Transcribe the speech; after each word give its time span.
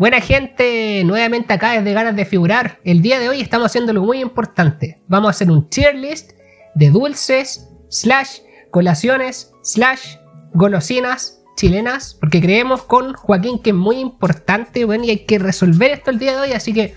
Buena 0.00 0.22
gente, 0.22 1.04
nuevamente 1.04 1.52
acá 1.52 1.72
desde 1.72 1.92
ganas 1.92 2.16
de 2.16 2.24
figurar. 2.24 2.80
El 2.84 3.02
día 3.02 3.20
de 3.20 3.28
hoy 3.28 3.42
estamos 3.42 3.66
haciendo 3.66 3.92
algo 3.92 4.06
muy 4.06 4.22
importante. 4.22 5.02
Vamos 5.08 5.26
a 5.26 5.30
hacer 5.32 5.50
un 5.50 5.68
tier 5.68 5.94
list 5.94 6.30
de 6.74 6.88
dulces, 6.88 7.68
slash, 7.90 8.38
colaciones, 8.70 9.52
slash, 9.62 10.16
golosinas 10.54 11.42
chilenas. 11.54 12.16
Porque 12.18 12.40
creemos 12.40 12.82
con 12.84 13.12
Joaquín 13.12 13.58
que 13.58 13.70
es 13.70 13.76
muy 13.76 13.98
importante, 13.98 14.86
bueno, 14.86 15.04
y 15.04 15.10
hay 15.10 15.26
que 15.26 15.38
resolver 15.38 15.90
esto 15.90 16.10
el 16.10 16.18
día 16.18 16.32
de 16.32 16.40
hoy. 16.48 16.52
Así 16.52 16.72
que 16.72 16.96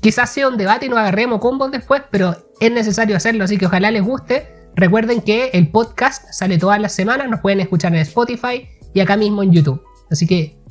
quizás 0.00 0.30
sea 0.30 0.46
un 0.46 0.56
debate 0.56 0.86
y 0.86 0.90
nos 0.90 1.00
agarremos 1.00 1.40
combos 1.40 1.72
después, 1.72 2.02
pero 2.12 2.36
es 2.60 2.70
necesario 2.70 3.16
hacerlo, 3.16 3.42
así 3.42 3.58
que 3.58 3.66
ojalá 3.66 3.90
les 3.90 4.04
guste. 4.04 4.70
Recuerden 4.76 5.20
que 5.20 5.50
el 5.52 5.72
podcast 5.72 6.30
sale 6.30 6.58
todas 6.58 6.80
las 6.80 6.92
semanas, 6.92 7.28
nos 7.28 7.40
pueden 7.40 7.58
escuchar 7.58 7.92
en 7.92 8.02
Spotify 8.02 8.68
y 8.94 9.00
acá 9.00 9.16
mismo 9.16 9.42
en 9.42 9.50
YouTube. 9.50 9.82
Así 10.08 10.28
que, 10.28 10.62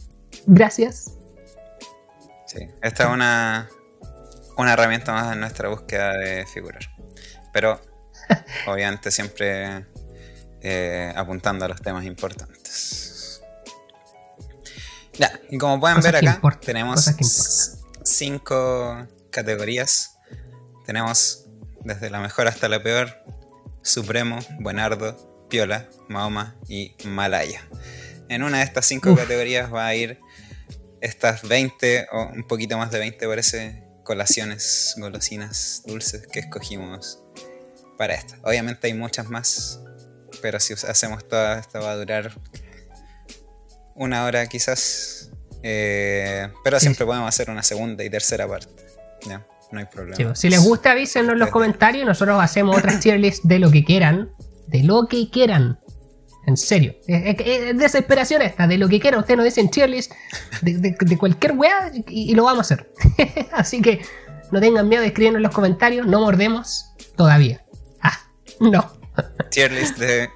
gracias. 0.45 1.16
Sí, 2.47 2.59
esta 2.81 3.03
es 3.03 3.09
una, 3.09 3.69
una 4.57 4.73
herramienta 4.73 5.11
más 5.11 5.33
en 5.33 5.41
nuestra 5.41 5.67
búsqueda 5.69 6.13
de 6.17 6.45
figurar. 6.45 6.81
Pero, 7.51 7.81
obviamente, 8.67 9.11
siempre 9.11 9.85
eh, 10.61 11.13
apuntando 11.15 11.65
a 11.65 11.67
los 11.67 11.81
temas 11.81 12.05
importantes. 12.05 13.41
Ya, 15.13 15.39
y 15.49 15.57
como 15.57 15.79
pueden 15.79 15.99
ver 16.01 16.15
acá, 16.15 16.39
tenemos 16.61 17.11
cinco 18.03 19.07
categorías. 19.29 20.17
Tenemos 20.85 21.45
desde 21.83 22.09
la 22.09 22.19
mejor 22.19 22.47
hasta 22.47 22.69
la 22.69 22.81
peor, 22.81 23.23
Supremo, 23.81 24.39
Buenardo, 24.59 25.47
Piola, 25.49 25.89
Mahoma 26.07 26.55
y 26.67 26.95
Malaya. 27.05 27.61
En 28.29 28.43
una 28.43 28.59
de 28.59 28.63
estas 28.63 28.85
cinco 28.85 29.15
categorías 29.15 29.73
va 29.73 29.87
a 29.87 29.95
ir 29.95 30.19
estas 31.01 31.47
20 31.47 32.07
o 32.11 32.27
un 32.27 32.47
poquito 32.47 32.77
más 32.77 32.91
de 32.91 32.99
20 32.99 33.27
parece 33.27 33.83
colaciones, 34.03 34.95
golosinas, 34.97 35.83
dulces 35.85 36.27
que 36.27 36.39
escogimos 36.39 37.19
para 37.97 38.13
esta. 38.13 38.37
Obviamente 38.43 38.87
hay 38.87 38.93
muchas 38.93 39.29
más, 39.29 39.81
pero 40.41 40.59
si 40.59 40.73
hacemos 40.73 41.27
toda 41.27 41.59
esta 41.59 41.79
va 41.79 41.91
a 41.91 41.95
durar 41.95 42.31
una 43.95 44.25
hora 44.25 44.47
quizás. 44.47 45.31
Eh, 45.63 46.47
pero 46.63 46.79
siempre 46.79 47.05
podemos 47.05 47.27
hacer 47.27 47.49
una 47.49 47.63
segunda 47.63 48.03
y 48.03 48.09
tercera 48.09 48.47
parte. 48.47 48.87
No 49.69 49.79
hay 49.79 49.85
problema. 49.85 50.33
si 50.33 50.49
les 50.49 50.63
gusta 50.63 50.91
avísenos 50.91 51.33
en 51.33 51.39
los 51.39 51.49
comentarios, 51.49 52.05
nosotros 52.05 52.41
hacemos 52.41 52.77
otras 52.77 52.99
tier 53.01 53.19
list 53.19 53.43
de 53.43 53.59
lo 53.59 53.69
que 53.69 53.83
quieran. 53.83 54.29
De 54.67 54.83
lo 54.83 55.07
que 55.07 55.29
quieran. 55.29 55.79
En 56.47 56.55
serio. 56.55 56.95
Es, 57.07 57.77
desesperación 57.77 58.41
esta, 58.41 58.67
de 58.67 58.77
lo 58.77 58.87
que 58.87 59.01
quiera. 59.01 59.19
Ustedes 59.19 59.37
nos 59.37 59.43
dicen 59.43 59.69
cheerlist 59.69 60.13
de, 60.61 60.77
de, 60.77 61.17
cualquier 61.17 61.51
weá 61.51 61.91
y, 62.07 62.33
lo 62.35 62.45
vamos 62.45 62.71
a 62.71 62.75
hacer. 62.75 62.89
Así 63.51 63.81
que 63.81 64.01
no 64.51 64.61
tengan 64.61 64.87
miedo 64.87 65.01
de 65.01 65.09
escribirnos 65.09 65.39
en 65.39 65.43
los 65.43 65.53
comentarios. 65.53 66.07
No 66.07 66.21
mordemos 66.21 66.93
todavía. 67.17 67.65
Ah, 68.01 68.17
no. 68.61 68.93
Cheerlist 69.49 69.97
de 69.97 70.29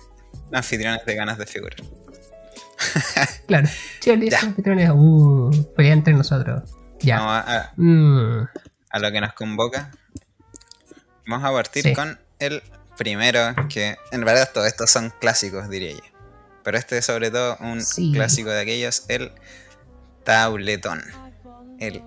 anfitriones 0.51 1.05
de 1.05 1.15
ganas 1.15 1.37
de 1.37 1.45
figurar. 1.45 1.77
claro. 3.47 3.69
Cheerlist 4.01 4.31
de 4.31 4.47
anfitriones. 4.47 4.89
Uh, 4.93 5.65
pelea 5.77 5.93
entre 5.93 6.13
nosotros. 6.13 6.63
Ya. 6.99 7.19
A, 7.21 7.71
mm. 7.77 8.49
a, 8.89 8.99
lo 8.99 9.11
que 9.13 9.21
nos 9.21 9.31
convoca. 9.31 9.91
Vamos 11.25 11.49
a 11.49 11.53
partir 11.53 11.95
con 11.95 12.19
el 12.39 12.61
primero, 12.97 13.55
que 13.69 13.95
en 14.11 14.23
verdad 14.23 14.49
todos 14.53 14.67
estos 14.67 14.89
son 14.89 15.11
clásicos, 15.19 15.69
diría 15.69 15.91
yo. 15.93 15.99
Pero 16.63 16.77
este 16.77 16.97
es 16.99 17.05
sobre 17.05 17.31
todo 17.31 17.57
un 17.59 17.81
clásico 18.13 18.49
de 18.49 18.61
aquellos, 18.61 19.05
el 19.07 19.31
tabletón. 20.23 21.01
El 21.79 22.03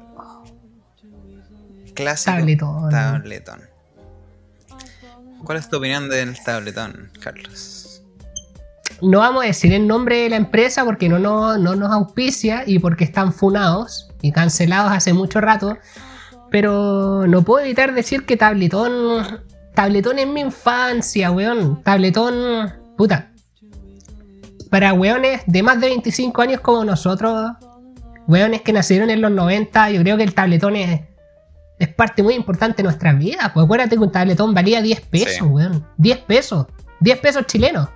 clásico 1.95 2.89
tabletón. 2.91 3.63
¿Cuál 5.45 5.59
es 5.59 5.69
tu 5.69 5.77
opinión 5.77 6.09
del 6.09 6.43
tabletón, 6.43 7.11
Carlos? 7.21 8.03
No 9.03 9.19
vamos 9.19 9.45
a 9.45 9.47
decir 9.47 9.73
el 9.73 9.87
nombre 9.87 10.23
de 10.23 10.31
la 10.31 10.37
empresa 10.37 10.85
porque 10.85 11.09
no, 11.09 11.19
no, 11.19 11.59
no 11.59 11.75
nos 11.75 11.93
auspicia 11.93 12.63
y 12.67 12.79
porque 12.79 13.05
están 13.05 13.33
funados 13.33 14.09
y 14.23 14.33
cancelados 14.33 14.93
hace 14.93 15.13
mucho 15.13 15.41
rato. 15.41 15.77
Pero 16.51 17.27
no 17.27 17.43
puedo 17.43 17.65
evitar 17.65 17.95
decir 17.95 18.25
que 18.25 18.37
Tabletón 18.37 19.43
Tabletón 19.75 20.19
en 20.19 20.33
mi 20.33 20.41
infancia, 20.41 21.31
weón. 21.31 21.83
Tabletón. 21.83 22.73
Puta. 22.97 23.31
Para 24.71 24.93
weones 24.93 25.43
de 25.47 25.63
más 25.63 25.81
de 25.81 25.89
25 25.89 26.43
años 26.43 26.61
como 26.61 26.85
nosotros, 26.85 27.53
weones 28.27 28.63
que 28.63 28.73
nacieron 28.73 29.11
en 29.11 29.21
los 29.21 29.31
90, 29.31 29.91
yo 29.91 30.01
creo 30.01 30.17
que 30.17 30.25
el 30.25 30.35
tabletón 30.35 30.77
es, 30.77 31.01
es 31.79 31.89
parte 31.89 32.23
muy 32.23 32.35
importante 32.35 32.79
de 32.79 32.85
nuestras 32.85 33.19
vidas. 33.19 33.51
Pues 33.53 33.65
acuérdate 33.65 33.97
que 33.97 34.03
un 34.03 34.13
tabletón 34.13 34.55
valía 34.55 34.83
10 34.83 35.01
pesos, 35.03 35.49
weón. 35.49 35.87
10 35.99 36.19
pesos. 36.21 36.67
10 37.01 37.19
pesos 37.19 37.47
chilenos. 37.47 37.89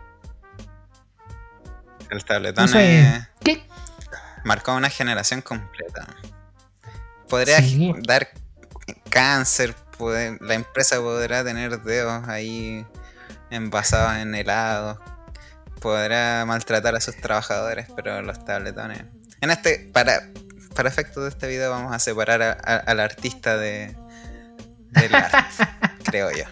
El 2.11 2.25
tabletón 2.25 2.69
es... 2.77 3.29
¿Qué? 3.43 3.63
marcó 4.45 4.75
una 4.75 4.89
generación 4.91 5.43
completa. 5.43 6.07
Podría 7.29 7.59
dar 8.03 8.29
cáncer, 9.11 9.75
la 9.99 10.55
empresa 10.55 10.97
podrá 10.97 11.45
tener 11.45 11.81
dedos 11.83 12.29
ahí 12.29 12.87
envasados 13.51 14.17
en 14.17 14.35
helado, 14.35 15.01
podrá 15.81 16.45
maltratar 16.47 16.95
a 16.95 17.01
sus 17.01 17.17
trabajadores, 17.17 17.87
pero 17.95 18.23
los 18.23 18.45
tabletones. 18.45 19.05
En 19.41 19.51
este, 19.51 19.91
para, 19.93 20.29
para 20.75 20.89
efectos 20.89 21.25
de 21.25 21.31
este 21.31 21.47
video, 21.49 21.71
vamos 21.71 21.95
a 21.95 21.99
separar 21.99 22.43
al 22.65 23.01
artista 23.01 23.57
de, 23.57 23.97
del 24.91 25.15
arte, 25.15 25.65
creo 26.05 26.31
yo. 26.31 26.45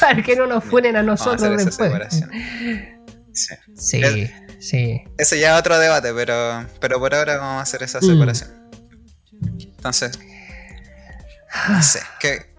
Para 0.00 0.22
que 0.22 0.36
no 0.36 0.46
nos 0.46 0.64
funen 0.64 0.96
a 0.96 1.02
nosotros 1.02 1.64
después. 1.64 1.92
Sí. 3.32 3.54
Sí, 3.74 4.30
sí. 4.60 5.04
Ese 5.16 5.38
ya 5.38 5.54
es 5.54 5.60
otro 5.60 5.78
debate, 5.78 6.12
pero, 6.12 6.66
pero 6.80 6.98
por 6.98 7.14
ahora 7.14 7.38
vamos 7.38 7.60
a 7.60 7.62
hacer 7.62 7.82
esa 7.82 7.98
mm. 7.98 8.02
separación. 8.02 8.50
Entonces, 9.58 10.18
no 11.68 11.82
sé, 11.82 12.00
¿qué, 12.20 12.51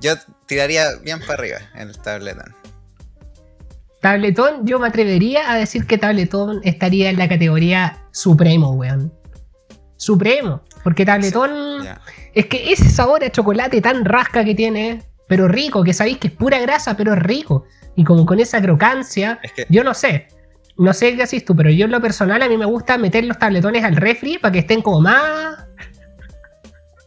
yo 0.00 0.14
tiraría 0.46 0.96
bien 1.02 1.20
para 1.20 1.34
arriba 1.34 1.58
el 1.74 1.96
tabletón. 1.98 2.54
Tabletón, 4.00 4.66
yo 4.66 4.78
me 4.78 4.86
atrevería 4.86 5.50
a 5.50 5.56
decir 5.56 5.86
que 5.86 5.98
Tabletón 5.98 6.60
estaría 6.62 7.10
en 7.10 7.18
la 7.18 7.28
categoría 7.28 7.98
Supremo, 8.12 8.70
weón. 8.72 9.12
Supremo. 9.96 10.62
Porque 10.84 11.04
Tabletón. 11.04 11.86
Es 12.34 12.46
que 12.46 12.72
ese 12.72 12.88
sabor 12.88 13.24
a 13.24 13.30
chocolate 13.30 13.80
tan 13.80 14.04
rasca 14.04 14.44
que 14.44 14.54
tiene, 14.54 15.02
pero 15.26 15.48
rico, 15.48 15.82
que 15.82 15.92
sabéis 15.92 16.18
que 16.18 16.28
es 16.28 16.32
pura 16.32 16.60
grasa, 16.60 16.96
pero 16.96 17.14
es 17.14 17.18
rico. 17.18 17.64
Y 17.96 18.04
como 18.04 18.24
con 18.24 18.38
esa 18.38 18.62
crocancia, 18.62 19.40
yo 19.68 19.82
no 19.82 19.94
sé. 19.94 20.28
No 20.76 20.92
sé 20.92 21.16
qué 21.16 21.24
haces 21.24 21.44
tú, 21.44 21.56
pero 21.56 21.70
yo 21.70 21.86
en 21.86 21.90
lo 21.90 22.00
personal 22.00 22.40
a 22.40 22.48
mí 22.48 22.56
me 22.56 22.64
gusta 22.64 22.96
meter 22.98 23.24
los 23.24 23.36
tabletones 23.38 23.82
al 23.82 23.96
refri 23.96 24.38
para 24.38 24.52
que 24.52 24.60
estén 24.60 24.80
como 24.80 25.00
más. 25.00 25.66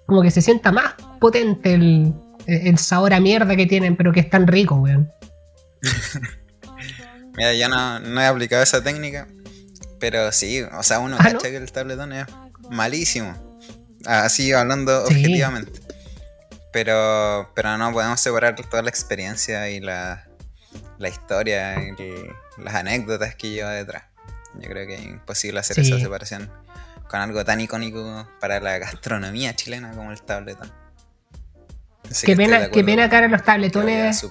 Como 0.05 0.21
que 0.21 0.31
se 0.31 0.41
sienta 0.41 0.73
más 0.73 0.95
potente 1.21 1.75
el, 1.75 2.13
el 2.47 2.77
sabor 2.77 3.13
a 3.13 3.19
mierda 3.19 3.55
que 3.55 3.65
tienen, 3.65 3.95
pero 3.95 4.11
que 4.11 4.21
es 4.21 4.29
tan 4.29 4.47
rico, 4.47 4.75
weón. 4.75 5.11
Mira, 7.37 7.53
ya 7.53 7.67
no, 7.67 8.21
he 8.21 8.25
aplicado 8.25 8.61
esa 8.61 8.83
técnica, 8.83 9.27
pero 9.99 10.31
sí, 10.31 10.61
o 10.61 10.83
sea, 10.83 10.99
uno 10.99 11.17
¿Ah, 11.19 11.33
que 11.41 11.55
el 11.55 11.71
tabletón 11.71 12.13
es 12.13 12.25
malísimo. 12.69 13.35
Así 14.05 14.51
hablando 14.51 15.03
objetivamente. 15.03 15.79
Pero, 16.73 17.51
pero 17.53 17.77
no 17.77 17.91
podemos 17.91 18.19
separar 18.19 18.55
toda 18.55 18.81
la 18.81 18.89
experiencia 18.89 19.69
y 19.69 19.79
la, 19.79 20.27
la 20.97 21.09
historia 21.09 21.81
y 21.81 21.93
las 22.61 22.75
anécdotas 22.75 23.35
que 23.35 23.49
lleva 23.49 23.71
detrás. 23.71 24.03
Yo 24.55 24.69
creo 24.69 24.87
que 24.87 24.95
es 24.95 25.03
imposible 25.03 25.59
hacer 25.59 25.79
esa 25.79 25.99
separación 25.99 26.49
con 27.09 27.19
algo 27.19 27.43
tan 27.45 27.59
icónico 27.61 28.27
para 28.39 28.59
la 28.59 28.77
gastronomía 28.79 29.55
chilena 29.55 29.91
como 29.91 30.11
el 30.11 30.21
tabletón 30.21 30.80
qué 32.23 32.35
pena, 32.35 32.69
qué 32.69 32.83
pena 32.83 33.09
que 33.09 33.15
ahora 33.15 33.27
los 33.27 33.43
tabletones. 33.43 34.25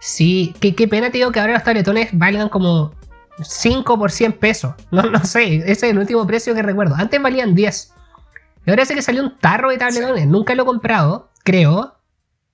Sí, 0.00 0.54
qué, 0.60 0.74
qué 0.74 0.86
pena, 0.86 1.10
te 1.10 1.18
digo, 1.18 1.32
que 1.32 1.40
ahora 1.40 1.54
los 1.54 1.64
tabletones 1.64 2.10
valgan 2.12 2.48
como 2.48 2.94
5 3.42 3.98
por 3.98 4.10
100 4.10 4.32
pesos. 4.34 4.74
No, 4.90 5.02
no 5.02 5.24
sé, 5.24 5.56
ese 5.56 5.72
es 5.72 5.82
el 5.84 5.98
último 5.98 6.26
precio 6.26 6.54
que 6.54 6.62
recuerdo. 6.62 6.94
Antes 6.96 7.20
valían 7.20 7.54
10. 7.54 7.92
Y 8.66 8.70
ahora 8.70 8.84
sé 8.84 8.94
que 8.94 9.02
salió 9.02 9.22
un 9.22 9.38
tarro 9.38 9.70
de 9.70 9.78
tabletones. 9.78 10.26
Nunca 10.26 10.54
lo 10.54 10.62
he 10.62 10.66
comprado, 10.66 11.30
creo. 11.44 11.94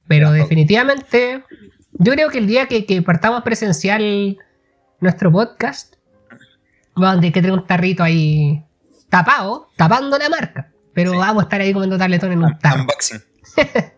Pero 0.07 0.33
definitivamente, 0.33 1.43
yo 1.93 2.13
creo 2.13 2.29
que 2.29 2.39
el 2.39 2.47
día 2.47 2.67
que, 2.67 2.85
que 2.85 3.01
partamos 3.03 3.43
presencial 3.43 4.37
nuestro 5.01 5.33
podcast, 5.33 5.95
vamos 6.95 7.17
a 7.17 7.21
tener 7.21 7.33
que 7.33 7.41
tener 7.41 7.59
un 7.59 7.67
tarrito 7.67 8.03
ahí 8.03 8.65
tapado, 9.09 9.69
tapando 9.77 10.19
la 10.19 10.29
marca. 10.29 10.71
Pero 10.93 11.19
vamos 11.19 11.43
a 11.43 11.45
estar 11.45 11.61
ahí 11.61 11.73
comiendo 11.73 11.99
tabletones 11.99 12.37
en 12.37 12.45
un 12.45 12.59
tarro. 12.59 12.83
Unboxing. 12.83 13.23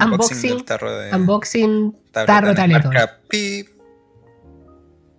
unboxing, 0.00 0.64
tarro 0.64 0.98
de, 0.98 1.14
unboxing 1.14 1.96
tarro, 2.12 2.54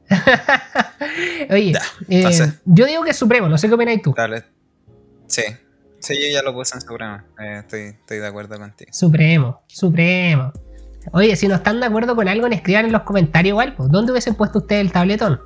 Oye, 1.49 1.73
eh, 2.09 2.51
yo 2.65 2.85
digo 2.85 3.03
que 3.03 3.09
es 3.11 3.17
Supremo, 3.17 3.49
no 3.49 3.57
sé 3.57 3.67
qué 3.67 3.73
opinas 3.73 4.01
tú. 4.03 4.13
Sí, 5.27 5.43
sí, 5.99 6.13
yo 6.21 6.33
ya 6.33 6.43
lo 6.43 6.53
puse 6.53 6.75
en 6.75 6.81
Supremo. 6.81 7.21
Eh, 7.39 7.59
estoy, 7.59 7.81
estoy 7.81 8.19
de 8.19 8.27
acuerdo 8.27 8.59
contigo. 8.59 8.91
Supremo, 8.93 9.63
Supremo. 9.67 10.53
Oye, 11.11 11.35
si 11.35 11.47
no 11.47 11.55
están 11.55 11.79
de 11.79 11.85
acuerdo 11.85 12.15
con 12.15 12.27
algo, 12.27 12.47
escriban 12.47 12.85
en 12.85 12.91
los 12.91 13.03
comentarios 13.03 13.51
igual. 13.51 13.75
Pues, 13.75 13.89
¿Dónde 13.89 14.11
hubiesen 14.11 14.35
puesto 14.35 14.59
ustedes 14.59 14.81
el 14.81 14.91
tabletón? 14.91 15.41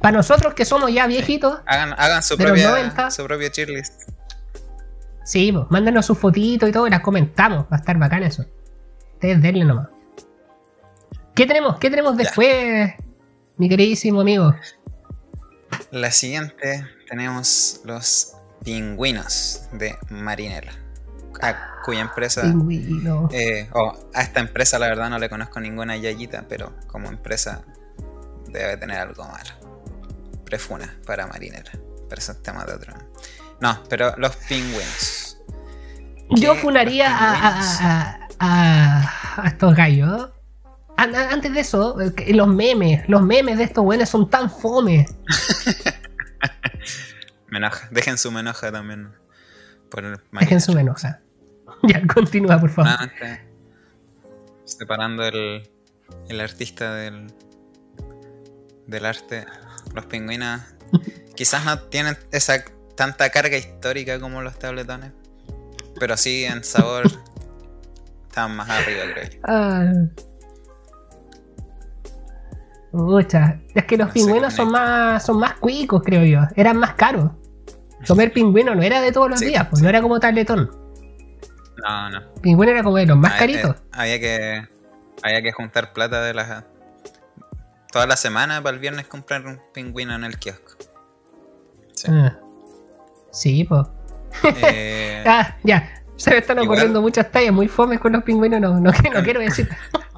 Para 0.00 0.16
nosotros 0.16 0.54
que 0.54 0.64
somos 0.64 0.92
ya 0.92 1.06
viejitos. 1.06 1.60
Hagan, 1.66 2.22
su, 2.22 2.36
propia, 2.36 3.10
su 3.10 3.24
propia 3.24 3.50
cheerlist. 3.50 4.10
Sí, 5.24 5.50
pues, 5.50 5.64
mándanos 5.70 6.06
sus 6.06 6.18
fotitos 6.18 6.68
y 6.68 6.72
todo 6.72 6.86
y 6.86 6.90
las 6.90 7.00
comentamos. 7.00 7.64
Va 7.64 7.76
a 7.76 7.76
estar 7.76 7.98
bacán 7.98 8.22
eso. 8.22 8.44
Ustedes 9.14 9.40
denle 9.40 9.64
nomás. 9.64 9.88
¿Qué 11.34 11.46
tenemos? 11.46 11.78
¿Qué 11.78 11.90
tenemos 11.90 12.16
después, 12.16 12.92
mi 13.56 13.68
queridísimo 13.68 14.20
amigo? 14.20 14.54
La 15.90 16.10
siguiente 16.12 16.86
tenemos 17.08 17.80
los 17.84 18.34
pingüinos 18.64 19.68
de 19.72 19.96
Marinela. 20.10 20.72
A 21.42 21.82
cuya 21.84 22.02
empresa. 22.02 22.42
Eh, 23.32 23.68
a 24.14 24.22
esta 24.22 24.40
empresa, 24.40 24.78
la 24.78 24.88
verdad, 24.88 25.10
no 25.10 25.18
le 25.18 25.28
conozco 25.28 25.58
ninguna 25.58 25.96
yayita, 25.96 26.44
pero 26.48 26.72
como 26.86 27.08
empresa 27.08 27.64
debe 28.48 28.76
tener 28.76 28.98
algo 28.98 29.24
malo. 29.24 29.50
Prefuna 30.44 30.96
para 31.06 31.26
Marinela. 31.26 31.72
Pero 32.08 32.18
eso 32.18 32.32
es 32.32 32.42
tema 32.42 32.64
de 32.64 32.74
otro. 32.74 32.94
No, 33.64 33.82
pero 33.88 34.14
los 34.18 34.36
pingüinos. 34.36 35.38
Yo 36.28 36.54
funaría 36.54 37.06
a, 37.08 38.18
a, 38.38 38.38
a, 38.38 39.48
estos 39.48 39.74
gallos. 39.74 40.28
Antes 40.98 41.54
de 41.54 41.60
eso, 41.60 41.96
los 42.28 42.48
memes, 42.48 43.08
los 43.08 43.22
memes 43.22 43.56
de 43.56 43.64
estos 43.64 43.82
buenos 43.82 44.10
son 44.10 44.28
tan 44.28 44.50
fome. 44.50 45.06
me 47.48 47.56
enoja. 47.56 47.88
Dejen 47.90 48.18
su 48.18 48.30
menoja 48.30 48.70
también. 48.70 49.14
Dejen 50.32 50.60
su 50.60 50.74
menoja. 50.74 51.20
Ya, 51.84 52.06
continúa, 52.06 52.60
por 52.60 52.70
favor. 52.70 52.92
separando 54.64 55.24
el, 55.24 55.70
el 56.28 56.40
artista 56.40 56.94
del, 56.94 57.32
del 58.86 59.06
arte, 59.06 59.46
los 59.94 60.06
pingüinos 60.06 60.62
quizás 61.34 61.64
no 61.64 61.78
tienen 61.78 62.16
esa 62.30 62.64
tanta 62.96 63.30
carga 63.30 63.56
histórica 63.56 64.18
como 64.20 64.42
los 64.42 64.58
tabletones, 64.58 65.12
pero 65.98 66.16
sí 66.16 66.44
en 66.44 66.64
sabor 66.64 67.04
están 68.28 68.56
más 68.56 68.68
arriba, 68.68 69.02
creo 69.12 69.30
yo. 69.30 69.38
Ah. 69.44 69.92
es 73.74 73.84
que 73.84 73.96
los 73.96 74.10
pingüinos 74.10 74.54
son 74.54 74.70
más, 74.70 75.24
son 75.24 75.38
más 75.38 75.54
cuicos, 75.54 76.02
creo 76.04 76.24
yo. 76.24 76.40
Eran 76.56 76.78
más 76.78 76.94
caros. 76.94 77.30
Comer 78.06 78.32
pingüino 78.34 78.74
no 78.74 78.82
era 78.82 79.00
de 79.00 79.12
todos 79.12 79.30
los 79.30 79.40
días, 79.40 79.66
pues 79.68 79.82
no 79.82 79.88
era 79.88 80.02
como 80.02 80.20
tabletón. 80.20 80.70
No, 81.82 82.10
no. 82.10 82.34
Pingüino 82.40 82.72
era 82.72 82.82
como 82.82 82.96
de 82.96 83.06
los 83.06 83.16
más 83.16 83.34
caritos. 83.34 83.76
había 83.92 84.18
que 84.18 84.68
había 85.22 85.42
que 85.42 85.52
juntar 85.52 85.92
plata 85.92 86.22
de 86.22 86.34
las 86.34 86.64
toda 87.90 88.06
la 88.06 88.16
semana 88.16 88.60
para 88.62 88.74
el 88.74 88.80
viernes 88.80 89.06
comprar 89.06 89.46
un 89.46 89.60
pingüino 89.72 90.14
en 90.14 90.24
el 90.24 90.38
kiosco. 90.38 90.72
Sí, 91.94 92.08
ah. 92.10 92.38
Sí 93.34 93.64
pues. 93.64 93.86
ah, 95.26 95.56
ya. 95.62 96.02
Se 96.16 96.30
me 96.30 96.38
están 96.38 96.58
ocurriendo 96.60 97.02
muchas 97.02 97.30
tallas 97.30 97.52
muy 97.52 97.68
fomes 97.68 97.98
con 97.98 98.12
los 98.12 98.22
pingüinos, 98.22 98.60
no, 98.60 98.80
no, 98.80 98.92
no 98.92 99.22
quiero 99.22 99.40
decir. 99.40 99.68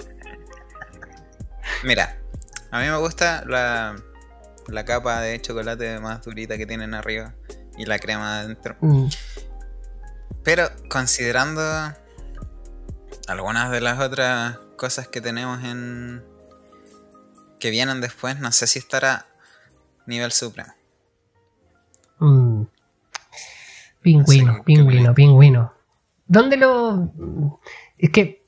Mira, 1.85 2.19
a 2.71 2.81
mí 2.81 2.87
me 2.87 2.99
gusta 2.99 3.45
la, 3.47 3.97
la 4.69 4.85
capa 4.85 5.21
de 5.21 5.41
chocolate 5.41 5.99
más 6.01 6.23
durita 6.23 6.59
que 6.59 6.67
tienen 6.67 6.95
arriba 6.95 7.35
y 7.77 7.87
la 7.87 7.99
crema 7.99 8.41
adentro. 8.41 8.77
Mm. 8.81 9.07
Pero 10.43 10.69
considerando 10.89 11.63
algunas 13.29 13.71
de 13.71 13.81
las 13.81 14.01
otras 14.01 14.59
cosas 14.77 15.09
que 15.09 15.21
tenemos 15.21 15.63
en 15.65 16.25
que 17.59 17.71
vienen 17.71 18.01
después, 18.01 18.39
no 18.39 18.53
sé 18.53 18.67
si 18.67 18.79
estará 18.79 19.27
nivel 20.07 20.33
supremo. 20.33 20.73
Mm. 22.19 22.65
Pingüino, 24.07 24.63
pingüino, 24.63 25.15
pingüino. 25.15 25.73
¿Dónde 26.29 26.57
lo.? 26.57 27.13
Es 27.99 28.11
que 28.11 28.47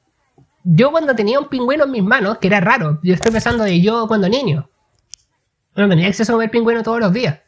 yo 0.63 0.93
cuando 0.93 1.17
tenía 1.17 1.41
un 1.41 1.49
pingüino 1.49 1.83
en 1.83 1.91
mis 1.91 2.05
manos, 2.05 2.39
que 2.39 2.47
era 2.47 2.61
raro, 2.61 3.01
yo 3.03 3.13
estoy 3.13 3.33
pensando 3.33 3.65
de 3.65 3.81
yo 3.81 4.07
cuando 4.07 4.29
niño. 4.29 4.71
No 5.75 5.89
tenía 5.89 6.07
acceso 6.07 6.31
a 6.31 6.37
comer 6.37 6.53
pingüino 6.53 6.85
todos 6.85 7.01
los 7.01 7.13
días. 7.13 7.41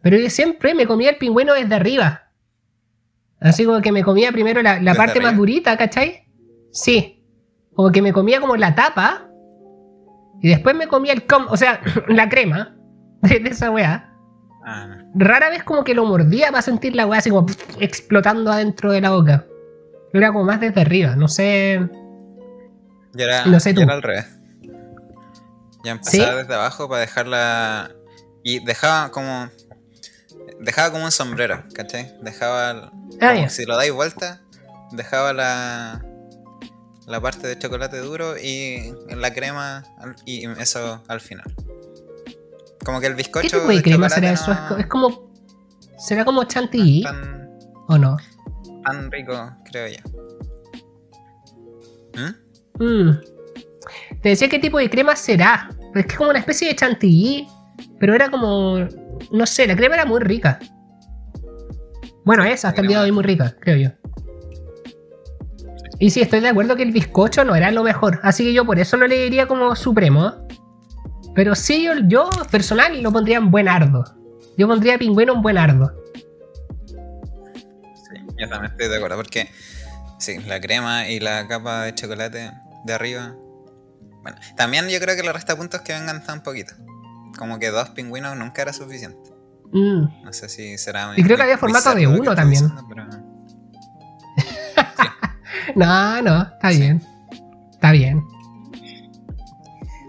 Pero 0.00 0.16
yo 0.16 0.30
siempre 0.30 0.76
me 0.76 0.86
comía 0.86 1.10
el 1.10 1.16
pingüino 1.16 1.54
desde 1.54 1.74
arriba. 1.74 2.30
Así 3.40 3.64
como 3.64 3.80
que 3.80 3.90
me 3.90 4.04
comía 4.04 4.30
primero 4.30 4.62
la, 4.62 4.94
parte 4.94 5.20
más 5.20 5.36
durita, 5.36 5.76
¿cachai? 5.76 6.28
Sí. 6.70 7.24
Como 7.74 7.90
que 7.90 8.00
me 8.00 8.12
comía 8.12 8.40
como 8.40 8.54
la 8.54 8.76
tapa. 8.76 9.28
Y 10.40 10.50
después 10.50 10.76
me 10.76 10.86
comía 10.86 11.14
el 11.14 11.26
com 11.26 11.46
o 11.48 11.56
sea, 11.56 11.80
la 12.06 12.28
crema 12.28 12.76
de, 13.22 13.42
esa 13.44 13.72
weá. 13.72 14.09
Ah. 14.64 14.98
Rara 15.14 15.50
vez 15.50 15.62
como 15.64 15.84
que 15.84 15.94
lo 15.94 16.04
mordía 16.04 16.50
para 16.50 16.62
sentir 16.62 16.94
la 16.94 17.06
weá 17.06 17.18
así 17.18 17.30
como 17.30 17.46
explotando 17.78 18.52
adentro 18.52 18.92
de 18.92 19.00
la 19.00 19.10
boca. 19.10 19.46
Era 20.12 20.32
como 20.32 20.44
más 20.44 20.60
desde 20.60 20.80
arriba, 20.80 21.16
no 21.16 21.28
sé. 21.28 21.80
Ya 23.12 23.24
era, 23.24 23.46
no 23.46 23.60
sé 23.60 23.74
tú. 23.74 23.82
al 23.82 24.02
revés. 24.02 24.26
Ya 25.84 25.92
empezaba 25.92 26.36
desde 26.36 26.54
abajo 26.54 26.88
para 26.88 27.00
dejarla. 27.00 27.90
Y 28.42 28.64
dejaba 28.64 29.10
como 29.10 29.50
dejaba 30.60 30.92
como 30.92 31.04
un 31.04 31.12
sombrero, 31.12 31.64
¿cachai? 31.74 32.14
Dejaba. 32.22 32.92
Ah, 33.20 33.48
si 33.48 33.64
lo 33.64 33.76
dais 33.76 33.92
vuelta, 33.92 34.42
dejaba 34.92 35.32
la. 35.32 36.04
La 37.06 37.20
parte 37.20 37.48
de 37.48 37.58
chocolate 37.58 37.98
duro 37.98 38.36
y 38.38 38.94
la 39.08 39.32
crema 39.32 39.82
y 40.24 40.48
eso 40.60 41.02
al 41.08 41.20
final. 41.20 41.52
Como 42.84 43.00
que 43.00 43.06
el 43.06 43.14
bizcocho. 43.14 43.48
¿Qué 43.48 43.56
tipo 43.56 43.68
de, 43.68 43.82
crema 43.82 44.08
será 44.08 44.32
eso? 44.32 44.56
Es 44.78 44.86
como. 44.86 45.30
¿Será 45.98 46.24
como 46.24 46.44
chantilly? 46.44 47.04
¿O 47.88 47.98
no? 47.98 48.16
Tan 48.84 49.10
rico, 49.10 49.52
creo 49.70 49.88
yo. 49.88 50.20
¿Mm? 52.16 52.84
¿Mm? 52.84 53.20
Te 54.22 54.30
decía 54.30 54.48
qué 54.48 54.58
tipo 54.58 54.78
de 54.78 54.88
crema 54.88 55.14
será. 55.14 55.70
Es 55.94 56.06
que 56.06 56.12
es 56.12 56.18
como 56.18 56.30
una 56.30 56.38
especie 56.38 56.68
de 56.68 56.76
chantilly, 56.76 57.46
pero 57.98 58.14
era 58.14 58.30
como 58.30 58.86
no 59.30 59.46
sé, 59.46 59.66
la 59.66 59.76
crema 59.76 59.94
era 59.94 60.04
muy 60.04 60.20
rica. 60.20 60.58
Bueno, 62.24 62.44
esa 62.44 62.68
hasta 62.68 62.80
el 62.80 62.88
día 62.88 62.98
de 62.98 63.04
hoy 63.04 63.12
muy 63.12 63.22
rica, 63.22 63.54
creo 63.60 63.76
yo. 63.76 63.90
Y 65.98 66.10
sí, 66.10 66.20
estoy 66.20 66.40
de 66.40 66.48
acuerdo 66.48 66.76
que 66.76 66.82
el 66.82 66.92
bizcocho 66.92 67.44
no 67.44 67.54
era 67.54 67.70
lo 67.70 67.82
mejor. 67.82 68.20
Así 68.22 68.44
que 68.44 68.52
yo 68.52 68.64
por 68.64 68.78
eso 68.78 68.96
no 68.96 69.06
le 69.06 69.24
diría 69.24 69.46
como 69.46 69.76
supremo. 69.76 70.46
Pero 71.34 71.54
sí, 71.54 71.84
yo, 71.84 71.92
yo 72.06 72.30
personal 72.50 73.02
lo 73.02 73.12
pondría 73.12 73.38
en 73.38 73.50
buen 73.50 73.68
ardo. 73.68 74.04
Yo 74.56 74.68
pondría 74.68 74.98
pingüino 74.98 75.34
en 75.34 75.42
buen 75.42 75.58
ardo. 75.58 75.92
Sí, 77.94 78.16
yo 78.38 78.48
también 78.48 78.72
estoy 78.72 78.88
de 78.88 78.96
acuerdo. 78.96 79.16
Porque 79.16 79.48
sí, 80.18 80.38
la 80.40 80.60
crema 80.60 81.08
y 81.08 81.20
la 81.20 81.46
capa 81.46 81.84
de 81.84 81.94
chocolate 81.94 82.50
de 82.84 82.92
arriba. 82.92 83.36
Bueno, 84.22 84.38
también 84.56 84.88
yo 84.88 84.98
creo 85.00 85.16
que 85.16 85.22
le 85.22 85.32
resta 85.32 85.56
puntos 85.56 85.80
que 85.82 85.92
vengan 85.92 86.24
tan 86.24 86.42
poquito. 86.42 86.74
Como 87.38 87.58
que 87.58 87.70
dos 87.70 87.90
pingüinos 87.90 88.36
nunca 88.36 88.62
era 88.62 88.72
suficiente. 88.72 89.30
Mm. 89.72 90.24
No 90.24 90.32
sé 90.32 90.48
si 90.48 90.76
será. 90.78 91.12
y 91.16 91.22
creo 91.22 91.36
que 91.36 91.44
había 91.44 91.58
formato 91.58 91.94
de 91.94 92.06
uno 92.06 92.34
también. 92.34 92.66
no, 95.76 96.22
no, 96.22 96.42
está 96.42 96.70
bien. 96.70 97.02
Está 97.72 97.92
bien. 97.92 98.24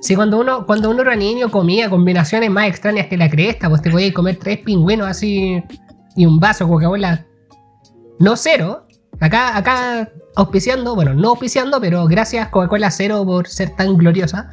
Sí, 0.01 0.15
cuando 0.15 0.39
uno, 0.39 0.65
cuando 0.65 0.89
uno 0.89 1.03
era 1.03 1.15
niño 1.15 1.50
comía 1.50 1.89
combinaciones 1.89 2.50
más 2.50 2.67
extrañas 2.67 3.05
que 3.05 3.17
la 3.17 3.29
cresta, 3.29 3.70
pues 3.70 3.84
te 3.84 3.91
podías 3.91 4.13
comer 4.13 4.38
tres 4.38 4.58
pingüinos 4.60 5.08
así 5.08 5.63
y 6.15 6.25
un 6.25 6.39
vaso 6.39 6.67
Coca-Cola. 6.67 7.25
No 8.20 8.36
cero. 8.36 8.88
Acá, 9.20 9.55
acá 9.55 10.10
auspiciando, 10.36 10.96
bueno, 10.96 11.13
no 11.13 11.29
auspiciando, 11.29 11.79
pero 11.79 12.08
gracias 12.08 12.50
Coca-Cola 12.50 12.89
cero 12.89 13.24
por 13.24 13.48
ser 13.48 13.75
tan 13.75 13.96
gloriosa. 13.96 14.50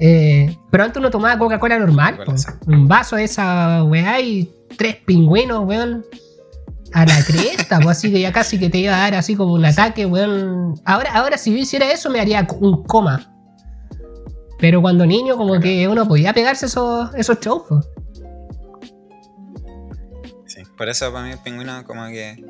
Eh, 0.00 0.56
pero 0.70 0.84
antes 0.84 0.98
uno 0.98 1.10
tomaba 1.10 1.38
Coca-Cola 1.38 1.78
normal, 1.78 2.18
un 2.66 2.88
vaso 2.88 3.14
de 3.14 3.24
esa 3.24 3.84
weá 3.84 4.20
y 4.20 4.50
tres 4.76 4.96
pingüinos, 5.06 5.64
weón, 5.66 6.04
a 6.92 7.06
la 7.06 7.22
cresta, 7.24 7.78
pues 7.80 7.98
así 7.98 8.10
que 8.10 8.20
ya 8.20 8.32
casi 8.32 8.58
que 8.58 8.68
te 8.68 8.78
iba 8.78 8.96
a 8.96 8.98
dar 8.98 9.14
así 9.14 9.36
como 9.36 9.52
un 9.52 9.64
ataque, 9.64 10.06
weón. 10.06 10.80
Ahora, 10.84 11.12
ahora 11.12 11.38
si 11.38 11.52
yo 11.52 11.58
hiciera 11.58 11.92
eso 11.92 12.10
me 12.10 12.18
haría 12.18 12.44
un 12.58 12.82
coma. 12.84 13.30
Pero 14.60 14.82
cuando 14.82 15.06
niño, 15.06 15.36
como 15.36 15.58
que 15.58 15.88
uno 15.88 16.06
podía 16.06 16.32
pegarse 16.32 16.66
esos, 16.66 17.14
esos 17.14 17.40
shows. 17.40 17.88
Sí, 20.46 20.62
por 20.76 20.88
eso 20.88 21.12
para 21.12 21.26
mí 21.26 21.32
el 21.32 21.38
pingüino 21.38 21.84
como 21.84 22.06
que... 22.08 22.44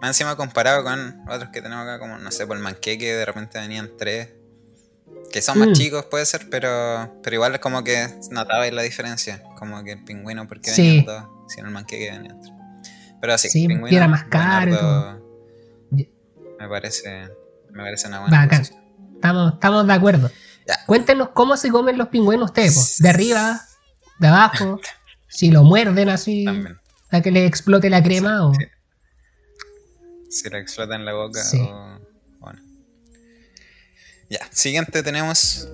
Más 0.00 0.10
encima 0.10 0.34
comparado 0.36 0.82
con 0.82 1.22
otros 1.28 1.50
que 1.50 1.62
tenemos 1.62 1.84
acá, 1.84 2.00
como, 2.00 2.18
no 2.18 2.30
sé, 2.32 2.44
por 2.44 2.56
el 2.56 2.62
manqueque, 2.62 3.14
de 3.14 3.24
repente 3.24 3.60
venían 3.60 3.90
tres 3.96 4.30
que 5.32 5.42
son 5.42 5.58
más 5.58 5.68
mm. 5.68 5.72
chicos 5.72 6.04
puede 6.04 6.26
ser, 6.26 6.48
pero, 6.50 7.18
pero 7.22 7.34
igual 7.34 7.54
es 7.54 7.60
como 7.60 7.82
que 7.82 8.06
notabais 8.30 8.72
la 8.72 8.82
diferencia. 8.82 9.42
Como 9.58 9.82
que 9.82 9.92
el 9.92 10.04
pingüino, 10.04 10.46
porque 10.46 10.70
venía 10.70 11.02
dos, 11.04 11.24
sino 11.48 11.68
el 11.68 11.72
manqueque 11.72 12.10
venía 12.10 12.34
otro. 12.34 12.52
Pero 13.20 13.38
sí, 13.38 13.48
sí 13.48 13.68
era 13.90 14.08
más 14.08 14.24
caro. 14.24 15.20
Me 15.90 16.68
parece, 16.68 17.28
me 17.70 17.82
parece 17.82 18.08
una 18.08 18.20
buena 18.20 18.48
Estamos, 19.14 19.54
estamos 19.54 19.86
de 19.86 19.92
acuerdo. 19.92 20.30
Cuéntenos 20.86 21.30
cómo 21.30 21.56
se 21.56 21.70
comen 21.70 21.98
los 21.98 22.08
pingüinos 22.08 22.50
ustedes, 22.50 22.98
de 22.98 23.08
arriba, 23.08 23.60
de 24.18 24.28
abajo, 24.28 24.80
si 25.28 25.50
lo 25.50 25.64
muerden 25.64 26.08
así, 26.08 26.44
a 27.10 27.20
que 27.20 27.30
le 27.30 27.46
explote 27.46 27.90
la 27.90 28.02
crema 28.02 28.46
o... 28.46 28.52
Si 30.30 30.48
le 30.48 30.58
explota 30.58 30.94
en 30.94 31.04
la 31.04 31.12
boca 31.12 31.40
o... 31.58 31.98
Bueno. 32.38 32.60
Ya, 34.30 34.40
siguiente 34.50 35.02
tenemos 35.02 35.68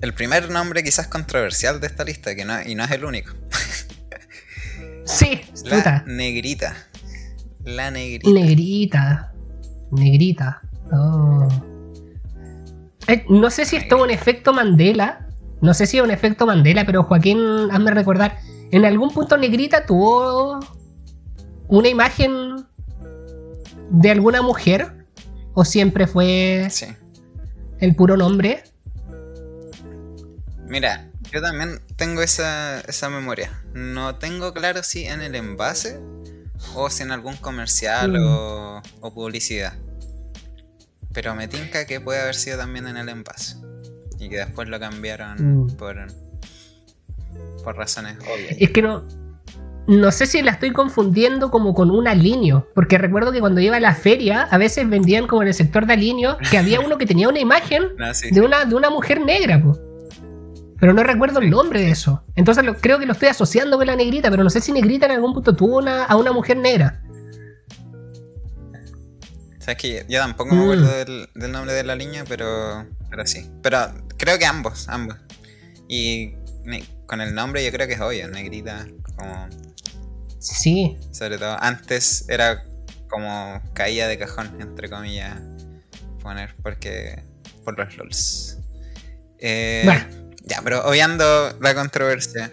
el 0.00 0.14
primer 0.14 0.50
nombre 0.50 0.82
quizás 0.82 1.06
controversial 1.06 1.80
de 1.80 1.86
esta 1.86 2.04
lista, 2.04 2.34
que 2.34 2.44
no, 2.44 2.60
y 2.62 2.74
no 2.74 2.84
es 2.84 2.90
el 2.90 3.04
único. 3.04 3.32
sí, 5.04 5.40
la 5.64 6.02
negrita. 6.06 6.76
La 7.64 7.90
negrita. 7.90 8.30
Negrita. 8.30 9.32
Negrita. 9.92 10.62
Oh. 10.92 11.75
Eh, 13.08 13.24
no 13.28 13.50
sé 13.50 13.64
si 13.64 13.76
es 13.76 13.88
todo 13.88 14.02
un 14.04 14.10
efecto 14.10 14.52
Mandela. 14.52 15.28
No 15.60 15.74
sé 15.74 15.86
si 15.86 15.98
es 15.98 16.02
un 16.02 16.10
efecto 16.10 16.46
Mandela, 16.46 16.84
pero 16.84 17.02
Joaquín, 17.04 17.38
hazme 17.70 17.90
recordar. 17.92 18.38
En 18.70 18.84
algún 18.84 19.12
punto 19.12 19.36
Negrita 19.36 19.86
tuvo 19.86 20.60
una 21.68 21.88
imagen 21.88 22.66
de 23.90 24.10
alguna 24.10 24.42
mujer. 24.42 25.06
¿O 25.54 25.64
siempre 25.64 26.06
fue 26.06 26.68
el 27.80 27.96
puro 27.96 28.16
nombre? 28.18 28.62
Mira, 30.66 31.10
yo 31.32 31.40
también 31.40 31.80
tengo 31.96 32.22
esa, 32.22 32.80
esa 32.80 33.08
memoria. 33.08 33.62
No 33.72 34.16
tengo 34.16 34.52
claro 34.52 34.82
si 34.82 35.06
en 35.06 35.22
el 35.22 35.34
envase 35.34 35.98
o 36.74 36.90
si 36.90 37.02
en 37.02 37.10
algún 37.10 37.36
comercial 37.36 38.12
mm. 38.12 38.26
o, 38.26 38.82
o, 39.00 39.14
publicidad. 39.14 39.74
Pero 41.16 41.34
me 41.34 41.48
tinca 41.48 41.86
que 41.86 41.98
puede 41.98 42.20
haber 42.20 42.34
sido 42.34 42.58
también 42.58 42.86
en 42.86 42.98
el 42.98 43.08
envase. 43.08 43.56
Y 44.20 44.28
que 44.28 44.36
después 44.36 44.68
lo 44.68 44.78
cambiaron 44.78 45.64
mm. 45.64 45.76
por, 45.78 45.96
por 47.64 47.74
razones 47.74 48.18
obvias. 48.18 48.54
Es 48.60 48.70
que 48.70 48.82
no. 48.82 49.08
No 49.86 50.10
sé 50.12 50.26
si 50.26 50.42
la 50.42 50.50
estoy 50.50 50.72
confundiendo 50.72 51.50
como 51.50 51.72
con 51.72 51.90
un 51.90 52.06
alineo. 52.06 52.68
Porque 52.74 52.98
recuerdo 52.98 53.32
que 53.32 53.40
cuando 53.40 53.62
iba 53.62 53.78
a 53.78 53.80
la 53.80 53.94
feria, 53.94 54.42
a 54.42 54.58
veces 54.58 54.86
vendían 54.90 55.26
como 55.26 55.40
en 55.40 55.48
el 55.48 55.54
sector 55.54 55.86
de 55.86 55.94
alineo 55.94 56.36
que 56.50 56.58
había 56.58 56.80
uno 56.80 56.98
que 56.98 57.06
tenía 57.06 57.30
una 57.30 57.38
imagen 57.38 57.84
ah, 58.00 58.12
de, 58.30 58.40
una, 58.42 58.66
de 58.66 58.74
una 58.74 58.90
mujer 58.90 59.24
negra. 59.24 59.62
pues 59.62 59.78
pero 60.78 60.92
no 60.92 61.02
recuerdo 61.02 61.40
el 61.40 61.48
nombre 61.48 61.80
de 61.80 61.92
eso. 61.92 62.22
Entonces 62.34 62.62
creo 62.82 62.98
que 62.98 63.06
lo 63.06 63.12
estoy 63.14 63.28
asociando 63.28 63.78
con 63.78 63.86
la 63.86 63.96
negrita, 63.96 64.30
pero 64.30 64.44
no 64.44 64.50
sé 64.50 64.60
si 64.60 64.70
negrita 64.72 65.06
en 65.06 65.12
algún 65.12 65.32
punto 65.32 65.56
tuvo 65.56 65.78
una, 65.78 66.04
a 66.04 66.16
una 66.16 66.32
mujer 66.32 66.58
negra. 66.58 67.00
Sabes 69.66 69.78
que 69.78 70.06
yo 70.08 70.20
tampoco 70.20 70.54
me 70.54 70.62
acuerdo 70.62 70.86
mm. 70.86 71.40
del, 71.40 71.50
nombre 71.50 71.72
de 71.72 71.82
la 71.82 71.96
niña, 71.96 72.22
pero, 72.28 72.86
pero 73.10 73.26
sí. 73.26 73.50
Pero 73.64 73.92
creo 74.16 74.38
que 74.38 74.46
ambos, 74.46 74.88
ambos. 74.88 75.16
Y 75.88 76.34
con 77.06 77.20
el 77.20 77.34
nombre 77.34 77.64
yo 77.64 77.72
creo 77.72 77.88
que 77.88 77.94
es 77.94 78.00
obvio, 78.00 78.28
negrita, 78.28 78.86
como... 79.16 79.48
Sí. 80.38 80.96
Sobre 81.10 81.38
todo, 81.38 81.56
antes 81.60 82.28
era 82.28 82.64
como 83.10 83.60
caía 83.72 84.06
de 84.06 84.16
cajón, 84.16 84.56
entre 84.60 84.88
comillas, 84.88 85.36
poner, 86.22 86.54
porque... 86.62 87.24
por 87.64 87.76
los 87.76 87.96
LOLs. 87.96 88.58
Eh, 89.40 89.82
bueno 89.84 90.26
ya, 90.46 90.62
pero 90.62 90.88
obviando 90.88 91.58
la 91.60 91.74
controversia. 91.74 92.52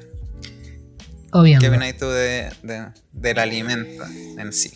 Obviando. 1.32 1.62
¿Qué 1.62 1.70
opinas 1.70 1.96
tú 1.96 2.10
de, 2.10 2.52
del 3.12 3.38
alimento 3.38 4.04
en 4.40 4.52
sí? 4.52 4.74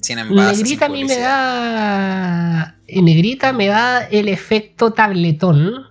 Sin 0.00 0.18
envase, 0.18 0.62
Negrita 0.62 0.86
a 0.86 0.88
mí 0.88 1.04
me 1.04 1.18
da. 1.18 2.76
Negrita 2.88 3.52
me 3.52 3.66
da 3.68 4.04
el 4.06 4.28
efecto 4.28 4.92
tabletón 4.92 5.86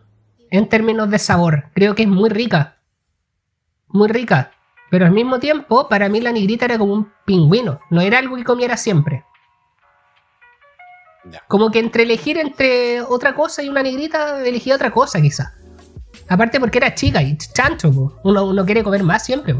en 0.49 0.67
términos 0.67 1.09
de 1.09 1.19
sabor. 1.19 1.65
Creo 1.73 1.95
que 1.95 2.03
es 2.03 2.09
muy 2.09 2.29
rica. 2.29 2.77
Muy 3.87 4.07
rica. 4.07 4.51
Pero 4.89 5.05
al 5.05 5.11
mismo 5.11 5.39
tiempo, 5.39 5.87
para 5.87 6.09
mí 6.09 6.19
la 6.19 6.31
negrita 6.31 6.65
era 6.65 6.77
como 6.77 6.93
un 6.93 7.11
pingüino. 7.25 7.79
No 7.91 8.01
era 8.01 8.17
algo 8.17 8.35
que 8.35 8.43
comiera 8.43 8.75
siempre. 8.75 9.23
Como 11.47 11.69
que 11.69 11.79
entre 11.79 12.03
elegir 12.03 12.37
entre 12.37 13.01
otra 13.01 13.35
cosa 13.35 13.61
y 13.61 13.69
una 13.69 13.83
negrita, 13.83 14.43
elegí 14.43 14.71
otra 14.71 14.89
cosa 14.91 15.21
quizás. 15.21 15.53
Aparte 16.27 16.59
porque 16.59 16.79
era 16.79 16.95
chica 16.95 17.21
y 17.21 17.37
chancho, 17.37 17.91
Uno, 18.23 18.65
quiere 18.65 18.83
comer 18.83 19.03
más 19.03 19.25
siempre. 19.25 19.55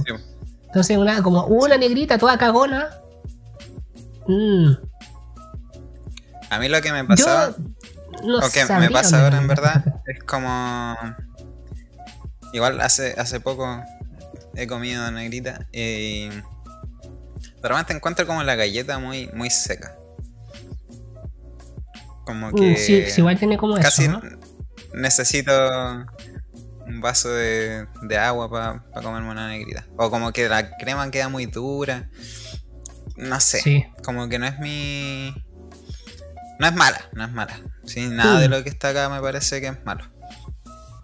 Entonces, 0.66 0.98
una, 0.98 1.22
como 1.22 1.46
una 1.46 1.78
negrita 1.78 2.18
toda 2.18 2.38
cagona. 2.38 2.90
Mm. 4.30 4.78
A 6.52 6.60
mí 6.60 6.70
lo 6.70 6.82
que 6.82 6.92
me 6.92 7.04
pasaba. 7.04 7.56
lo 8.24 8.50
que 8.52 8.66
me 8.66 8.90
pasa 8.92 9.24
ahora 9.24 9.40
en 9.40 9.48
verdad 9.48 10.02
es 10.06 10.24
como. 10.24 10.96
Igual 12.54 12.82
hace, 12.82 13.16
hace 13.18 13.40
poco 13.40 13.84
he 14.56 14.68
comido 14.68 15.10
negrita 15.12 15.68
y. 15.72 16.30
Pero 17.62 17.84
te 17.86 17.94
encuentro 17.94 18.26
como 18.26 18.44
la 18.44 18.56
galleta 18.56 19.00
muy, 19.00 19.30
muy 19.34 19.50
seca. 19.50 19.98
Como 22.26 22.52
mm, 22.52 22.56
que. 22.56 22.78
sí, 22.78 23.04
igual 23.18 23.38
tiene 23.40 23.58
como 23.58 23.76
casi 23.76 24.06
eso. 24.06 24.22
Necesito 24.94 25.52
un 26.88 27.02
vaso 27.02 27.30
de, 27.30 27.88
agua 28.20 28.50
para 28.50 29.04
comerme 29.04 29.30
una 29.30 29.48
negrita. 29.48 29.86
O 29.98 30.10
como 30.10 30.32
que 30.32 30.48
la 30.50 30.78
crema 30.78 31.10
queda 31.12 31.30
muy 31.30 31.46
dura. 31.46 32.10
No 33.20 33.40
sé. 33.40 33.92
Como 34.04 34.28
que 34.30 34.40
no 34.40 34.46
es 34.46 34.60
mi. 34.60 35.34
No 36.60 36.68
es 36.68 36.74
mala, 36.74 37.02
no 37.14 37.24
es 37.24 37.32
mala. 37.32 37.60
Sí, 37.86 38.08
nada 38.08 38.40
de 38.40 38.48
mm. 38.48 38.52
lo 38.52 38.64
que 38.64 38.70
está 38.70 38.90
acá 38.90 39.10
me 39.10 39.22
parece 39.22 39.62
que 39.62 39.68
es 39.68 39.86
malo. 39.86 40.06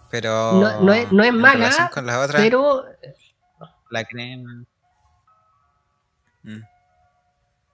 Pero. 0.10 0.54
No, 0.82 0.94
es, 0.94 1.12
no 1.12 1.24
es 1.24 1.34
mala. 1.34 1.92
Con 1.94 2.06
las 2.06 2.18
otras, 2.26 2.42
pero. 2.42 2.84
La 3.90 4.04
crema. 4.04 4.66
Mm. 6.44 6.62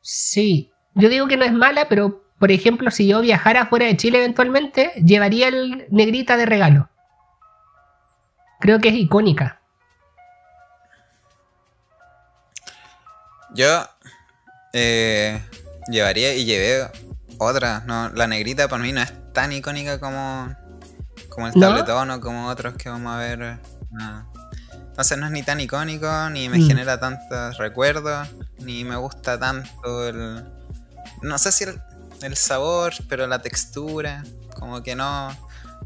Sí. 0.01 0.71
Yo 0.95 1.09
digo 1.09 1.27
que 1.27 1.37
no 1.37 1.45
es 1.45 1.53
mala, 1.53 1.87
pero 1.87 2.23
por 2.37 2.51
ejemplo, 2.51 2.91
si 2.91 3.07
yo 3.07 3.21
viajara 3.21 3.67
fuera 3.67 3.85
de 3.85 3.97
Chile 3.97 4.17
eventualmente, 4.17 4.91
llevaría 5.03 5.47
el 5.47 5.87
negrita 5.89 6.35
de 6.35 6.45
regalo 6.45 6.91
creo 8.61 8.79
que 8.79 8.89
es 8.89 8.95
icónica. 8.95 9.59
Yo 13.53 13.83
eh, 14.73 15.41
llevaría 15.89 16.33
y 16.35 16.45
llevé 16.45 16.89
otra. 17.37 17.83
No, 17.85 18.09
la 18.09 18.27
negrita 18.27 18.67
para 18.67 18.83
mí 18.83 18.91
no 18.91 19.01
es 19.01 19.11
tan 19.33 19.51
icónica 19.51 19.99
como, 19.99 20.55
como 21.29 21.47
el 21.47 21.53
tabletón 21.53 22.11
o 22.11 22.21
como 22.21 22.47
otros 22.47 22.75
que 22.75 22.89
vamos 22.89 23.13
a 23.13 23.17
ver. 23.17 23.59
No. 23.91 24.31
Entonces 24.87 25.17
no 25.17 25.25
es 25.25 25.31
ni 25.31 25.43
tan 25.43 25.59
icónico, 25.59 26.29
ni 26.29 26.49
me 26.49 26.59
mm. 26.59 26.67
genera 26.67 26.99
tantos 26.99 27.57
recuerdos, 27.57 28.27
ni 28.59 28.83
me 28.83 28.95
gusta 28.97 29.39
tanto 29.39 30.07
el... 30.07 30.43
No 31.21 31.37
sé 31.37 31.51
si 31.51 31.63
el, 31.63 31.81
el, 32.21 32.35
sabor, 32.35 32.93
pero 33.07 33.25
la 33.25 33.39
textura, 33.39 34.23
como 34.55 34.83
que 34.83 34.95
no, 34.95 35.29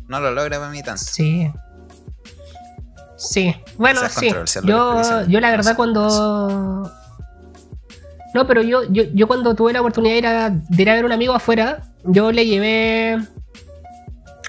no 0.08 0.20
lo 0.20 0.32
logra 0.32 0.58
para 0.58 0.72
mí 0.72 0.82
tanto. 0.82 1.04
Sí, 1.04 1.52
Sí, 3.18 3.56
bueno, 3.78 4.02
sí. 4.10 4.30
Yo, 4.64 5.26
yo 5.28 5.40
la 5.40 5.52
verdad 5.52 5.76
cuando... 5.76 6.92
No, 8.36 8.46
pero 8.46 8.62
yo, 8.62 8.84
yo, 8.92 9.04
yo 9.14 9.28
cuando 9.28 9.56
tuve 9.56 9.72
la 9.72 9.80
oportunidad 9.80 10.12
de 10.12 10.18
ir, 10.18 10.28
a, 10.28 10.50
de 10.50 10.82
ir 10.82 10.90
a 10.90 10.94
ver 10.96 11.06
un 11.06 11.14
amigo 11.14 11.34
afuera, 11.34 11.84
yo 12.04 12.34
le 12.34 12.46
llevé 12.46 13.18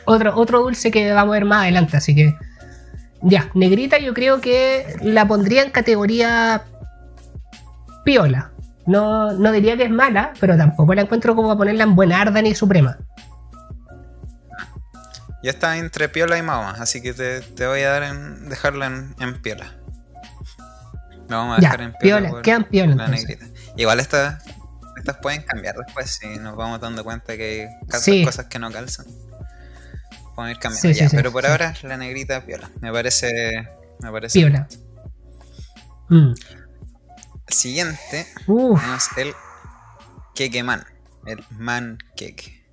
otro, 0.07 0.37
otro 0.37 0.63
dulce 0.63 0.91
que 0.91 1.13
vamos 1.13 1.31
a 1.31 1.39
ver 1.39 1.45
más 1.45 1.63
adelante, 1.63 1.97
así 1.97 2.13
que... 2.13 2.35
Ya, 3.23 3.49
negrita 3.55 4.01
yo 4.01 4.13
creo 4.13 4.41
que 4.41 4.97
la 5.03 5.29
pondría 5.29 5.63
en 5.63 5.71
categoría 5.71 6.65
piola. 8.05 8.51
No, 8.87 9.31
no 9.31 9.53
diría 9.53 9.77
que 9.77 9.85
es 9.85 9.91
mala, 9.91 10.33
pero 10.41 10.57
tampoco 10.57 10.93
la 10.93 11.03
encuentro 11.03 11.37
como 11.37 11.53
a 11.53 11.57
ponerla 11.57 11.85
en 11.85 11.95
buenarda 11.95 12.43
ni 12.43 12.57
suprema. 12.57 12.99
Ya 15.45 15.51
está 15.51 15.77
entre 15.77 16.09
piola 16.09 16.37
y 16.37 16.43
mama, 16.43 16.75
así 16.81 17.01
que 17.01 17.13
te, 17.13 17.67
voy 17.69 17.83
a 17.83 17.91
dar 17.91 18.03
en, 18.03 18.49
dejarla 18.49 18.87
en, 18.87 19.43
piola. 19.43 19.75
Lo 21.29 21.37
vamos 21.37 21.59
a 21.59 21.61
dejar 21.61 21.83
en 21.83 21.93
piola. 21.93 22.43
quedan 22.43 22.65
piola. 22.65 22.97
La 22.97 23.07
negrita. 23.07 23.47
Igual 23.77 24.01
estas, 24.01 24.43
estas 24.97 25.19
pueden 25.19 25.43
cambiar 25.43 25.77
después 25.77 26.19
si 26.21 26.39
nos 26.39 26.57
vamos 26.57 26.81
dando 26.81 27.05
cuenta 27.05 27.37
que 27.37 27.69
hay 27.91 28.25
cosas 28.25 28.47
que 28.47 28.59
no 28.59 28.71
calzan. 28.71 29.07
Pueden 30.35 30.53
ir 30.53 30.59
cambiando. 30.59 30.91
ya, 30.91 31.09
pero 31.11 31.33
por 31.33 31.47
ahora 31.47 31.75
la 31.83 31.97
negrita 31.97 32.45
piola. 32.45 32.71
Me 32.81 32.93
parece. 32.93 33.69
Me 34.01 34.11
parece. 34.11 34.39
Piola. 34.39 34.69
Mm. 36.09 36.33
Siguiente 37.49 38.27
tenemos 38.47 39.09
el 39.17 39.35
Kekeman. 40.35 40.85
El 41.27 41.45
man 41.51 41.99
cake. 42.17 42.65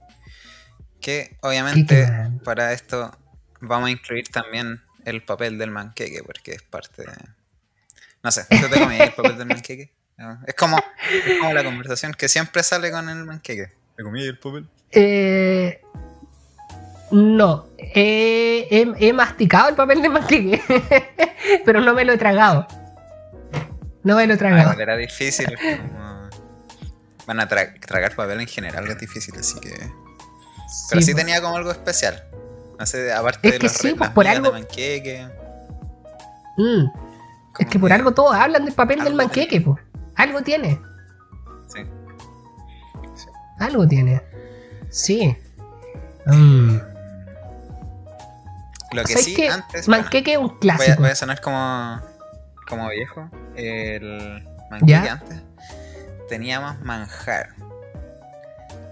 Que 1.02 1.38
obviamente 1.42 2.08
para 2.44 2.72
esto 2.72 3.18
vamos 3.62 3.90
a 3.90 3.92
incluir 3.92 4.30
también 4.30 4.82
el 5.06 5.24
papel 5.24 5.58
del 5.58 5.72
manqueque, 5.72 6.24
porque 6.24 6.52
es 6.54 6.62
parte 6.62 7.04
de... 7.04 7.14
No 8.24 8.32
sé, 8.32 8.46
¿tú 8.50 8.70
te 8.70 8.80
comías 8.80 9.02
el 9.02 9.14
papel 9.14 9.38
del 9.38 9.48
manqueque? 9.48 9.94
Es 10.46 10.54
como, 10.56 10.78
la 11.54 11.64
conversación 11.64 12.14
que 12.14 12.28
siempre 12.28 12.64
sale 12.64 12.92
con 12.92 13.10
el 13.10 13.24
manqueque. 13.26 13.72
¿Me 13.98 14.04
comí 14.04 14.24
el 14.24 14.38
papel? 14.38 14.68
Eh, 14.92 15.82
no, 17.12 17.68
he, 17.78 19.12
masticado 19.14 19.70
el 19.70 19.76
papel 19.76 20.02
de 20.02 20.10
manqueque, 20.10 20.62
pero 21.66 21.82
no 21.82 21.94
me 21.94 22.06
lo 22.06 22.14
he 22.14 22.18
tragado. 22.18 22.68
No 24.04 24.16
me 24.16 24.28
lo 24.28 24.34
he 24.34 24.38
tragado. 24.38 24.72
Ah, 24.72 24.76
era 24.82 24.98
difícil. 24.98 25.48
Van 27.26 27.40
a 27.40 27.48
tragar 27.48 28.16
papel 28.16 28.42
en 28.42 28.48
general 28.48 28.88
es 28.90 29.00
difícil, 29.00 29.34
así 29.40 29.60
que. 29.60 29.74
Pero 30.90 31.02
sí, 31.02 31.14
tenía 31.14 31.42
como 31.42 31.56
algo 31.56 31.72
especial. 31.72 32.24
No 32.80 32.86
sé, 32.86 33.14
aparte 33.14 33.52
de 33.52 33.60
los 33.60 33.72
sí, 33.72 33.94
pues, 33.94 34.10
por 34.10 34.28
algo... 34.28 34.48
de 34.48 34.52
manqueque. 34.52 35.28
Mm. 36.58 36.86
Es 37.60 37.68
que, 37.68 37.80
por 37.80 37.94
algo 37.94 38.14
todos 38.14 38.36
hablan 38.36 38.66
del 38.66 38.74
papel 38.74 39.04
del 39.04 39.14
manqueque, 39.14 39.62
pues. 39.62 39.80
Algo 40.16 40.42
tiene. 40.42 40.80
Sí. 41.68 41.80
Algo 43.60 43.88
tiene. 43.88 44.22
Sí. 44.90 45.36
Mm. 46.26 46.78
Lo 48.92 49.04
que 49.04 49.18
sí, 49.18 49.48
antes. 49.48 49.88
Manqueque 49.88 50.34
es 50.34 50.38
un 50.38 50.60
clásico. 50.60 51.02
Voy 51.02 51.10
a, 51.10 51.16
sonar 51.16 51.42
como, 51.42 52.00
como 52.68 52.90
viejo. 52.90 53.30
El 53.56 54.48
manqueque 54.70 55.10
antes 55.10 55.42
tenía 56.30 56.60
más 56.60 56.80
manjar. 56.82 57.50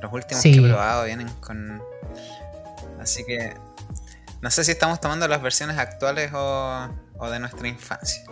Los 0.01 0.11
últimos 0.11 0.43
que 0.43 0.51
he 0.51 0.61
probado 0.61 1.05
vienen 1.05 1.29
con. 1.39 1.81
Así 2.99 3.23
que. 3.23 3.55
No 4.41 4.49
sé 4.49 4.63
si 4.63 4.71
estamos 4.71 4.99
tomando 4.99 5.27
las 5.27 5.41
versiones 5.41 5.77
actuales 5.77 6.31
o, 6.33 6.89
o 7.17 7.29
de 7.29 7.39
nuestra 7.39 7.67
infancia. 7.67 8.23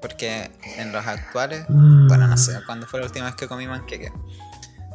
Porque 0.00 0.50
en 0.76 0.92
los 0.92 1.06
actuales, 1.06 1.64
mm. 1.68 2.08
bueno, 2.08 2.26
no 2.26 2.36
sé 2.36 2.60
cuándo 2.66 2.86
fue 2.86 3.00
la 3.00 3.06
última 3.06 3.26
vez 3.26 3.34
que 3.34 3.48
comí 3.48 3.66
manqueque. 3.66 4.12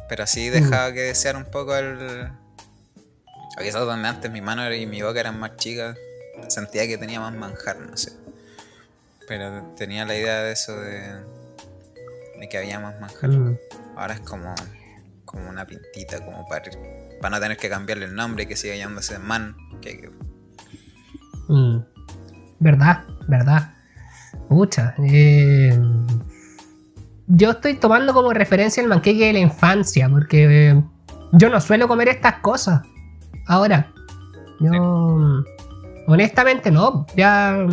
Pero 0.08 0.26
sí 0.26 0.48
dejaba 0.48 0.90
mm. 0.90 0.94
que 0.94 1.00
desear 1.00 1.36
un 1.36 1.44
poco 1.44 1.76
el. 1.76 2.30
O 3.58 3.62
quizás 3.62 3.84
donde 3.84 4.08
antes 4.08 4.30
mi 4.30 4.40
mano 4.40 4.72
y 4.72 4.86
mi 4.86 5.02
boca 5.02 5.20
eran 5.20 5.38
más 5.38 5.56
chicas, 5.56 5.96
sentía 6.48 6.86
que 6.86 6.96
tenía 6.98 7.20
más 7.20 7.34
manjar, 7.34 7.78
no 7.80 7.96
sé. 7.96 8.12
Pero 9.28 9.62
tenía 9.76 10.04
la 10.04 10.16
idea 10.16 10.42
de 10.42 10.52
eso 10.52 10.78
de, 10.80 11.22
de 12.38 12.48
que 12.48 12.58
había 12.58 12.80
más 12.80 12.98
manjar. 13.00 13.30
Mm. 13.30 13.58
Ahora 13.96 14.14
es 14.14 14.20
como, 14.20 14.54
como 15.24 15.50
una 15.50 15.66
pintita, 15.66 16.24
como 16.24 16.46
para, 16.48 16.70
para 17.20 17.36
no 17.36 17.40
tener 17.40 17.56
que 17.56 17.68
cambiarle 17.68 18.06
el 18.06 18.14
nombre 18.14 18.44
y 18.44 18.46
que 18.46 18.56
siga 18.56 18.74
llamándose 18.74 19.18
man. 19.18 19.56
Que, 19.80 20.10
Verdad, 22.58 23.04
verdad. 23.26 23.74
Mucha. 24.52 24.94
Eh, 24.98 25.78
yo 27.26 27.52
estoy 27.52 27.74
tomando 27.74 28.12
como 28.12 28.32
referencia 28.32 28.82
el 28.82 28.88
manqueque 28.88 29.26
de 29.26 29.32
la 29.32 29.38
infancia, 29.38 30.08
porque 30.08 30.70
eh, 30.70 30.82
yo 31.32 31.48
no 31.48 31.60
suelo 31.60 31.88
comer 31.88 32.08
estas 32.08 32.34
cosas. 32.40 32.82
Ahora, 33.46 33.90
yo 34.60 35.42
honestamente 36.06 36.70
no. 36.70 37.06
Ya 37.16 37.66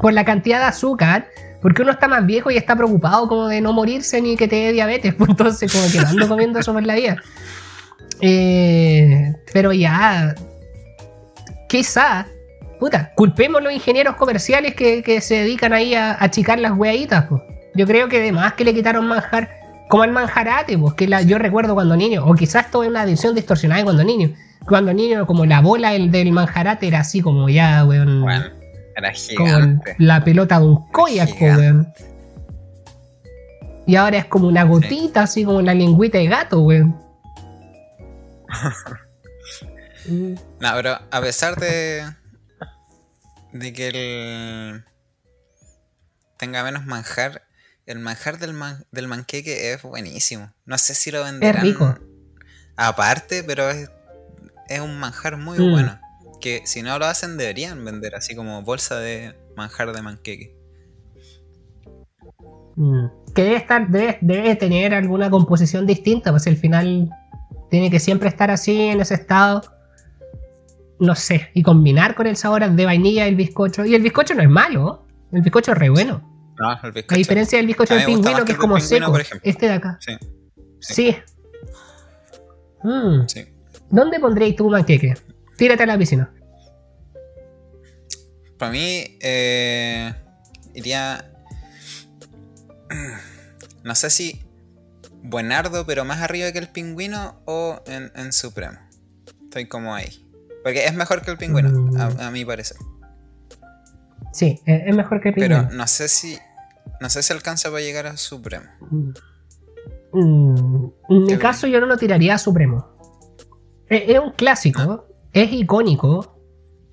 por 0.00 0.12
la 0.12 0.24
cantidad 0.24 0.58
de 0.58 0.64
azúcar, 0.66 1.28
porque 1.62 1.82
uno 1.82 1.92
está 1.92 2.08
más 2.08 2.26
viejo 2.26 2.50
y 2.50 2.56
está 2.56 2.76
preocupado 2.76 3.26
como 3.26 3.48
de 3.48 3.60
no 3.60 3.72
morirse 3.72 4.20
ni 4.20 4.36
que 4.36 4.48
te 4.48 4.56
dé 4.56 4.72
diabetes, 4.72 5.14
pues 5.18 5.30
entonces 5.30 5.72
como 5.72 5.90
que 5.90 5.98
ando 5.98 6.28
comiendo 6.28 6.58
eso 6.58 6.72
por 6.74 6.84
la 6.84 6.94
vida. 6.94 7.16
Eh, 8.20 9.34
pero 9.52 9.72
ya, 9.72 10.34
quizá 11.70 12.26
puta, 12.80 13.12
culpemos 13.14 13.62
los 13.62 13.72
ingenieros 13.72 14.16
comerciales 14.16 14.74
que, 14.74 15.20
se 15.20 15.34
dedican 15.36 15.72
ahí 15.72 15.94
a, 15.94 16.16
achicar 16.18 16.58
las 16.58 16.72
hueaditas, 16.72 17.26
pues. 17.28 17.42
Yo 17.74 17.86
creo 17.86 18.08
que 18.08 18.18
además 18.18 18.54
que 18.54 18.64
le 18.64 18.74
quitaron 18.74 19.06
manjar, 19.06 19.50
como 19.88 20.02
el 20.02 20.10
manjarate, 20.10 20.76
pues, 20.76 20.94
que 20.94 21.06
la, 21.06 21.22
yo 21.22 21.38
recuerdo 21.38 21.74
cuando 21.74 21.94
niño, 21.94 22.24
o 22.26 22.34
quizás 22.34 22.64
esto 22.66 22.82
es 22.82 22.88
una 22.88 23.04
edición 23.04 23.34
distorsionada 23.34 23.78
de 23.78 23.84
cuando 23.84 24.02
niño. 24.02 24.34
Cuando 24.66 24.92
niño, 24.92 25.26
como 25.26 25.46
la 25.46 25.60
bola 25.60 25.92
del, 25.92 26.10
del 26.10 26.32
manjarate 26.32 26.88
era 26.88 27.00
así 27.00 27.20
como 27.20 27.48
ya, 27.48 27.84
weón. 27.84 28.22
Bueno, 28.22 28.46
era 28.96 29.12
gigante. 29.12 29.94
la 29.98 30.24
pelota 30.24 30.58
de 30.58 30.66
un 30.66 30.90
koyak, 30.90 31.40
weón. 31.40 31.92
Y 33.86 33.96
ahora 33.96 34.18
es 34.18 34.24
como 34.24 34.48
una 34.48 34.64
gotita, 34.64 35.22
así 35.22 35.44
como 35.44 35.58
una 35.58 35.74
lengüita 35.74 36.18
de 36.18 36.26
gato, 36.26 36.60
weón. 36.60 36.96
no, 40.08 40.70
pero 40.74 40.98
a 41.10 41.20
pesar 41.20 41.56
de, 41.56 42.04
de 43.52 43.72
que 43.72 43.88
el 43.88 44.84
tenga 46.40 46.64
menos 46.64 46.86
manjar, 46.86 47.42
el 47.86 47.98
manjar 47.98 48.38
del, 48.38 48.56
del 48.90 49.08
manqueque 49.08 49.72
es 49.72 49.82
buenísimo. 49.82 50.52
No 50.64 50.78
sé 50.78 50.94
si 50.94 51.10
lo 51.10 51.22
venderán 51.22 51.56
es 51.56 51.72
rico. 51.72 51.98
aparte, 52.76 53.44
pero 53.44 53.68
es, 53.68 53.90
es 54.68 54.80
un 54.80 54.98
manjar 54.98 55.36
muy 55.36 55.58
mm. 55.58 55.70
bueno. 55.70 56.00
Que 56.40 56.62
si 56.64 56.82
no 56.82 56.98
lo 56.98 57.04
hacen 57.04 57.36
deberían 57.36 57.84
vender 57.84 58.14
así 58.14 58.34
como 58.34 58.62
bolsa 58.62 58.98
de 58.98 59.36
manjar 59.54 59.92
de 59.92 60.00
manqueque. 60.00 60.56
Mm. 62.76 63.06
Que 63.34 63.42
debe, 63.42 63.56
estar, 63.56 63.88
debe, 63.88 64.18
debe 64.22 64.56
tener 64.56 64.94
alguna 64.94 65.28
composición 65.28 65.86
distinta, 65.86 66.30
pues 66.30 66.46
al 66.46 66.56
final 66.56 67.10
tiene 67.70 67.90
que 67.90 68.00
siempre 68.00 68.28
estar 68.28 68.50
así 68.50 68.80
en 68.80 69.00
ese 69.00 69.14
estado 69.14 69.62
no 71.00 71.14
sé, 71.14 71.50
y 71.54 71.62
combinar 71.62 72.14
con 72.14 72.26
el 72.26 72.36
sabor 72.36 72.70
de 72.70 72.84
vainilla 72.84 73.26
el 73.26 73.34
bizcocho. 73.34 73.84
Y 73.84 73.94
el 73.94 74.02
bizcocho 74.02 74.34
no 74.34 74.42
es 74.42 74.48
malo, 74.48 75.06
el 75.32 75.40
bizcocho 75.40 75.72
es 75.72 75.78
re 75.78 75.88
bueno. 75.88 76.22
No, 76.58 76.72
el 76.82 76.92
bizcocho. 76.92 77.14
A 77.14 77.18
diferencia 77.18 77.58
del 77.58 77.66
bizcocho 77.66 77.94
del 77.94 78.04
pingüino, 78.04 78.44
que 78.44 78.52
es 78.52 78.58
como 78.58 78.78
seco. 78.78 79.18
Este 79.42 79.66
de 79.66 79.72
acá. 79.72 79.98
Sí. 80.00 80.12
Sí. 80.80 81.16
Mm. 82.82 83.26
sí. 83.26 83.46
¿Dónde 83.90 84.20
pondréis 84.20 84.56
tu 84.56 84.68
manqueque? 84.68 85.14
Tírate 85.56 85.82
a 85.82 85.86
la 85.86 85.98
piscina. 85.98 86.32
Para 88.58 88.72
mí, 88.72 89.18
eh, 89.20 90.14
iría. 90.74 91.26
No 93.82 93.94
sé 93.94 94.10
si 94.10 94.42
buenardo, 95.22 95.86
pero 95.86 96.04
más 96.04 96.20
arriba 96.20 96.52
que 96.52 96.58
el 96.58 96.68
pingüino 96.68 97.40
o 97.46 97.82
en, 97.86 98.12
en 98.14 98.30
supremo. 98.30 98.78
Estoy 99.44 99.68
como 99.68 99.94
ahí. 99.94 100.29
Porque 100.62 100.84
es 100.84 100.94
mejor 100.94 101.22
que 101.22 101.30
el 101.30 101.38
pingüino, 101.38 101.68
a, 101.98 102.30
mm. 102.30 102.32
mi 102.32 102.44
parecer. 102.44 102.76
Sí, 104.32 104.60
e, 104.66 104.84
es 104.86 104.94
mejor 104.94 105.20
que 105.20 105.28
el 105.30 105.34
pingüino. 105.34 105.66
Pero 105.66 105.76
no 105.76 105.86
sé 105.86 106.08
si. 106.08 106.38
No 107.00 107.08
sé 107.08 107.22
si 107.22 107.32
alcanza 107.32 107.70
para 107.70 107.80
llegar 107.80 108.06
a 108.06 108.16
Supremo. 108.16 108.66
Mm, 110.12 110.86
en 111.08 111.24
mi 111.24 111.36
caso, 111.38 111.66
yo 111.66 111.80
no 111.80 111.86
lo 111.86 111.96
tiraría 111.96 112.34
a 112.34 112.38
Supremo. 112.38 112.88
E, 113.88 114.12
es, 114.12 114.18
un 114.18 114.32
clásico, 114.32 114.80
ah. 114.80 115.04
es 115.32 115.52
icónico, 115.52 116.38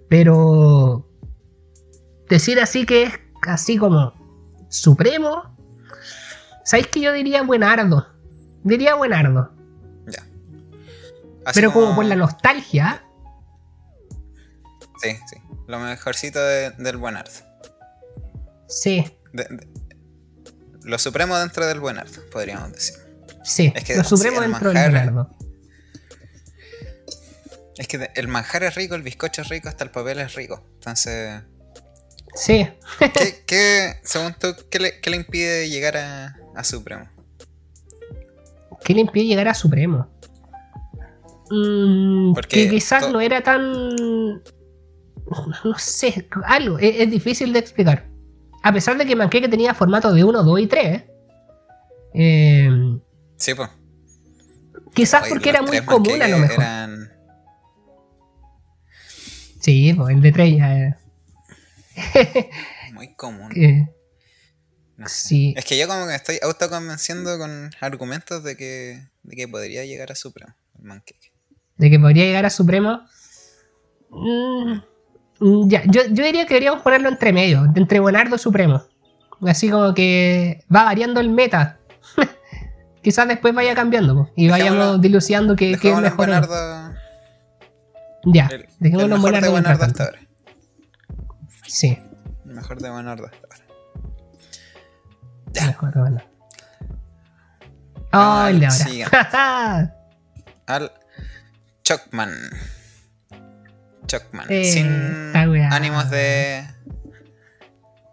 pero. 0.10 1.03
Decir 2.30 2.60
así 2.60 2.86
que 2.86 3.03
es 3.03 3.13
así 3.43 3.77
como 3.77 4.13
Supremo. 4.69 5.56
¿Sabéis 6.63 6.88
que 6.88 6.99
yo 6.99 7.13
diría 7.13 7.43
Buenardo? 7.43 8.08
Diría 8.63 8.95
Buenardo. 8.95 9.51
Ya. 10.08 10.23
pero 11.53 11.71
como 11.71 11.95
por 11.95 12.03
la 12.03 12.15
nostalgia, 12.17 13.07
Sí, 15.02 15.18
sí. 15.30 15.38
Lo 15.68 15.80
mejorcito 15.80 16.40
del 16.44 16.98
buen 16.98 17.18
arte. 17.18 17.44
Sí. 18.68 19.06
lo 20.84 20.98
supremo 20.98 21.38
dentro 21.38 21.66
del 21.66 21.80
buen 21.80 21.98
arte, 21.98 22.20
podríamos 22.32 22.72
decir. 22.72 22.96
Sí, 23.44 23.72
es 23.76 23.84
que 23.84 23.96
lo 23.96 24.04
supremo 24.04 24.42
dentro 24.42 24.72
del 24.72 25.12
buen. 25.12 25.28
Es 27.78 27.88
que 27.88 28.10
el 28.16 28.28
manjar 28.28 28.64
es 28.64 28.76
rico, 28.76 28.96
el 28.96 29.04
bizcocho 29.04 29.44
es 29.44 29.50
rico, 29.50 29.70
hasta 29.70 29.84
el 29.84 29.92
papel 29.92 30.20
es 30.20 30.34
rico. 30.34 30.64
Entonces. 30.76 31.44
Sí. 32.36 32.68
¿Qué, 33.46 34.00
según 34.04 34.34
tú, 34.34 34.56
qué 34.70 34.80
le, 34.80 35.16
impide 35.16 35.70
llegar 35.70 35.98
a, 35.98 36.64
Supremo? 36.64 37.08
¿Qué 38.84 38.94
le 38.94 39.02
impide 39.02 39.26
llegar 39.26 39.48
a 39.48 39.54
Supremo? 39.54 40.10
Mm, 41.50 42.34
Porque 42.34 42.64
que 42.64 42.70
quizás 42.70 43.10
no 43.12 43.22
era 43.22 43.42
tan 43.42 44.42
no 45.63 45.78
sé, 45.78 46.28
algo, 46.46 46.78
es, 46.80 47.10
difícil 47.10 47.54
de 47.54 47.60
explicar. 47.60 48.08
A 48.63 48.74
pesar 48.74 48.98
de 48.98 49.06
que 49.06 49.16
Manqueque 49.16 49.48
tenía 49.48 49.74
formato 49.74 50.13
de 50.13 50.24
1, 50.24 50.44
2 50.44 50.60
y 50.60 50.68
3. 50.68 51.04
Eh, 52.13 53.00
sí, 53.38 53.54
pues. 53.54 53.70
Quizás 54.94 55.28
porque 55.30 55.50
era 55.50 55.62
muy 55.62 55.80
común 55.82 56.22
a 56.22 56.28
lo 56.28 56.40
mejor. 56.40 56.63
Eran... 56.63 57.12
Sí, 59.60 59.94
pues 59.94 60.16
el 60.16 60.22
de 60.22 60.32
3 60.32 60.58
ya 60.58 60.98
muy 62.94 63.13
común. 63.13 63.52
sí. 65.06 65.54
Es 65.58 65.66
que 65.66 65.78
yo 65.78 65.88
como 65.88 66.08
que 66.08 66.16
estoy 66.16 66.40
autoconvenciendo 66.42 67.38
con 67.38 67.70
argumentos 67.80 68.44
de 68.44 68.56
que, 68.56 69.08
de 69.24 69.36
que 69.36 69.48
podría 69.48 69.86
llegar 69.86 70.12
a 70.12 70.16
Supremo, 70.16 70.54
el 70.78 70.84
Manqueque. 70.86 71.32
De 71.78 71.90
que 71.90 72.00
podría 72.00 72.26
llegar 72.26 72.46
a 72.46 72.50
Supremo. 72.50 73.02
Mm, 74.10 74.80
ya, 75.39 75.84
yo, 75.86 76.04
diría 76.04 76.45
que 76.45 76.54
deberíamos 76.54 76.82
ponerlo 76.82 77.10
entre 77.10 77.32
medio, 77.34 77.65
entre 77.76 78.00
Buenardo 78.00 78.38
Supremo. 78.38 78.84
Así 79.45 79.69
como 79.69 79.93
que 79.93 80.63
va 80.73 80.84
variando 80.84 81.19
el 81.19 81.30
meta. 81.30 81.78
Quizás 83.04 83.28
después 83.28 83.54
vaya 83.54 83.76
cambiando 83.76 84.32
y 84.36 84.50
vayamos 84.50 85.00
diluciando 85.02 85.56
que, 85.56 85.71
es 85.71 85.84
mejor. 85.84 86.30
Ya, 88.26 88.50
dejémoslo 88.80 89.15
en 89.15 89.21
Buenardo. 89.21 89.52
De 89.54 89.86
hasta 89.86 90.04
ahora. 90.04 90.19
Sí. 91.67 92.00
mejor 92.45 92.82
de 92.82 92.89
Buenardo 92.89 93.26
hasta 93.26 93.38
ahora. 93.38 93.65
Ya. 95.54 95.67
Mejor 95.67 95.93
de 95.93 96.00
Buenardo. 96.00 96.30
Oh, 98.13 98.45
el 98.47 98.60
de 98.60 98.67
ahora. 98.67 99.95
al 100.67 100.91
Chocman. 101.84 102.32
Chocman. 104.08 104.46
Eh, 104.50 104.65
Sin 104.65 105.32
ánimos 105.36 106.10
de, 106.10 106.65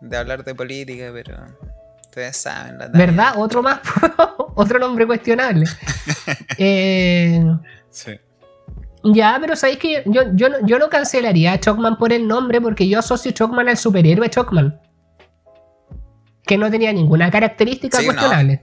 de 0.01 0.17
hablar 0.17 0.45
de 0.45 0.55
política, 0.55 1.11
pero 1.13 1.47
ustedes 2.03 2.37
saben 2.37 2.79
la 2.79 2.89
¿Verdad? 2.89 3.35
Otro 3.37 3.63
más. 3.63 3.81
Otro 4.55 4.79
nombre 4.79 5.07
cuestionable. 5.07 5.67
eh, 6.59 7.43
sí. 7.91 8.21
Ya, 9.05 9.37
pero 9.41 9.55
sabéis 9.55 9.79
que 9.79 10.03
yo, 10.07 10.23
yo, 10.35 10.49
yo, 10.65 10.79
no 10.79 10.89
cancelaría 10.89 11.53
a 11.53 11.61
Chocman 11.61 11.99
por 11.99 12.13
el 12.13 12.27
nombre 12.27 12.61
porque 12.61 12.89
yo 12.89 12.99
asocio 12.99 13.33
Chocman 13.33 13.69
al 13.69 13.77
superhéroe 13.77 14.31
Chocman. 14.31 14.81
Que 16.47 16.59
no 16.59 16.71
tenía 16.71 16.93
ninguna 16.93 17.31
característica 17.31 18.03
cuestionable. 18.03 18.63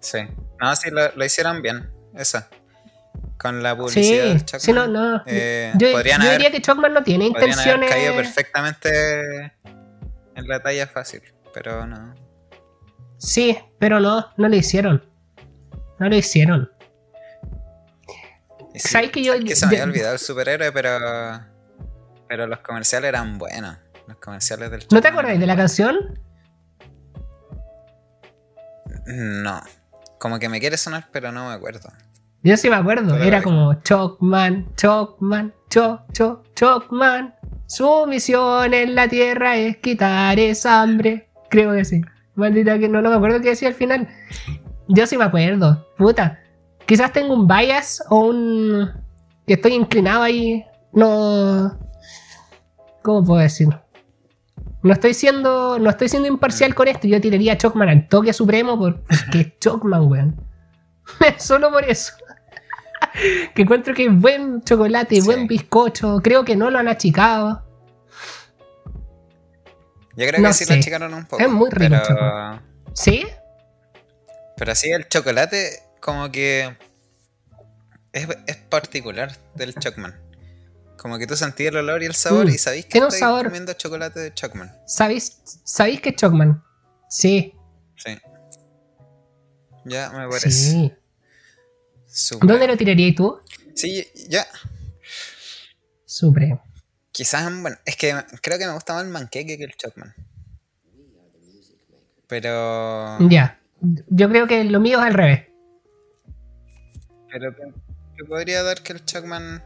Sí. 0.00 0.18
No, 0.60 0.74
sí, 0.76 0.90
lo, 0.90 1.12
lo 1.14 1.24
hicieron 1.24 1.62
bien. 1.62 1.90
Esa 2.14 2.48
con 3.42 3.62
la 3.62 3.76
publicidad 3.76 4.32
sí, 4.38 4.44
Chuckman. 4.44 4.60
Sí, 4.60 4.72
no, 4.72 4.86
no. 4.86 5.22
Eh, 5.26 5.72
yo, 5.76 5.98
diría 5.98 6.50
que 6.50 6.62
Chuckman 6.62 6.94
no 6.94 7.02
tiene 7.02 7.26
intenciones. 7.26 7.90
Haber 7.90 8.04
caído 8.06 8.16
perfectamente 8.16 9.52
en 10.36 10.48
la 10.48 10.60
talla 10.60 10.86
fácil, 10.86 11.22
pero 11.52 11.84
no. 11.84 12.14
Sí, 13.18 13.58
pero 13.78 13.98
no, 13.98 14.32
no 14.36 14.48
lo 14.48 14.54
hicieron. 14.54 15.04
No 15.98 16.08
lo 16.08 16.16
hicieron. 16.16 16.70
¿Sabes 18.76 19.10
que 19.10 19.22
yo.? 19.22 19.34
que 19.44 19.56
se 19.56 19.66
me 19.66 19.72
había 19.72 19.84
olvidado 19.84 20.14
el 20.14 20.20
superhéroe, 20.20 20.70
pero. 20.72 20.98
Pero 22.28 22.46
los 22.46 22.60
comerciales 22.60 23.08
eran 23.08 23.38
buenos. 23.38 23.76
Los 24.06 24.16
comerciales 24.18 24.70
del. 24.70 24.86
¿No 24.90 25.00
te 25.00 25.08
acordáis 25.08 25.40
de 25.40 25.46
la 25.46 25.56
canción? 25.56 26.20
No. 29.06 29.60
Como 30.18 30.38
que 30.38 30.48
me 30.48 30.60
quiere 30.60 30.76
sonar, 30.76 31.08
pero 31.10 31.32
no 31.32 31.48
me 31.48 31.54
acuerdo. 31.54 31.92
Yo 32.44 32.56
sí 32.56 32.68
me 32.68 32.74
acuerdo, 32.74 33.16
era 33.18 33.40
como 33.40 33.74
Chocman, 33.82 34.66
Chocman, 34.74 35.54
Choc, 35.70 36.00
Choc, 36.12 36.44
Chocman. 36.56 37.32
Su 37.68 38.04
misión 38.08 38.74
en 38.74 38.96
la 38.96 39.06
tierra 39.06 39.56
es 39.56 39.76
quitar 39.76 40.40
esa 40.40 40.82
hambre. 40.82 41.28
Creo 41.50 41.72
que 41.72 41.84
sí. 41.84 42.02
Maldita 42.34 42.80
que 42.80 42.88
no, 42.88 43.00
no 43.00 43.10
me 43.10 43.16
acuerdo 43.16 43.40
qué 43.40 43.50
decía 43.50 43.68
al 43.68 43.74
final. 43.74 44.08
Yo 44.88 45.06
sí 45.06 45.16
me 45.16 45.24
acuerdo, 45.24 45.86
puta. 45.96 46.40
Quizás 46.84 47.12
tengo 47.12 47.32
un 47.32 47.46
bias 47.46 48.02
o 48.10 48.26
un. 48.26 48.90
que 49.46 49.54
estoy 49.54 49.74
inclinado 49.74 50.24
ahí. 50.24 50.64
No. 50.92 51.78
¿Cómo 53.02 53.24
puedo 53.24 53.40
decirlo? 53.40 53.80
No 54.82 54.92
estoy 54.92 55.14
siendo. 55.14 55.78
No 55.78 55.90
estoy 55.90 56.08
siendo 56.08 56.26
imparcial 56.26 56.74
con 56.74 56.88
esto. 56.88 57.06
Yo 57.06 57.20
tiraría 57.20 57.52
a 57.52 57.58
Chocman 57.58 57.88
al 57.88 58.08
toque 58.08 58.32
supremo 58.32 58.76
porque 58.76 59.40
es 59.40 59.58
Chocman, 59.60 60.10
weón. 60.10 60.40
Solo 61.38 61.70
por 61.70 61.84
eso 61.84 62.14
que 63.54 63.62
encuentro 63.62 63.94
que 63.94 64.06
es 64.06 64.14
buen 64.14 64.62
chocolate, 64.62 65.20
buen 65.22 65.46
bizcocho. 65.46 66.20
Creo 66.22 66.44
que 66.44 66.56
no 66.56 66.70
lo 66.70 66.78
han 66.78 66.88
achicado. 66.88 67.62
Yo 70.14 70.26
creo 70.26 70.42
que 70.42 70.52
sí 70.52 70.64
lo 70.66 70.74
achicaron 70.74 71.14
un 71.14 71.26
poco. 71.26 71.42
Es 71.42 71.48
muy 71.48 71.70
rico. 71.70 71.96
Pero... 72.06 72.60
¿Sí? 72.94 73.26
Pero 74.56 74.74
sí, 74.74 74.90
el 74.90 75.08
chocolate, 75.08 75.82
como 76.00 76.30
que. 76.30 76.76
Es, 78.12 78.26
particular 78.68 79.36
del 79.54 79.74
Chocman. 79.74 80.18
Como 80.98 81.18
que 81.18 81.26
tú 81.26 81.34
sentís 81.34 81.68
el 81.68 81.76
olor 81.78 82.02
y 82.02 82.06
el 82.06 82.14
sabor 82.14 82.46
mm. 82.46 82.50
y 82.50 82.58
sabéis 82.58 82.86
que 82.86 82.98
estás 82.98 83.20
comiendo 83.20 83.72
chocolate 83.72 84.20
de 84.20 84.34
Chocman. 84.34 84.72
¿Sabéis, 84.86 85.40
¿Sabéis 85.64 86.00
que 86.00 86.10
es 86.10 86.16
Chocman? 86.16 86.62
Sí. 87.08 87.54
Sí. 87.96 88.18
Ya 89.84 90.10
me 90.10 90.28
parece. 90.28 90.50
Sí. 90.50 90.92
¿Dónde 92.40 92.66
lo 92.66 92.76
tirarías 92.76 93.14
tú? 93.14 93.40
Sí, 93.74 94.06
ya. 94.28 94.46
Supremo. 96.04 96.62
Quizás, 97.10 97.44
bueno, 97.60 97.76
es 97.84 97.96
que 97.96 98.14
creo 98.40 98.58
que 98.58 98.66
me 98.66 98.72
gusta 98.72 98.94
más 98.94 99.04
el 99.04 99.10
manqueque 99.10 99.58
que 99.58 99.64
el 99.64 99.74
Chocman. 99.76 100.14
Pero. 102.26 103.18
Ya. 103.28 103.60
Yo 104.08 104.28
creo 104.28 104.46
que 104.46 104.64
lo 104.64 104.80
mío 104.80 104.98
es 104.98 105.04
al 105.04 105.14
revés. 105.14 105.48
Pero 107.30 107.54
yo 108.18 108.26
podría 108.26 108.62
dar 108.62 108.82
que 108.82 108.92
el 108.92 109.04
Chocman 109.04 109.62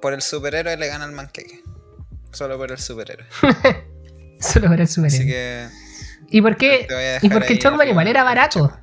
por 0.00 0.14
el 0.14 0.22
superhéroe 0.22 0.76
le 0.76 0.86
gana 0.88 1.04
al 1.04 1.12
manqueque. 1.12 1.62
Solo 2.32 2.56
por 2.58 2.72
el 2.72 2.78
superhéroe. 2.78 3.26
Solo 4.40 4.68
por 4.68 4.80
el 4.80 4.88
superhéroe. 4.88 5.18
Así 5.18 5.26
que. 5.26 5.68
¿Y 6.30 6.40
por 6.40 6.56
qué? 6.56 6.86
¿Y 7.22 7.28
por 7.28 7.44
qué 7.44 7.52
el 7.54 7.58
Chocman 7.58 7.88
igual 7.88 8.08
era 8.08 8.24
barato? 8.24 8.81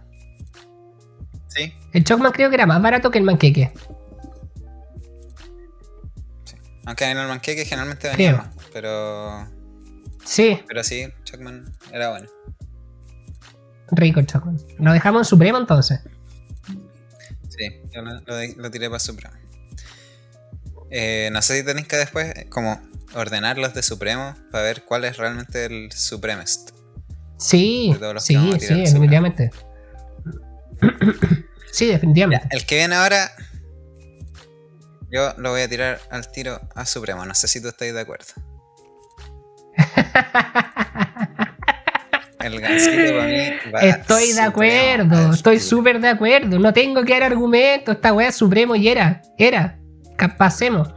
El 1.94 2.04
Chocman 2.04 2.32
creo 2.32 2.50
que 2.50 2.56
era 2.56 2.66
más 2.66 2.82
barato 2.82 3.12
que 3.12 3.18
el 3.18 3.24
manqueque. 3.24 3.72
Sí. 6.46 6.56
Aunque 6.86 7.06
en 7.06 7.18
el 7.18 7.28
manqueque 7.28 7.66
generalmente 7.66 8.10
venía 8.10 8.38
más, 8.38 8.50
pero. 8.74 9.48
Sí. 10.24 10.60
Pero 10.68 10.84
sí, 10.84 11.08
Chocman 11.24 11.72
era 11.92 12.12
bueno. 12.12 12.28
Rico 13.92 14.20
el 14.20 14.28
Chocman. 14.28 14.58
¿Lo 14.78 14.94
dejamos 14.94 15.22
en 15.22 15.26
Supremo 15.26 15.58
entonces? 15.58 16.02
Sí, 17.50 17.82
yo 17.92 18.02
lo, 18.02 18.72
tiré 18.72 18.88
para 18.88 19.00
Supremo. 19.00 19.36
Eh, 20.92 21.30
no 21.32 21.42
sé 21.42 21.58
si 21.58 21.66
tenéis 21.66 21.88
que 21.88 21.98
después 21.98 22.34
como 22.50 22.80
ordenar 23.14 23.58
los 23.58 23.74
de 23.74 23.84
Supremo 23.84 24.36
para 24.52 24.64
ver 24.64 24.86
cuál 24.86 25.06
es 25.06 25.18
realmente 25.18 25.66
el 25.66 25.92
Supremest. 25.92 26.72
Sí, 27.38 27.96
sí, 28.20 28.36
sí, 28.60 28.76
definitivamente. 28.76 29.52
Sí, 31.72 31.88
definitivamente. 31.88 32.48
el 32.52 32.66
que 32.66 32.76
viene 32.78 32.96
ahora, 32.96 33.32
yo 35.12 35.34
lo 35.38 35.52
voy 35.52 35.62
a 35.62 35.70
tirar 35.70 36.00
al 36.10 36.30
tiro 36.32 36.60
a 36.76 36.86
Supremo. 36.86 37.26
No 37.26 37.36
sé 37.36 37.48
si 37.48 37.62
tú 37.62 37.68
estás 37.68 37.94
de 37.94 38.00
acuerdo. 38.00 38.34
El 42.40 42.62
gancito 42.62 43.18
para 43.18 43.28
mí 43.28 43.52
Estoy 43.82 44.32
de 44.32 44.42
acuerdo, 44.42 45.34
estoy 45.34 45.60
súper 45.60 46.00
de 46.00 46.08
acuerdo. 46.08 46.58
No 46.58 46.74
tengo 46.74 47.04
que 47.04 47.14
dar 47.14 47.24
argumento. 47.24 47.92
Esta 47.92 48.14
weá 48.14 48.32
Supremo 48.32 48.76
y 48.76 48.88
era, 48.88 49.22
era. 49.38 49.78
Pasemos. 50.38 50.90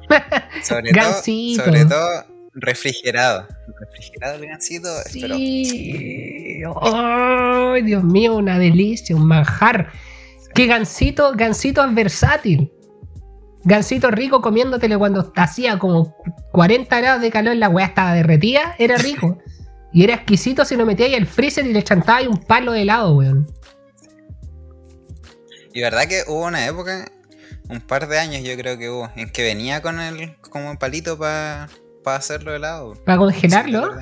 Sobre. 0.62 0.92
Todo, 0.92 1.22
sobre 1.22 1.84
todo 1.84 2.31
refrigerado. 2.54 3.46
Refrigerado 3.80 4.36
el 4.36 4.46
gancito. 4.46 4.88
Sí. 5.06 6.62
Ay, 6.80 7.82
Dios 7.82 8.04
mío, 8.04 8.36
una 8.36 8.58
delicia, 8.58 9.16
un 9.16 9.26
manjar. 9.26 9.90
Que 10.54 10.66
Gansito, 10.66 11.32
Gansito 11.34 11.84
es 11.84 11.94
versátil. 11.94 12.70
Gansito 13.64 14.10
rico 14.10 14.42
comiéndotelo 14.42 14.98
cuando 14.98 15.32
hacía 15.36 15.78
como 15.78 16.16
40 16.52 17.00
grados 17.00 17.22
de 17.22 17.30
calor, 17.30 17.56
la 17.56 17.68
weá 17.68 17.86
estaba 17.86 18.12
derretida, 18.12 18.74
era 18.78 18.96
rico. 18.96 19.38
y 19.92 20.04
era 20.04 20.14
exquisito 20.14 20.64
si 20.64 20.74
lo 20.76 20.84
metíais 20.86 21.16
al 21.16 21.26
freezer 21.26 21.66
y 21.66 21.72
le 21.72 21.82
chantabais 21.82 22.26
un 22.26 22.38
palo 22.38 22.72
de 22.72 22.82
helado, 22.82 23.16
weón. 23.16 23.46
Y 25.72 25.80
verdad 25.80 26.06
que 26.06 26.22
hubo 26.26 26.46
una 26.46 26.66
época, 26.66 27.06
un 27.68 27.80
par 27.80 28.08
de 28.08 28.18
años 28.18 28.42
yo 28.42 28.56
creo 28.56 28.76
que 28.78 28.90
hubo, 28.90 29.10
en 29.16 29.30
que 29.30 29.42
venía 29.42 29.80
con 29.80 30.00
el 30.00 30.36
como 30.40 30.78
palito 30.78 31.18
para 31.18 31.68
hacerlo 32.04 32.54
helado. 32.54 32.94
¿Para 33.04 33.18
congelarlo? 33.18 33.96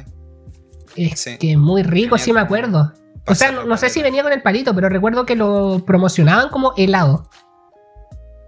es 0.97 1.29
que 1.39 1.57
muy 1.57 1.83
rico, 1.83 2.19
sí 2.19 2.33
me 2.33 2.41
acuerdo. 2.41 2.93
O 3.27 3.35
sea, 3.35 3.53
no, 3.53 3.77
sé 3.77 3.91
si 3.91 4.03
venía 4.03 4.23
con 4.23 4.33
el 4.33 4.43
palito, 4.43 4.75
pero 4.75 4.89
recuerdo 4.89 5.25
que 5.27 5.37
lo 5.37 5.85
promocionaban 5.87 6.49
como 6.49 6.75
helado. 6.77 7.29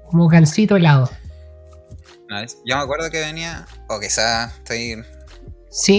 Como 0.07 0.29
gansito 0.29 0.77
helado. 0.77 1.11
yo 2.65 2.77
me 2.77 2.83
acuerdo 2.83 3.11
que 3.11 3.21
venía, 3.21 3.67
o 3.89 4.01
quizás 4.01 4.55
estoy 4.59 5.05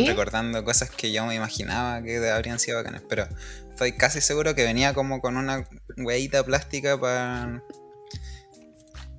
recordando 0.05 0.63
cosas 0.63 0.89
que 0.89 1.11
yo 1.11 1.25
me 1.25 1.35
imaginaba 1.35 2.01
que 2.03 2.29
habrían 2.29 2.59
sido 2.59 2.77
bacanas, 2.77 3.03
pero 3.07 3.27
estoy 3.69 3.93
casi 3.93 4.21
seguro 4.21 4.53
que 4.53 4.63
venía 4.63 4.93
como 4.93 5.21
con 5.21 5.37
una 5.37 5.65
hueita 5.97 6.43
plástica 6.43 6.99
para 6.99 7.63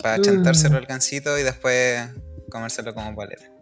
para 0.05 0.21
chantárselo 0.21 0.75
mm. 0.75 0.79
al 0.79 0.87
gansito 0.87 1.39
y 1.39 1.43
después 1.43 2.11
comérselo 2.51 2.95
como 2.95 3.17
paleta. 3.17 3.54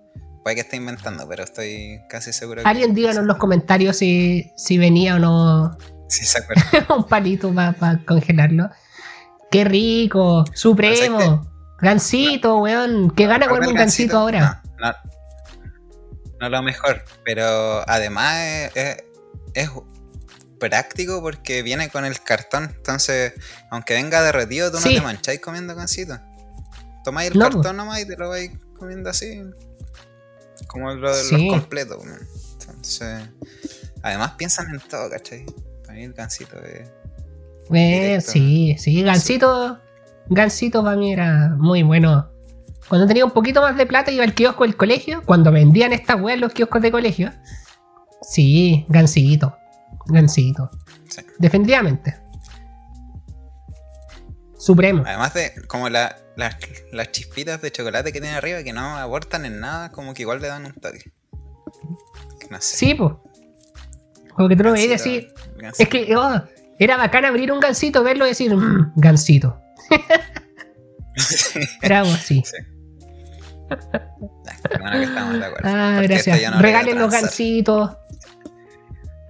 Puede 0.43 0.57
que 0.57 0.63
esté 0.63 0.77
inventando, 0.77 1.29
pero 1.29 1.45
estoy 1.45 2.01
casi 2.09 2.33
seguro 2.33 2.63
que. 2.63 2.69
Alguien 2.69 2.95
díganos 2.95 3.19
en 3.19 3.27
los 3.27 3.37
comentarios 3.37 3.97
si, 3.97 4.51
si 4.57 4.79
venía 4.79 5.17
o 5.17 5.19
no. 5.19 5.79
Sí, 6.09 6.27
se 6.27 6.41
acuerda. 6.41 6.95
un 6.95 7.05
palito 7.05 7.55
para 7.55 8.05
congelarlo. 8.05 8.69
¡Qué 9.51 9.65
rico! 9.65 10.45
¡Supremo! 10.53 11.51
¡Gansito, 11.81 12.59
weón! 12.59 13.11
¿Qué 13.17 13.27
gana 13.27 13.49
con 13.49 13.67
un 13.67 13.75
gansito 13.75 14.19
ahora? 14.19 14.63
No, 14.79 14.93
no, 16.39 16.49
lo 16.51 16.63
mejor, 16.63 17.03
pero 17.25 17.83
además 17.89 18.37
es, 18.75 19.05
es 19.55 19.71
práctico 20.59 21.21
porque 21.23 21.63
viene 21.63 21.89
con 21.89 22.05
el 22.05 22.21
cartón. 22.23 22.73
Entonces, 22.77 23.33
aunque 23.71 23.95
venga 23.95 24.23
derretido, 24.23 24.71
tú 24.71 24.79
no 24.79 24.85
te 24.85 25.01
mancháis 25.01 25.41
comiendo 25.41 25.75
gansito. 25.75 26.19
Tomáis 27.05 27.31
el 27.33 27.39
cartón 27.39 27.77
nomás 27.77 28.01
y 28.01 28.07
te 28.07 28.17
lo 28.17 28.29
vais 28.29 28.53
comiendo 28.79 29.11
así. 29.11 29.43
Como 30.67 30.93
lo 30.95 31.15
de 31.15 31.33
los 31.33 31.53
completos. 31.53 32.03
Entonces, 32.61 33.29
además 34.03 34.33
piensan 34.33 34.67
en 34.75 34.81
todo, 34.81 35.11
¿cachai? 35.11 35.45
Para 35.83 35.95
mí 35.95 36.05
el 36.05 36.13
gansito 36.13 36.59
es. 36.63 36.91
Eh, 37.73 38.21
sí, 38.21 38.77
sí, 38.79 39.03
gansito. 39.03 39.79
Gansito 40.29 40.83
para 40.83 40.97
mí 40.97 41.13
era 41.13 41.55
muy 41.59 41.83
bueno. 41.83 42.29
Cuando 42.89 43.07
tenía 43.07 43.25
un 43.25 43.31
poquito 43.31 43.61
más 43.63 43.77
de 43.77 43.87
plata 43.87 44.11
iba 44.11 44.25
al 44.25 44.35
kiosco 44.35 44.65
del 44.65 44.77
colegio. 44.77 45.23
Cuando 45.25 45.53
vendían 45.53 45.93
estas 45.93 46.21
weas 46.21 46.39
los 46.39 46.53
kioscos 46.53 46.83
de 46.83 46.91
colegio. 46.91 47.33
Sí, 48.23 48.87
gansito. 48.89 49.57
Gansito. 50.07 50.71
Definitivamente. 51.39 52.17
Supremo. 54.59 55.03
Además 55.07 55.35
de 55.35 55.53
como 55.67 55.89
las 56.37 57.13
chispitas 57.13 57.61
de 57.61 57.71
chocolate 57.71 58.13
que 58.13 58.21
tiene 58.21 58.37
arriba 58.37 58.63
que 58.63 58.73
no 58.73 58.97
aportan 58.97 59.45
en 59.45 59.61
nada, 59.61 59.93
como 59.93 60.15
que 60.15 60.23
igual 60.23 60.41
le 60.41 60.49
dan 60.49 60.67
un 60.67 60.73
toque. 60.73 61.13
No 62.51 62.61
sé. 62.61 62.77
Sí, 62.77 62.95
pues. 62.95 63.13
Como 64.35 64.49
que 64.49 64.57
tú 64.57 64.65
lo 64.65 64.73
veías 64.73 65.01
así. 65.01 65.29
Es 65.79 65.89
que 65.89 66.17
oh, 66.17 66.43
era 66.79 66.97
bacán 66.97 67.25
abrir 67.25 67.53
un 67.53 67.61
gansito, 67.61 68.03
verlo 68.03 68.25
y 68.25 68.31
decir, 68.31 68.55
mmm, 68.55 68.93
gansito. 68.97 69.61
era 71.83 72.01
algo 72.01 72.13
así. 72.13 72.43
Sí. 72.45 72.57
Bueno 74.79 74.99
que 74.99 75.03
estamos 75.03 75.39
de 75.39 75.45
acuerdo. 75.45 75.69
Ah, 75.69 76.01
gracias. 76.03 76.61
Regalen 76.61 76.99
los 76.99 77.11
gansitos 77.11 77.97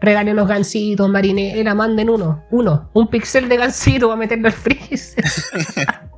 regalen 0.03 0.35
los 0.37 0.49
gansitos, 0.49 1.09
marinera, 1.09 1.75
manden 1.75 2.11
uno, 2.11 2.45
uno, 2.51 2.91
un 2.93 3.09
pixel 3.09 3.49
de 3.49 3.57
gansito 3.57 4.09
para 4.09 4.19
meterlo 4.19 4.49
al 4.49 4.53
freezer. 4.53 5.25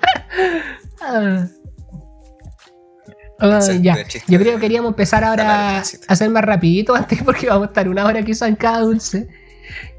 Ah. 1.02 1.46
Ah, 3.40 3.60
ya. 3.80 3.96
Yo 4.28 4.38
creo 4.38 4.54
que 4.56 4.60
queríamos 4.60 4.90
empezar 4.90 5.24
ahora 5.24 5.78
a 5.78 5.82
hacer 6.08 6.28
más 6.28 6.44
rapidito 6.44 6.94
antes 6.94 7.22
porque 7.22 7.46
vamos 7.48 7.68
a 7.68 7.70
estar 7.70 7.88
una 7.88 8.04
hora 8.04 8.22
quizás 8.22 8.48
en 8.48 8.56
cada 8.56 8.80
dulce. 8.80 9.28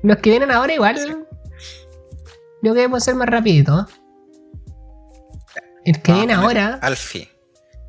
Los 0.03 0.17
que 0.17 0.29
vienen 0.29 0.51
ahora 0.51 0.73
igual. 0.73 1.25
Yo 2.61 2.73
creo 2.73 2.89
que 2.89 2.95
hacer 2.95 3.15
más 3.15 3.27
rapidito. 3.27 3.87
El 5.83 6.01
que 6.01 6.13
viene 6.13 6.33
ahora. 6.33 6.79
Alfi. 6.81 7.27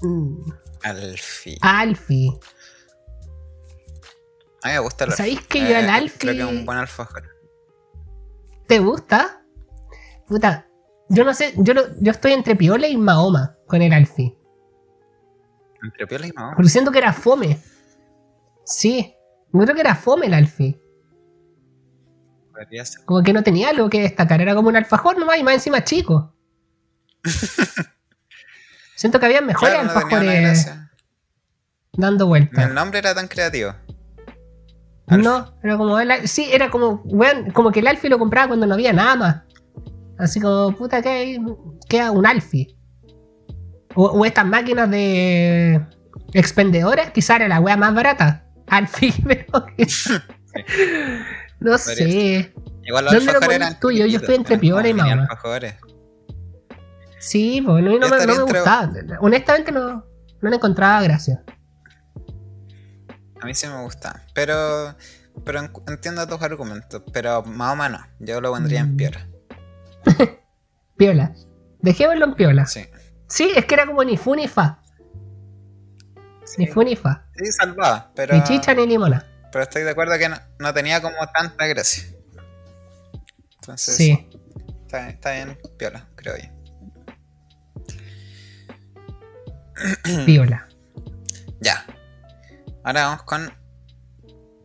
Mm. 0.01 0.53
Alfi. 0.83 1.59
Alfi. 1.61 2.41
A 4.63 4.69
mí 4.69 4.75
me 4.75 4.79
gusta 4.79 5.05
el 5.05 5.13
¿Sabéis 5.13 5.41
que 5.47 5.61
yo 5.61 5.77
al 5.77 5.85
eh, 5.85 5.91
Alfie. 5.91 6.19
Creo 6.19 6.35
que 6.35 6.53
es 6.53 6.59
un 6.61 6.65
buen 6.65 6.79
alfajor. 6.79 7.25
¿Te 8.67 8.79
gusta? 8.79 9.43
Puta, 10.27 10.67
yo 11.13 11.25
no 11.25 11.35
sé, 11.35 11.53
yo, 11.57 11.75
yo 12.01 12.11
estoy 12.11 12.33
entre 12.33 12.57
Piola 12.57 12.89
y 12.89 12.97
Mahoma 12.97 13.55
con 13.67 13.83
el 13.83 13.93
Alfie. 13.93 14.35
¿Entre 15.83 16.07
Piola 16.07 16.27
y 16.27 16.33
Mahoma? 16.33 16.57
Porque 16.57 16.71
siento 16.71 16.91
que 16.91 16.99
era 16.99 17.13
fome. 17.13 17.59
Sí, 18.65 19.15
yo 19.53 19.61
creo 19.61 19.75
que 19.75 19.81
era 19.83 19.95
fome 19.95 20.27
el 20.27 20.35
Alfie. 20.35 20.81
Como 23.05 23.23
que 23.23 23.33
no 23.33 23.43
tenía 23.43 23.71
algo 23.71 23.91
que 23.91 24.01
destacar, 24.01 24.41
era 24.41 24.55
como 24.55 24.69
un 24.69 24.77
alfajor 24.77 25.19
nomás 25.19 25.39
y 25.39 25.43
más 25.43 25.55
encima 25.55 25.85
chico. 25.85 26.35
Siento 28.95 29.19
que 29.19 29.27
había 29.27 29.41
mejores 29.41 29.75
alfajores 29.75 30.71
dando 31.93 32.27
vueltas. 32.27 32.69
El 32.69 32.75
nombre 32.75 33.01
era 33.01 33.15
tan 33.15 33.29
creativo. 33.29 33.75
No, 35.09 35.59
era 35.63 35.77
como 35.77 35.99
el, 35.99 36.27
sí, 36.29 36.49
era 36.53 36.71
como, 36.71 37.03
como 37.53 37.71
que 37.71 37.81
el 37.81 37.87
Alfie 37.87 38.09
lo 38.09 38.19
compraba 38.19 38.49
cuando 38.49 38.67
no 38.67 38.75
había 38.75 38.93
nada 38.93 39.17
más. 39.17 39.43
Así 40.19 40.41
como, 40.41 40.77
puta, 40.77 41.03
que 41.03 41.39
queda 41.89 42.11
un 42.11 42.27
Alfie. 42.27 42.77
O, 43.95 44.25
estas 44.25 44.47
máquinas 44.47 44.91
de 44.91 45.85
expendedoras, 46.33 47.11
quizá 47.11 47.37
era 47.37 47.49
la 47.49 47.61
wea 47.61 47.77
más 47.77 47.95
barata. 47.95 48.47
Alfie, 48.69 49.13
pero 49.27 49.67
no 51.61 51.79
sé. 51.79 52.55
Igual 52.85 53.05
los 53.05 53.15
alfajores 53.15 53.57
eran 53.57 53.81
tuyo, 53.81 54.07
yo 54.07 54.19
estoy 54.19 54.35
entre 54.37 54.59
Piora 54.59 54.89
y 54.89 54.95
Mahoma. 54.95 55.29
Sí, 57.19 57.63
pues 57.65 57.85
no, 57.85 57.99
no, 57.99 58.09
me, 58.09 58.27
no 58.27 58.35
me 58.35 58.43
gustaba. 58.43 58.93
Honestamente 59.21 59.71
no, 59.71 60.05
no 60.41 60.51
le 60.51 60.57
encontraba 60.57 61.03
gracia. 61.03 61.45
A 63.41 63.47
mí 63.47 63.55
sí 63.55 63.67
me 63.69 63.81
gusta. 63.83 64.25
Pero, 64.35 64.97
pero 65.45 65.61
entiendo 65.87 66.27
tus 66.27 66.43
argumentos. 66.43 67.03
Pero 67.13 67.43
más 67.45 67.73
o 67.75 67.77
menos, 67.77 68.01
yo 68.19 68.41
lo 68.41 68.51
pondría 68.51 68.81
en 68.81 68.95
mm. 68.95 68.97
piola. 70.97 71.35
Dejémoslo 71.81 72.25
en 72.27 72.35
piola. 72.35 72.67
Sí. 72.67 72.87
Sí, 73.29 73.51
es 73.57 73.65
que 73.65 73.75
era 73.75 73.87
como 73.87 74.05
ni 74.05 74.17
fu 74.17 74.35
ni 74.35 74.49
fa. 74.49 74.83
Ni 76.59 76.67
fu 76.67 76.83
ni 76.83 76.97
fa. 76.97 77.27
Sí, 77.37 77.51
salvaba, 77.53 78.13
pero. 78.15 78.37
Ni 78.37 78.45
chicha 78.45 78.75
ni 78.75 78.87
limona. 78.87 79.27
Pero 79.51 79.65
estoy 79.65 79.83
de 79.83 79.91
acuerdo 79.91 80.19
que 80.19 80.29
no, 80.29 80.75
tenía 80.75 81.01
como 81.01 81.17
tanta 81.33 81.67
gracia. 81.67 82.05
Entonces. 83.55 83.97
Sí. 83.97 84.29
Está, 84.83 85.09
está 85.09 85.33
bien, 85.33 85.59
piola, 85.79 86.07
creo 86.15 86.37
yo. 86.37 86.63
Piola. 90.27 90.69
Ya. 91.61 91.85
Ahora 92.85 93.07
vamos 93.07 93.23
con 93.23 93.53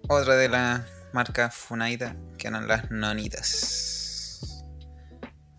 otra 0.08 0.36
de 0.36 0.50
las 0.50 0.82
marcas 1.14 1.54
Funaida, 1.56 2.16
que 2.38 2.48
eran 2.48 2.68
las 2.68 2.90
nonitas. 2.92 3.87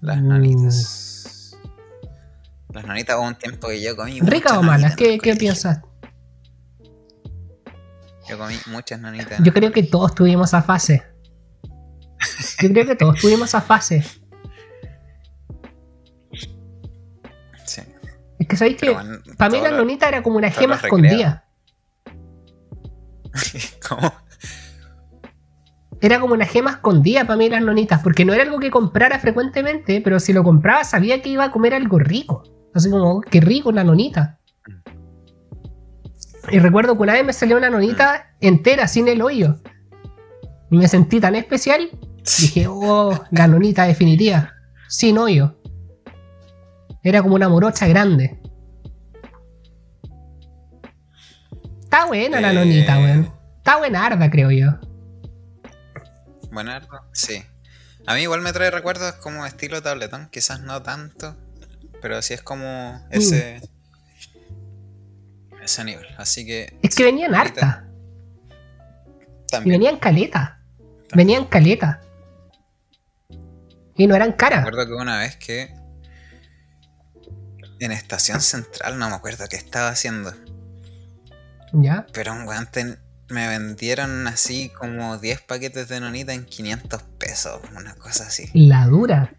Las 0.00 0.20
mm. 0.20 0.28
nonitas. 0.28 1.56
Las 2.72 2.84
nonitas 2.84 3.16
hubo 3.16 3.26
un 3.26 3.34
tiempo 3.34 3.68
que 3.68 3.82
yo 3.82 3.96
comí. 3.96 4.20
¿Rica 4.20 4.58
o 4.58 4.62
malas? 4.62 4.94
¿Qué, 4.96 5.18
¿Qué 5.18 5.34
piensas? 5.37 5.80
Yo 8.28 8.38
comí 8.38 8.54
muchas 8.66 9.00
nonitas. 9.00 9.42
Yo 9.42 9.52
creo 9.52 9.72
que 9.72 9.82
todos 9.82 10.14
tuvimos 10.14 10.50
esa 10.50 10.62
fase. 10.62 11.02
Yo 12.61 12.68
creo 12.70 12.87
que 12.87 12.96
todos 12.96 13.18
tuvimos 13.20 13.48
esa 13.48 13.61
fase. 13.61 14.04
Sí. 17.64 17.82
Es 18.38 18.46
que 18.46 18.56
sabéis 18.56 18.76
que 18.76 18.94
para 19.37 19.50
mí 19.50 19.61
la 19.61 19.70
nonita 19.70 20.08
era 20.08 20.22
como 20.22 20.37
una 20.37 20.50
gema 20.50 20.76
escondida. 20.76 21.46
¿Cómo? 23.88 24.12
Era 26.00 26.20
como 26.20 26.34
una 26.34 26.46
gema 26.46 26.70
escondida 26.70 27.24
para 27.24 27.37
mí 27.37 27.48
las 27.48 27.62
nonitas, 27.62 28.02
porque 28.02 28.24
no 28.24 28.32
era 28.32 28.44
algo 28.44 28.61
que 28.61 28.70
comprara 28.70 29.18
frecuentemente, 29.18 30.00
pero 30.00 30.20
si 30.20 30.32
lo 30.32 30.44
compraba 30.44 30.84
sabía 30.84 31.20
que 31.22 31.30
iba 31.30 31.44
a 31.44 31.50
comer 31.50 31.74
algo 31.74 31.98
rico. 31.98 32.44
Así 32.74 32.88
como, 32.90 33.16
oh, 33.16 33.20
qué 33.20 33.40
rico 33.40 33.72
la 33.72 33.82
nonita. 33.82 34.38
Y 36.50 36.61
recuerdo 36.61 36.96
que 36.96 37.02
una 37.02 37.14
vez 37.14 37.24
me 37.24 37.32
salió 37.32 37.56
una 37.56 37.68
nonita 37.68 38.34
entera, 38.40 38.87
sin 38.87 39.08
el 39.08 39.22
hoyo. 39.22 39.56
Y 40.70 40.76
me 40.76 40.87
sentí 40.87 41.20
tan 41.20 41.34
especial. 41.34 41.90
Dije, 42.40 42.66
oh, 42.68 43.18
la 43.32 43.48
nonita 43.48 43.84
definitiva, 43.84 44.52
sin 44.88 45.18
hoyo. 45.18 45.56
Era 47.02 47.22
como 47.22 47.34
una 47.34 47.48
morocha 47.48 47.88
grande. 47.88 48.40
Está 51.82 52.06
buena 52.06 52.40
la 52.40 52.52
nonita, 52.52 53.00
eh, 53.00 53.02
weón. 53.02 53.32
Está 53.56 53.78
buenarda, 53.78 54.30
creo 54.30 54.50
yo. 54.50 54.88
Sí. 57.12 57.44
A 58.07 58.14
mí 58.14 58.23
igual 58.23 58.40
me 58.40 58.53
trae 58.53 58.71
recuerdos 58.71 59.14
como 59.14 59.44
estilo 59.44 59.83
tabletón, 59.83 60.29
quizás 60.31 60.61
no 60.61 60.83
tanto, 60.83 61.37
pero 62.01 62.23
sí 62.23 62.35
es 62.35 62.42
como 62.42 63.07
ese. 63.11 63.61
Ese 65.62 65.85
nivel. 65.85 66.07
Así 66.16 66.47
que. 66.47 66.79
Es 66.83 66.94
que 66.94 67.05
venían 67.05 67.35
harta. 67.35 67.87
Y 69.64 69.71
venían 69.71 69.99
caleta. 69.99 70.61
Venían 71.14 71.47
caleta. 71.47 72.01
Y 73.97 74.07
no 74.07 74.14
eran 74.14 74.33
caras. 74.33 74.64
Recuerdo 74.64 74.87
que 74.87 74.94
una 74.94 75.18
vez 75.18 75.37
que. 75.37 75.75
En 77.81 77.92
Estación 77.92 78.40
Central, 78.40 78.99
no 78.99 79.09
me 79.09 79.16
acuerdo 79.16 79.44
qué 79.49 79.57
estaba 79.57 79.88
haciendo. 79.88 80.33
¿Ya? 81.73 82.07
Pero 82.12 82.33
un 82.33 82.44
guante 82.44 82.99
me 83.31 83.47
vendieron 83.49 84.27
así 84.27 84.71
como 84.71 85.19
10 85.19 85.43
paquetes 85.43 85.88
de 85.88 86.01
nonita 86.01 86.33
en 86.33 86.45
500 86.45 87.03
pesos, 87.19 87.61
una 87.77 87.95
cosa 87.95 88.27
así. 88.27 88.49
La 88.55 88.87
dura. 88.87 89.35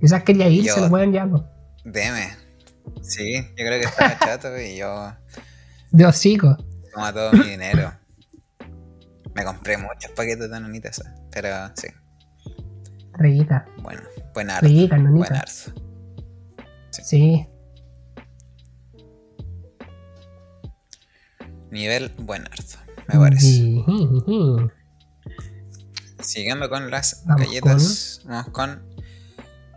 Esas 0.00 0.22
quería 0.22 0.48
irse, 0.48 0.84
el 0.84 0.90
weón 0.90 1.12
ya, 1.12 1.28
Deme. 1.84 2.30
Sí, 3.02 3.34
yo 3.34 3.54
creo 3.56 3.80
que 3.80 3.86
estaba 3.86 4.18
chato 4.24 4.58
y 4.58 4.76
yo. 4.76 5.14
De 5.90 6.06
hocico. 6.06 6.56
Toma 6.92 7.12
todo 7.12 7.32
mi 7.32 7.44
dinero. 7.50 7.92
Me 9.34 9.44
compré 9.44 9.76
muchos 9.78 10.10
paquetes 10.12 10.50
de 10.50 10.60
nonitas, 10.60 11.02
pero 11.30 11.48
sí. 11.74 11.88
Rica. 13.14 13.64
Bueno, 13.78 14.02
buen 14.34 14.50
arzo. 14.50 14.66
Rica, 14.66 14.96
nonita. 14.98 15.28
Buen 15.28 15.40
arzo. 15.40 15.72
Sí. 16.90 17.02
sí. 17.04 17.48
Nivel 21.70 22.12
buen 22.18 22.46
arzo. 22.46 22.78
Me 23.12 23.18
parece. 23.18 23.84
Siguiendo 26.20 26.68
con 26.68 26.90
las 26.90 27.24
galletas, 27.26 28.22
vamos 28.24 28.48
con 28.52 28.82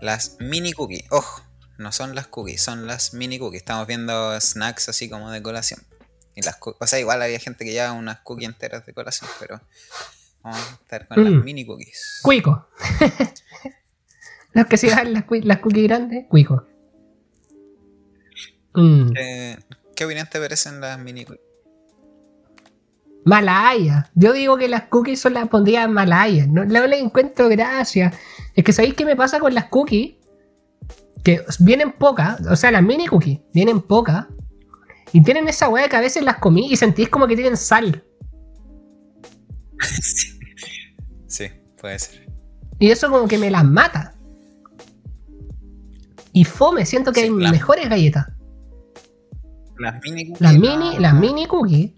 las 0.01 0.37
mini 0.39 0.73
cookies. 0.73 1.05
Ojo, 1.09 1.41
no 1.77 1.91
son 1.91 2.15
las 2.15 2.27
cookies, 2.27 2.61
son 2.61 2.87
las 2.87 3.13
mini 3.13 3.39
cookies. 3.39 3.61
Estamos 3.61 3.87
viendo 3.87 4.39
snacks 4.39 4.89
así 4.89 5.09
como 5.09 5.31
de 5.31 5.41
colación. 5.41 5.81
Y 6.35 6.41
las 6.41 6.57
o 6.61 6.87
sea, 6.87 6.99
igual 6.99 7.21
había 7.21 7.39
gente 7.39 7.65
que 7.65 7.71
lleva 7.71 7.91
unas 7.93 8.19
cookies 8.19 8.49
enteras 8.49 8.85
de 8.85 8.93
colación, 8.93 9.29
pero 9.39 9.61
vamos 10.43 10.59
a 10.59 10.73
estar 10.81 11.07
con 11.07 11.23
las 11.23 11.33
mm. 11.33 11.43
mini 11.43 11.65
cookies. 11.65 12.19
Cuico. 12.21 12.67
Los 14.53 14.67
que 14.67 14.77
se 14.77 14.89
las, 14.89 15.05
las 15.05 15.59
cookies 15.59 15.83
grandes, 15.83 16.27
cuico. 16.29 16.65
Mm. 18.73 19.11
¿Qué, 19.95 20.05
opinión 20.05 20.27
te 20.31 20.39
parecen 20.39 20.79
las 20.79 20.97
mini 20.97 21.25
cookies? 21.25 21.44
Malaya. 23.25 24.09
Yo 24.13 24.33
digo 24.33 24.55
que 24.55 24.69
las 24.69 24.83
cookies 24.83 25.19
son 25.19 25.33
las 25.33 25.49
pondría 25.49 25.87
Malaya. 25.87 26.45
No, 26.47 26.63
no 26.63 26.87
le 26.87 26.99
encuentro 26.99 27.49
gracia. 27.49 28.13
Es 28.53 28.63
que 28.63 28.71
¿sabéis 28.71 28.93
qué 28.93 29.03
me 29.03 29.15
pasa 29.15 29.39
con 29.39 29.53
las 29.53 29.65
cookies? 29.65 30.15
Que 31.23 31.43
vienen 31.59 31.91
pocas, 31.91 32.39
o 32.45 32.55
sea, 32.55 32.71
las 32.71 32.83
mini 32.83 33.07
cookies 33.07 33.39
vienen 33.51 33.81
pocas. 33.81 34.27
Y 35.11 35.23
tienen 35.23 35.47
esa 35.47 35.69
weá 35.69 35.89
que 35.89 35.95
a 35.95 36.01
veces 36.01 36.23
las 36.23 36.37
comí 36.37 36.71
y 36.71 36.75
sentís 36.75 37.09
como 37.09 37.25
que 37.25 37.35
tienen 37.35 37.57
sal. 37.57 38.03
sí, 41.27 41.45
puede 41.81 41.97
ser. 41.97 42.29
Y 42.77 42.91
eso 42.91 43.09
como 43.09 43.27
que 43.27 43.39
me 43.39 43.49
las 43.49 43.65
mata. 43.65 44.13
Y 46.31 46.43
fome, 46.43 46.85
siento 46.85 47.11
que 47.11 47.21
hay 47.21 47.29
mejores 47.31 47.89
galletas. 47.89 48.27
Las 49.79 49.99
mini 50.03 50.27
cookies. 50.27 50.41
Las 50.41 50.53
mini, 50.53 50.99
las 50.99 51.13
mini 51.15 51.47
cookies. 51.47 51.91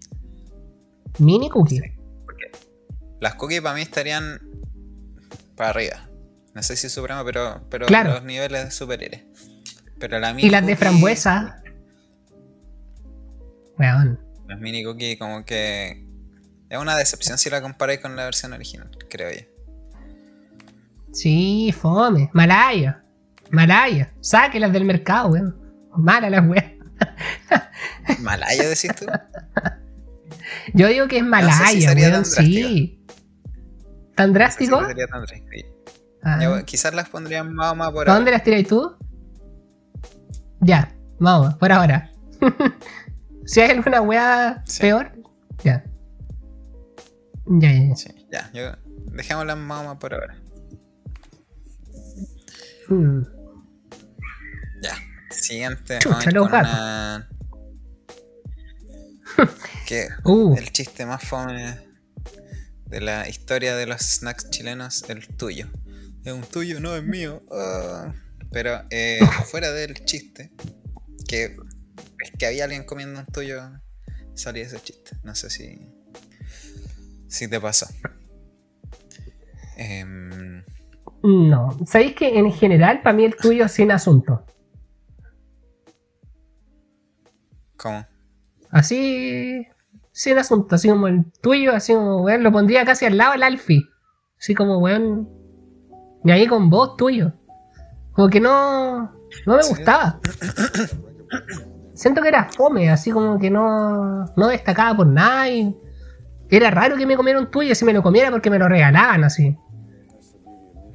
Mini 1.19 1.49
cookies. 1.49 1.82
las 3.19 3.36
cookies 3.36 3.62
para 3.62 3.75
mí 3.75 3.82
estarían 3.82 4.39
para 5.56 5.71
arriba. 5.71 6.08
No 6.53 6.63
sé 6.63 6.75
si 6.75 6.89
supremo, 6.89 7.23
pero, 7.25 7.62
pero 7.69 7.88
los 7.88 8.23
niveles 8.23 8.73
superiores. 8.73 9.23
Pero 9.99 10.19
la 10.19 10.34
mini 10.34 10.47
y 10.47 10.51
las 10.51 10.65
de 10.65 10.75
frambuesa. 10.75 11.62
Weón. 13.77 14.19
Las 14.47 14.60
mini 14.60 14.84
cookies 14.84 15.17
como 15.17 15.45
que 15.45 16.06
es 16.69 16.77
una 16.77 16.95
decepción 16.95 17.38
si 17.38 17.49
la 17.49 17.62
comparáis 17.62 17.99
con 17.99 18.15
la 18.15 18.25
versión 18.25 18.53
original, 18.53 18.89
creo 19.10 19.32
yo. 19.32 19.45
Sí, 21.12 21.71
fome. 21.71 22.30
Malaya. 22.34 23.03
Malaya. 23.49 24.13
Sáquelas 24.21 24.73
del 24.73 24.86
mercado, 24.86 25.30
weón. 25.30 25.56
Mala 25.95 26.30
las 26.30 26.47
weas. 26.47 26.73
¿Malaya 28.19 28.69
decís 28.69 28.91
tú? 28.95 29.06
Yo 30.74 30.88
digo 30.88 31.08
que 31.08 31.17
es 31.17 31.24
Malaya, 31.24 31.93
weón, 31.93 32.26
sí. 32.26 33.06
¿Tan 34.15 34.34
drástico? 34.34 34.86
sería 34.86 35.08
tan 35.08 35.22
drástico. 35.22 35.78
Ah. 36.24 36.62
quizás 36.65 36.93
las 36.93 37.08
pondría 37.10 37.39
en 37.39 37.54
Mahoma 37.54 37.91
por 37.91 38.08
¿Dónde 38.08 38.32
las 38.32 38.43
tiráis 38.43 38.67
tú? 38.67 38.98
Ya, 40.60 40.93
vamos, 41.20 41.56
por 41.56 41.72
ahora. 41.72 42.12
si 43.46 43.62
hay 43.62 43.72
alguna 43.72 44.02
wea 44.02 44.63
peor, 44.80 45.12
ya. 45.63 45.84
Ya, 47.46 47.72
ya, 47.72 47.93
ya. 47.96 48.13
ya, 48.32 48.52
yo, 48.54 48.78
dejémosla 49.13 49.54
en 49.54 49.60
Mahoma 49.60 50.00
por 50.00 50.13
ahora. 50.13 50.38
Mm. 52.89 53.22
Ya, 54.82 54.96
siguiente. 55.30 56.00
Chucha, 56.00 56.41
una... 56.41 57.30
que 59.86 60.08
uh. 60.26 60.56
el 60.58 60.71
chiste 60.71 61.06
más 61.06 61.23
fome 61.23 61.78
de 62.86 63.02
la 63.02 63.28
historia 63.28 63.76
de 63.76 63.86
los 63.86 64.02
snacks 64.02 64.50
chilenos, 64.50 65.06
el 65.10 65.28
tuyo 65.28 65.69
es 66.28 66.34
un 66.34 66.43
tuyo, 66.43 66.80
no 66.80 66.95
es 66.95 67.04
mío. 67.04 67.41
Ah. 67.52 68.13
Pero 68.52 68.82
eh, 68.89 69.19
fuera 69.45 69.71
del 69.71 69.93
chiste, 70.06 70.52
que 71.28 71.56
es 72.23 72.32
que 72.38 72.45
había 72.45 72.65
alguien 72.65 72.84
comiendo 72.84 73.19
un 73.19 73.26
tuyo, 73.28 73.62
salía 74.34 74.63
ese 74.63 74.80
chiste. 74.80 75.12
No 75.23 75.36
sé 75.36 75.50
si, 75.50 75.80
si 77.28 77.47
te 77.47 77.60
pasó. 77.60 77.88
Em, 79.78 80.63
no, 81.23 81.78
sabéis 81.86 82.15
que 82.15 82.38
en 82.38 82.52
general 82.52 83.02
para 83.02 83.15
mí 83.15 83.26
el 83.26 83.36
tuyo 83.36 83.65
es 83.65 83.71
sin 83.71 83.91
asunto. 83.91 84.43
¿Cómo? 87.76 88.06
Así, 88.69 89.67
sin 90.12 90.38
asunto, 90.38 90.75
así 90.75 90.89
como 90.89 91.08
el 91.08 91.25
tuyo, 91.41 91.73
así 91.73 91.93
como, 91.93 92.23
weón, 92.23 92.43
lo 92.43 92.51
pondría 92.51 92.86
casi 92.86 93.06
al 93.06 93.17
lado 93.17 93.34
del 93.34 93.43
Alfie. 93.43 93.84
Así 94.39 94.53
como, 94.53 94.80
weón, 94.80 95.30
y 96.23 96.32
ahí 96.32 96.47
con 96.47 96.69
voz 96.69 96.97
tuyo. 96.97 97.34
Como 98.12 98.30
que 98.30 98.39
no, 98.39 99.12
no 99.45 99.56
me 99.56 99.67
gustaba. 99.67 100.19
Siento 101.93 102.21
que 102.21 102.27
era 102.27 102.49
fome, 102.49 102.89
así 102.89 103.12
como 103.12 103.39
que 103.39 103.49
no, 103.49 104.25
no 104.36 104.47
destacaba 104.47 104.97
por 104.97 105.08
nada. 105.08 105.49
Y 105.49 105.75
era 106.49 106.71
raro 106.71 106.97
que 106.97 107.06
me 107.06 107.15
comiera 107.15 107.39
un 107.39 107.49
tuyo 107.51 107.75
si 107.75 107.86
me 107.86 107.93
lo 107.93 108.03
comiera 108.03 108.32
porque 108.32 108.49
me 108.49 108.60
lo 108.60 108.67
regalaban 108.67 109.23
así. 109.23 109.56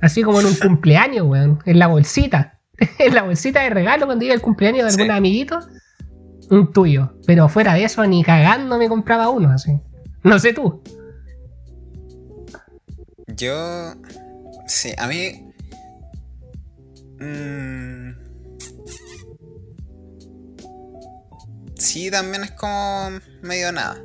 Así 0.00 0.22
como 0.22 0.40
en 0.40 0.46
un 0.46 0.54
cumpleaños, 0.62 1.26
weón. 1.26 1.60
En 1.64 1.78
la 1.78 1.86
bolsita. 1.86 2.60
en 2.98 3.14
la 3.14 3.22
bolsita 3.22 3.62
de 3.62 3.70
regalo 3.70 4.06
cuando 4.06 4.24
iba 4.24 4.34
el 4.34 4.40
cumpleaños 4.40 4.84
de 4.84 5.02
algún 5.02 5.16
amiguito. 5.16 5.60
Un 6.52 6.72
tuyo. 6.72 7.14
Pero 7.26 7.48
fuera 7.48 7.74
de 7.74 7.84
eso, 7.84 8.06
ni 8.06 8.22
cagando 8.22 8.78
me 8.78 8.88
compraba 8.88 9.28
uno 9.28 9.50
así. 9.50 9.80
No 10.22 10.38
sé 10.38 10.52
tú. 10.52 10.82
Yo 13.26 13.94
Sí, 14.72 14.92
a 14.96 15.06
mí. 15.06 15.52
Mmm, 17.20 18.10
sí, 21.76 22.10
también 22.10 22.44
es 22.44 22.52
como 22.52 23.10
medio 23.42 23.70
nada. 23.70 24.02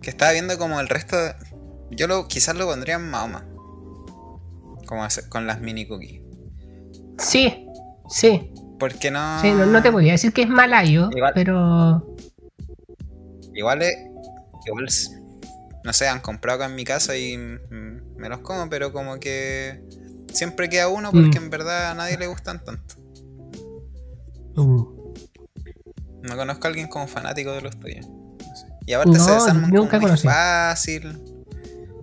Que 0.00 0.10
estaba 0.10 0.32
viendo 0.32 0.56
como 0.58 0.80
el 0.80 0.88
resto. 0.88 1.16
De, 1.16 1.34
yo 1.90 2.06
lo, 2.06 2.26
quizás 2.26 2.56
lo 2.56 2.66
pondría 2.66 2.94
en 2.94 3.10
Mahoma. 3.10 3.46
Como 4.86 5.06
con 5.28 5.46
las 5.46 5.60
mini 5.60 5.86
cookies. 5.86 6.22
Sí, 7.18 7.66
sí. 8.08 8.50
Porque 8.78 9.10
no. 9.10 9.40
Sí, 9.40 9.50
no, 9.50 9.82
te 9.82 9.90
podría 9.90 10.12
decir 10.12 10.32
que 10.32 10.42
es 10.42 10.48
malayo, 10.48 11.10
pero. 11.34 12.16
Igual 13.54 13.82
es. 13.82 13.96
Igual 14.66 14.84
es, 14.86 15.18
no 15.84 15.92
sé, 15.92 16.08
han 16.08 16.20
comprado 16.20 16.58
acá 16.58 16.66
en 16.66 16.76
mi 16.76 16.84
casa 16.84 17.16
y 17.16 17.38
me 17.38 18.28
los 18.28 18.40
como, 18.40 18.68
pero 18.68 18.92
como 18.92 19.18
que 19.18 19.82
siempre 20.32 20.68
queda 20.68 20.88
uno 20.88 21.10
porque 21.10 21.40
mm. 21.40 21.44
en 21.44 21.50
verdad 21.50 21.90
a 21.92 21.94
nadie 21.94 22.18
le 22.18 22.26
gustan 22.26 22.62
tanto. 22.62 22.96
Uh. 24.56 25.14
No 26.22 26.36
conozco 26.36 26.66
a 26.66 26.68
alguien 26.68 26.88
como 26.88 27.06
fanático 27.06 27.52
de 27.52 27.62
los 27.62 27.78
tuyos. 27.78 28.06
Y 28.86 28.92
aparte 28.92 29.18
se 29.18 29.30
desarman 29.30 29.70
nunca 29.70 29.98
como 29.98 30.12
muy 30.12 30.18
fácil. 30.18 31.18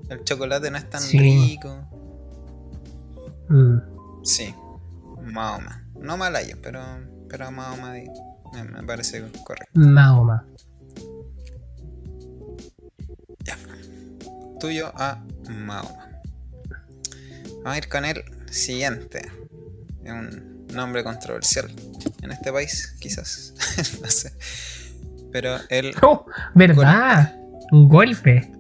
El 0.10 0.24
chocolate 0.24 0.72
no 0.72 0.78
es 0.78 0.90
tan 0.90 1.04
rico. 1.10 1.88
Mm. 3.50 3.78
Sí, 4.24 4.56
Mahoma. 5.22 5.85
No 6.00 6.18
Malaya, 6.18 6.56
pero, 6.62 6.82
pero 7.30 7.52
Mahoma 7.52 7.92
me, 7.92 8.64
me 8.64 8.84
parece 8.84 9.24
correcto. 9.44 9.72
Mahoma. 9.74 10.46
Ya. 13.44 13.58
Tuyo 14.60 14.92
a 14.96 15.24
Mahoma. 15.50 16.10
Vamos 17.64 17.76
a 17.76 17.78
ir 17.78 17.90
con 17.90 18.06
el 18.06 18.24
siguiente. 18.52 19.32
Es 20.04 20.12
un 20.12 20.68
nombre 20.68 21.04
controversial 21.04 21.72
en 22.22 22.32
este 22.32 22.52
país, 22.52 22.96
quizás. 23.00 23.54
no 24.02 24.10
sé. 24.10 24.34
Pero 25.32 25.58
el. 25.70 25.94
Oh, 26.02 26.26
¿Verdad? 26.54 27.36
Un 27.72 27.90
golpe. 27.90 28.52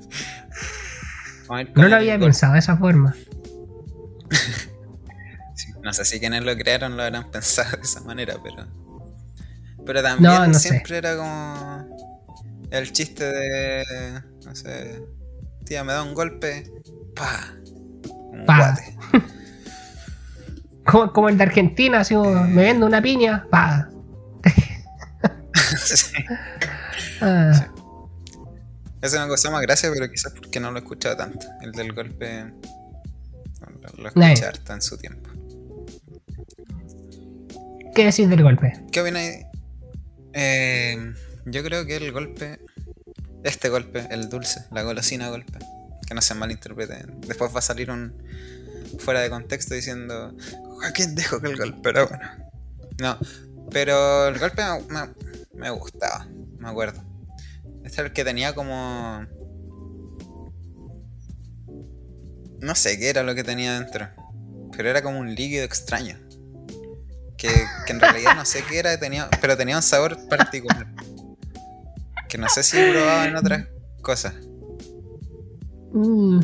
No 1.75 1.87
lo 1.87 1.95
había 1.95 2.17
pensado 2.17 2.53
de 2.53 2.59
esa 2.59 2.75
forma. 2.77 3.15
no 5.85 5.93
sé 5.93 6.03
si 6.03 6.19
quienes 6.19 6.43
lo 6.43 6.57
crearon 6.57 6.97
lo 6.97 7.03
habrán 7.03 7.29
pensado 7.31 7.77
de 7.77 7.83
esa 7.83 8.01
manera, 8.01 8.35
pero. 8.43 8.65
Pero 9.85 10.01
también 10.01 10.53
siempre 10.55 10.97
era 10.97 11.15
como. 11.15 11.87
El 12.71 12.91
chiste 12.91 13.23
de. 13.23 14.23
No 14.43 14.55
sé. 14.55 15.03
Tía, 15.63 15.83
me 15.83 15.93
da 15.93 16.01
un 16.01 16.15
golpe. 16.15 16.71
¡Pah! 17.15 17.53
Un 18.09 18.45
guate. 18.45 18.97
como, 21.13 21.29
el 21.29 21.37
de 21.37 21.43
Argentina, 21.43 21.99
así 21.99 22.15
como, 22.15 22.31
me 22.31 22.63
vendo 22.63 22.87
una 22.87 23.01
piña. 23.01 23.47
¡Pah! 23.49 23.87
Ah. 27.21 27.71
Es 29.01 29.13
una 29.13 29.27
cosa 29.27 29.49
más 29.49 29.61
gracia, 29.61 29.89
pero 29.91 30.11
quizás 30.11 30.33
porque 30.33 30.59
no 30.59 30.69
lo 30.69 30.77
he 30.77 30.81
escuchado 30.81 31.15
tanto. 31.15 31.47
El 31.61 31.71
del 31.71 31.93
golpe. 31.93 32.53
Lo, 33.97 34.09
escuché 34.09 34.45
harto 34.45 34.73
en 34.73 34.81
su 34.81 34.97
tiempo. 34.97 35.34
¿Qué 37.95 38.05
decís 38.05 38.29
del 38.29 38.43
golpe? 38.43 38.73
¿Qué 38.91 39.01
opináis? 39.01 39.45
Eh, 40.33 41.13
yo 41.45 41.63
creo 41.63 41.85
que 41.85 41.95
el 41.95 42.11
golpe 42.11 42.59
este 43.45 43.69
golpe, 43.69 44.07
el 44.09 44.27
dulce, 44.27 44.65
la 44.71 44.81
golosina 44.81 45.29
golpe. 45.29 45.59
Que 46.07 46.15
no 46.15 46.21
se 46.21 46.33
malinterpreten. 46.33 47.21
Después 47.21 47.53
va 47.53 47.59
a 47.59 47.61
salir 47.61 47.91
un 47.91 48.13
fuera 48.99 49.21
de 49.21 49.29
contexto 49.29 49.75
diciendo, 49.75 50.35
Joaquín 50.63 51.15
dijo 51.15 51.39
que 51.39 51.49
el 51.49 51.57
golpe 51.57 51.89
era 51.89 52.05
bueno. 52.05 52.27
No, 52.99 53.19
pero 53.71 54.27
el 54.29 54.39
golpe 54.39 54.63
me, 54.89 55.09
me 55.53 55.69
gustaba, 55.69 56.27
me 56.57 56.69
acuerdo. 56.69 57.03
Este 57.83 58.01
era 58.01 58.07
el 58.07 58.13
que 58.13 58.23
tenía 58.23 58.55
como... 58.55 59.25
No 62.61 62.73
sé 62.73 62.97
qué 62.97 63.09
era 63.09 63.21
lo 63.21 63.35
que 63.35 63.43
tenía 63.43 63.79
dentro. 63.79 64.09
Pero 64.75 64.89
era 64.89 65.03
como 65.03 65.19
un 65.19 65.35
líquido 65.35 65.63
extraño. 65.63 66.17
Que, 67.85 67.93
en 67.93 67.99
realidad 67.99 68.35
no 68.35 68.45
sé 68.45 68.63
qué 68.67 68.79
era, 68.79 68.97
tenía, 68.99 69.29
pero 69.41 69.55
tenía 69.57 69.75
un 69.75 69.83
sabor 69.83 70.17
particular. 70.27 70.87
Que 72.27 72.37
no 72.37 72.49
sé 72.49 72.63
si 72.63 72.77
he 72.77 72.91
probado 72.91 73.25
en 73.25 73.35
otras 73.35 73.67
cosas. 74.01 74.33
Mm. 75.93 76.39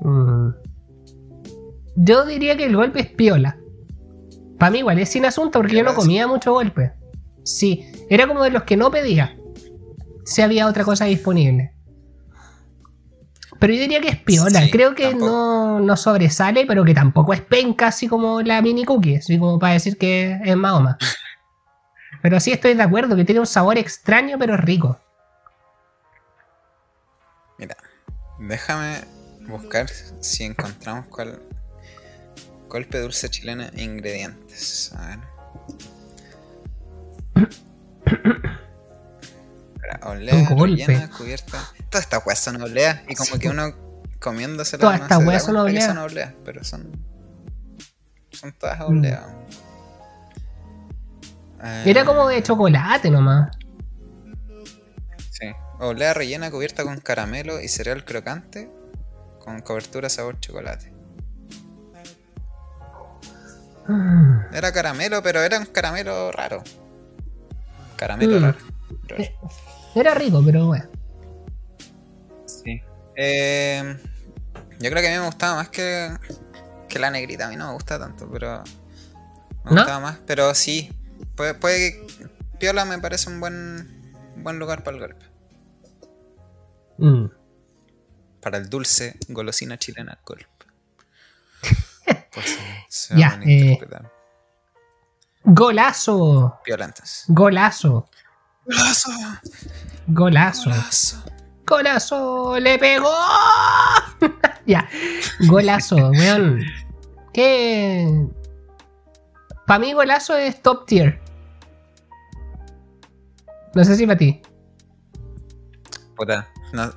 Mm. 0.00 0.54
Yo 1.96 2.24
diría 2.26 2.56
que 2.56 2.64
el 2.66 2.76
golpe 2.76 3.00
es 3.00 3.06
piola. 3.08 3.58
Para 4.58 4.70
mí 4.70 4.78
igual 4.78 4.98
es 4.98 5.08
sin 5.08 5.24
asunto 5.24 5.58
porque 5.58 5.76
yo 5.76 5.82
no 5.82 5.94
comía 5.94 6.26
mucho 6.26 6.52
golpe. 6.52 6.92
Sí, 7.44 7.86
era 8.08 8.26
como 8.26 8.42
de 8.42 8.50
los 8.50 8.64
que 8.64 8.76
no 8.76 8.90
pedía. 8.90 9.36
Si 10.24 10.42
había 10.42 10.66
otra 10.66 10.84
cosa 10.84 11.04
disponible. 11.04 11.73
Pero 13.58 13.72
yo 13.72 13.80
diría 13.80 14.00
que 14.00 14.08
es 14.08 14.16
piola. 14.16 14.62
Creo 14.70 14.94
que 14.94 15.14
no, 15.14 15.96
sobresale, 15.96 16.66
pero 16.66 16.84
que 16.84 16.94
tampoco 16.94 17.32
es 17.32 17.40
penca 17.40 17.88
así 17.88 18.08
como 18.08 18.42
la 18.42 18.60
mini 18.62 18.84
cookie. 18.84 19.16
Así 19.16 19.38
como 19.38 19.58
para 19.58 19.74
decir 19.74 19.96
que 19.96 20.38
es 20.44 20.56
Mahoma. 20.56 20.98
Pero 22.22 22.40
sí 22.40 22.52
estoy 22.52 22.74
de 22.74 22.82
acuerdo, 22.82 23.16
que 23.16 23.24
tiene 23.24 23.40
un 23.40 23.46
sabor 23.46 23.76
extraño 23.78 24.38
pero 24.38 24.56
rico. 24.56 24.98
Mira, 27.58 27.76
déjame 28.38 29.00
buscar 29.46 29.88
si 29.88 30.44
encontramos 30.44 31.06
cuál. 31.08 31.40
Golpe 32.68 32.98
dulce 32.98 33.28
chilena 33.28 33.70
ingredientes. 33.76 34.92
A 34.94 35.06
ver. 35.06 35.18
olea, 40.02 40.48
rellena, 40.48 41.10
cubierta. 41.10 41.58
Todas 41.94 42.06
estas 42.06 42.26
weas 42.26 42.40
son 42.40 42.60
oleas 42.60 43.02
y 43.08 43.14
como 43.14 43.38
que 43.38 43.48
uno 43.48 43.72
comiéndose 44.18 44.78
Todas 44.78 45.00
estas 45.00 45.24
weas 45.24 45.44
son 45.44 45.56
oleas. 45.58 46.32
Pero 46.44 46.64
son. 46.64 46.90
Son 48.32 48.50
todas 48.50 48.80
mm. 48.80 48.82
oleas. 48.82 49.22
Era 51.84 52.04
como 52.04 52.26
de 52.26 52.42
chocolate 52.42 53.12
nomás. 53.12 53.56
Sí. 55.30 55.52
Olea 55.78 56.14
rellena 56.14 56.50
cubierta 56.50 56.82
con 56.82 56.98
caramelo 56.98 57.60
y 57.60 57.68
cereal 57.68 58.04
crocante 58.04 58.68
con 59.38 59.60
cobertura 59.60 60.08
sabor 60.08 60.40
chocolate. 60.40 60.92
Mm. 63.86 64.52
Era 64.52 64.72
caramelo, 64.72 65.22
pero 65.22 65.42
era 65.42 65.60
un 65.60 65.66
caramelo 65.66 66.32
raro. 66.32 66.64
Caramelo 67.94 68.40
mm. 68.40 68.42
raro. 68.42 68.58
Eh, 69.16 69.32
era 69.94 70.12
rico, 70.14 70.42
pero 70.44 70.66
bueno. 70.66 71.03
Eh, 73.16 73.98
yo 74.80 74.90
creo 74.90 75.02
que 75.02 75.08
a 75.08 75.12
mí 75.12 75.18
me 75.18 75.26
gustaba 75.26 75.56
más 75.56 75.68
que, 75.68 76.10
que 76.88 76.98
la 76.98 77.10
negrita. 77.10 77.46
A 77.46 77.50
mí 77.50 77.56
no 77.56 77.68
me 77.68 77.72
gusta 77.74 77.98
tanto, 77.98 78.28
pero. 78.30 78.62
Me 79.64 79.72
gustaba 79.72 80.00
más. 80.00 80.18
Pero 80.26 80.54
sí. 80.54 80.92
Puede, 81.36 81.54
puede 81.54 82.06
Piola 82.58 82.84
me 82.84 82.98
parece 82.98 83.30
un 83.30 83.40
buen, 83.40 84.14
buen 84.36 84.58
lugar 84.58 84.82
para 84.82 84.96
el 84.96 85.02
golpe. 85.02 85.26
Mm. 86.98 87.26
Para 88.40 88.58
el 88.58 88.68
dulce 88.68 89.18
golosina 89.28 89.78
chilena 89.78 90.18
golpe. 90.24 90.46
pues 92.32 92.58
se 92.88 93.18
ya, 93.18 93.40
eh, 93.44 93.78
Golazo. 95.42 96.60
Violentas. 96.64 97.24
Golazo. 97.28 98.08
Golazo. 98.64 99.10
Golazo. 100.06 100.70
Golazo. 100.70 101.24
Le 102.60 102.78
pegó. 102.78 103.14
ya. 104.66 104.88
Golazo, 105.48 105.96
weón. 106.10 106.62
¿Qué? 107.32 108.26
Para 109.66 109.78
mí, 109.80 109.92
golazo 109.92 110.36
es 110.36 110.62
top 110.62 110.86
tier. 110.86 111.20
No 113.74 113.84
sé 113.84 113.96
si 113.96 114.06
para 114.06 114.18
ti. 114.18 114.40
Puta, 116.16 116.48
no, 116.72 116.92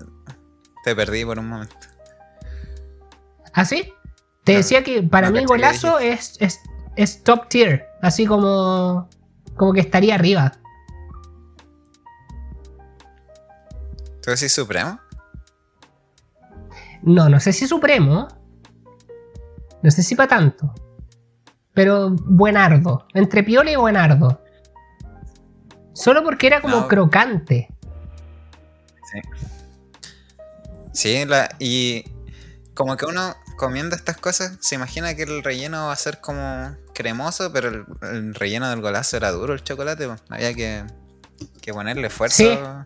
te 0.83 0.95
perdí 0.95 1.25
por 1.25 1.39
un 1.39 1.47
momento. 1.47 1.75
¿Ah, 3.53 3.65
sí? 3.65 3.93
Te 4.43 4.57
decía 4.57 4.83
que 4.83 5.01
para 5.01 5.31
mí 5.31 5.43
golazo 5.45 5.99
es, 5.99 6.37
es, 6.39 6.61
es 6.95 7.23
top 7.23 7.49
tier. 7.49 7.87
Así 8.01 8.25
como. 8.25 9.09
Como 9.55 9.73
que 9.73 9.79
estaría 9.79 10.15
arriba. 10.15 10.53
¿Tú 14.27 14.31
decís 14.31 14.51
Supremo? 14.51 14.99
No, 17.01 17.29
no 17.29 17.39
sé 17.39 17.53
si 17.53 17.65
Supremo. 17.65 18.27
No 19.81 19.89
sé 19.89 20.03
si 20.03 20.15
para 20.15 20.27
tanto. 20.27 20.75
Pero 21.73 22.09
buenardo. 22.09 23.07
Entre 23.13 23.41
Piola 23.41 23.71
y 23.71 23.77
buenardo. 23.77 24.43
Solo 25.93 26.25
porque 26.25 26.47
era 26.47 26.59
como 26.59 26.89
crocante. 26.89 27.69
Sí. 29.13 29.21
Sí, 30.91 31.25
y 31.59 32.03
como 32.73 32.97
que 32.97 33.05
uno 33.05 33.33
comiendo 33.55 33.95
estas 33.95 34.17
cosas 34.17 34.57
se 34.59 34.75
imagina 34.75 35.15
que 35.15 35.23
el 35.23 35.41
relleno 35.41 35.85
va 35.85 35.93
a 35.93 35.95
ser 35.95 36.19
como 36.19 36.75
cremoso, 36.93 37.53
pero 37.53 37.69
el, 38.01 38.35
relleno 38.35 38.69
del 38.69 38.81
golazo 38.81 39.15
era 39.15 39.31
duro 39.31 39.53
el 39.53 39.63
chocolate. 39.63 40.09
Había 40.27 40.53
que, 40.53 40.83
que 41.61 41.71
ponerle 41.71 42.09
fuerza 42.09 42.85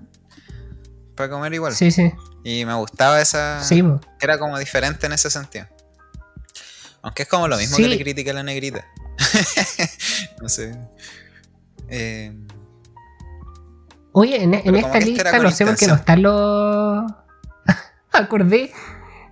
para 1.16 1.30
comer 1.30 1.54
igual. 1.54 1.74
Sí, 1.74 1.92
sí. 1.92 2.12
Y 2.44 2.66
me 2.66 2.74
gustaba 2.76 3.22
esa. 3.22 3.64
Sí, 3.64 3.84
era 4.20 4.38
como 4.38 4.58
diferente 4.58 5.06
en 5.06 5.14
ese 5.14 5.30
sentido. 5.30 5.68
Aunque 7.02 7.24
es 7.24 7.30
como 7.30 7.48
lo 7.48 7.58
mismo 7.58 7.78
que 7.78 7.88
le 7.88 8.00
critica 8.00 8.34
la 8.34 8.44
negrita. 8.44 8.86
no 10.42 10.50
sé. 10.50 10.78
Eh... 11.90 12.34
Oye, 14.14 14.44
en, 14.44 14.54
esta 14.54 15.00
lista 15.00 15.40
no 15.40 15.52
sé 15.52 15.66
por 15.66 15.76
qué 15.78 15.88
no 15.88 15.96
están 15.96 16.22
los. 16.22 17.12
Acordé. 18.12 18.72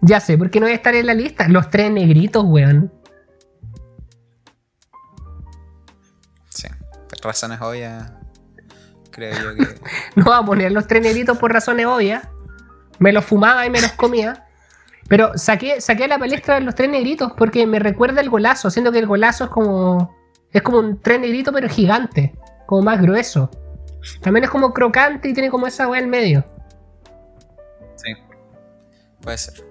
Ya 0.01 0.21
sé 0.21 0.37
por 0.37 0.49
qué 0.49 0.59
no 0.59 0.65
voy 0.65 0.73
a 0.73 0.75
estar 0.75 0.95
en 0.95 1.05
la 1.05 1.13
lista. 1.13 1.47
Los 1.49 1.69
tres 1.69 1.91
negritos, 1.91 2.43
weón. 2.45 2.91
Sí, 6.49 6.67
por 7.09 7.25
razones 7.25 7.59
obvias 7.61 8.18
creo 9.19 9.55
yo 9.55 9.55
que. 9.55 9.75
no 10.15 10.25
voy 10.25 10.35
a 10.35 10.43
poner 10.43 10.71
los 10.71 10.87
tres 10.87 11.01
negritos 11.03 11.37
por 11.37 11.53
razones 11.53 11.85
obvias. 11.85 12.27
Me 12.99 13.11
los 13.13 13.25
fumaba 13.25 13.65
y 13.65 13.69
me 13.69 13.81
los 13.81 13.91
comía. 13.93 14.45
Pero 15.07 15.37
saqué, 15.37 15.81
saqué 15.81 16.05
a 16.05 16.07
la 16.07 16.19
palestra 16.19 16.59
los 16.59 16.75
tres 16.75 16.89
negritos 16.89 17.31
porque 17.37 17.65
me 17.65 17.79
recuerda 17.79 18.21
el 18.21 18.29
golazo, 18.29 18.69
siendo 18.69 18.91
que 18.91 18.99
el 18.99 19.07
golazo 19.07 19.45
es 19.45 19.49
como. 19.49 20.15
Es 20.51 20.61
como 20.63 20.79
un 20.79 20.99
tren 21.01 21.21
negrito, 21.21 21.51
pero 21.53 21.69
gigante. 21.69 22.33
Como 22.65 22.81
más 22.81 23.01
grueso. 23.01 23.49
También 24.21 24.45
es 24.45 24.49
como 24.49 24.73
crocante 24.73 25.29
y 25.29 25.33
tiene 25.33 25.49
como 25.49 25.67
esa 25.67 25.87
weá 25.87 25.99
en 25.99 26.09
medio. 26.09 26.43
Sí. 27.95 28.13
Puede 29.21 29.37
ser. 29.37 29.63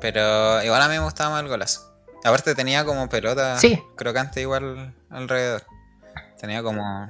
Pero 0.00 0.62
igual 0.62 0.82
a 0.82 0.88
mí 0.88 0.94
me 0.94 1.04
gustaba 1.04 1.30
más 1.30 1.42
el 1.42 1.48
golazo. 1.48 1.94
Aparte 2.24 2.54
tenía 2.54 2.84
como 2.84 3.08
pelota 3.08 3.58
crocante 3.96 4.40
igual 4.40 4.94
alrededor. 5.10 5.62
Tenía 6.40 6.62
como 6.62 7.08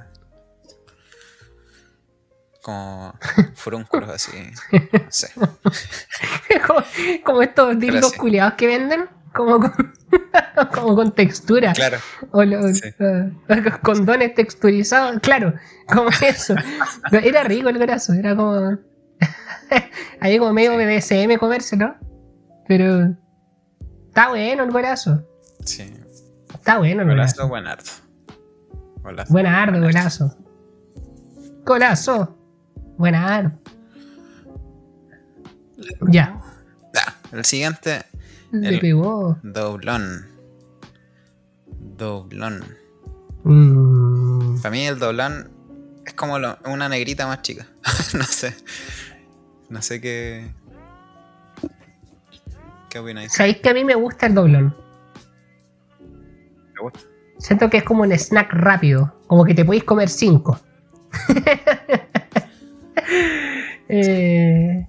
como 2.65 3.13
furúnculos 3.53 4.09
así. 4.09 4.31
No 4.71 4.99
sé. 5.09 5.29
como, 7.23 7.43
estos 7.43 7.79
dildos 7.79 8.13
culiados 8.13 8.55
que 8.55 8.65
venden. 8.65 9.07
Como 9.35 9.59
con, 9.59 9.93
como 10.73 10.95
con 10.95 11.11
textura. 11.11 11.73
Claro. 11.73 11.97
O 12.31 12.43
los 12.43 12.81
condones 13.83 14.33
texturizados. 14.33 15.19
Claro, 15.21 15.53
como 15.87 16.09
eso. 16.27 16.55
Era 17.11 17.43
rico 17.43 17.69
el 17.69 17.77
brazo, 17.77 18.13
era 18.13 18.35
como. 18.35 18.79
Ahí 20.19 20.39
como 20.39 20.53
medio 20.53 20.75
BDSM 20.75 21.37
comerse, 21.37 21.77
¿no? 21.77 21.95
Pero. 22.67 23.15
Está 24.07 24.29
bueno 24.29 24.63
el 24.63 24.71
golazo. 24.71 25.21
Sí. 25.63 25.93
Está 26.51 26.77
bueno 26.77 27.03
el 27.03 27.09
golazo. 27.09 27.47
Buenardo. 27.47 27.91
Golazo. 29.03 29.33
Buenardo, 29.33 29.81
golazo. 29.81 30.37
Golazo. 31.65 32.44
Buena. 32.97 33.53
Ya. 36.07 36.39
el 37.31 37.45
siguiente. 37.45 38.05
Le 38.51 38.77
pegó. 38.79 39.37
Doblón. 39.43 40.27
Doblón. 41.97 42.63
Mm. 43.43 44.61
Para 44.61 44.71
mí 44.71 44.87
el 44.87 44.97
doblón 44.97 45.51
es 46.05 46.13
como 46.13 46.35
una 46.35 46.89
negrita 46.89 47.27
más 47.27 47.41
chica. 47.41 47.67
no 48.13 48.23
sé. 48.23 48.55
No 49.69 49.81
sé 49.81 49.99
qué. 49.99 50.53
¿Qué 52.89 52.99
opináis? 52.99 53.33
Sabéis 53.33 53.57
que 53.57 53.69
a 53.69 53.73
mí 53.73 53.83
me 53.83 53.95
gusta 53.95 54.27
el 54.27 54.35
doblón. 54.35 54.75
¿Me 55.99 56.81
gusta? 56.81 56.99
Siento 57.39 57.69
que 57.69 57.77
es 57.77 57.83
como 57.83 58.03
un 58.03 58.11
snack 58.13 58.53
rápido. 58.53 59.13
Como 59.27 59.43
que 59.43 59.53
te 59.53 59.65
podéis 59.65 59.83
comer 59.83 60.09
cinco. 60.09 60.59
eh, 63.89 64.87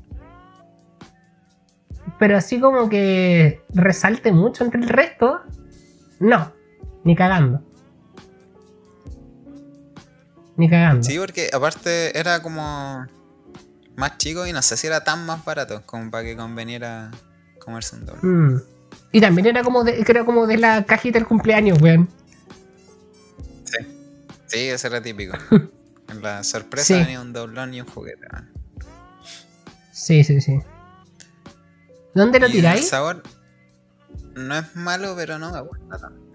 pero 2.18 2.36
así 2.36 2.60
como 2.60 2.88
que 2.88 3.62
resalte 3.74 4.32
mucho 4.32 4.64
entre 4.64 4.80
el 4.80 4.88
resto, 4.88 5.40
no, 6.18 6.52
ni 7.04 7.14
cagando. 7.14 7.62
Ni 10.56 10.70
cagando. 10.70 11.02
Sí, 11.02 11.18
porque 11.18 11.50
aparte 11.52 12.18
era 12.18 12.40
como 12.40 13.06
más 13.96 14.18
chico 14.18 14.46
y 14.46 14.52
no 14.52 14.62
sé 14.62 14.76
si 14.76 14.86
era 14.86 15.04
tan 15.04 15.26
más 15.26 15.44
barato 15.44 15.82
como 15.84 16.10
para 16.10 16.24
que 16.24 16.36
conveniera 16.36 17.10
comerse 17.58 17.96
un 17.96 18.06
doble. 18.06 18.20
Mm. 18.22 18.62
Y 19.12 19.20
también 19.20 19.46
era 19.46 19.62
como 19.62 19.84
de, 19.84 20.04
creo 20.04 20.24
como 20.24 20.46
de 20.46 20.58
la 20.58 20.84
cajita 20.84 21.18
del 21.18 21.26
cumpleaños, 21.28 21.80
weón. 21.80 22.08
Sí. 23.64 23.86
Sí, 24.46 24.58
ese 24.68 24.86
era 24.86 25.02
típico. 25.02 25.36
en 26.08 26.22
la 26.22 26.44
sorpresa 26.44 26.96
venía 26.98 27.20
un 27.20 27.32
doblón 27.32 27.74
y 27.74 27.80
un 27.80 27.86
juguete, 27.86 28.26
man. 28.32 28.52
Sí, 29.92 30.22
sí, 30.24 30.40
sí. 30.40 30.58
¿Dónde 32.14 32.40
lo 32.40 32.48
tiráis? 32.48 32.82
El 32.82 32.86
sabor 32.86 33.22
no 34.34 34.56
es 34.56 34.76
malo, 34.76 35.14
pero 35.16 35.38
no 35.38 35.50
me 35.52 35.60
gusta 35.62 35.98
tanto. 35.98 36.26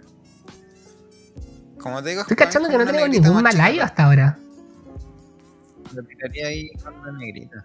Como 1.80 2.04
te 2.04 2.10
digo, 2.10 2.22
estoy 2.22 2.38
cachando 2.38 2.70
que 2.70 2.78
no 2.78 2.86
tenemos 2.86 3.10
ningún 3.10 3.42
malayo 3.42 3.84
hasta 3.84 4.06
ahora. 4.06 4.38
Lo 5.94 6.04
tiraría 6.04 6.48
ahí 6.48 6.70
con 6.84 7.06
la 7.06 7.12
negrita. 7.14 7.62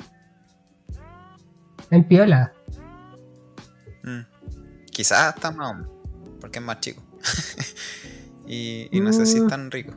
En 1.90 2.04
piola. 2.04 2.52
Mm. 4.02 4.20
Quizás 4.90 5.34
hasta 5.34 5.50
más, 5.50 5.86
porque 6.40 6.58
es 6.58 6.64
más 6.64 6.80
chico. 6.80 7.02
y, 8.46 8.88
no 8.92 9.12
sé 9.12 9.26
si 9.26 9.36
es 9.38 9.44
mm. 9.44 9.48
tan 9.48 9.70
rico. 9.70 9.92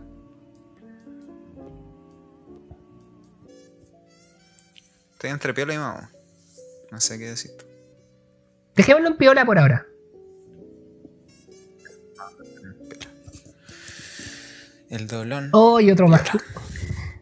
Estoy 5.20 5.32
entre 5.32 5.54
piola 5.54 5.74
y 5.74 5.78
mamá. 5.78 6.10
No 6.92 7.02
sé 7.02 7.20
qué 7.20 7.26
decir. 7.26 7.52
Dejémoslo 8.74 9.10
en 9.10 9.18
piola 9.18 9.44
por 9.44 9.60
ahora. 9.60 9.86
El 14.90 15.08
dolón. 15.08 15.50
Oh, 15.52 15.82
y 15.82 15.92
otro 15.92 16.08
más. 16.08 16.22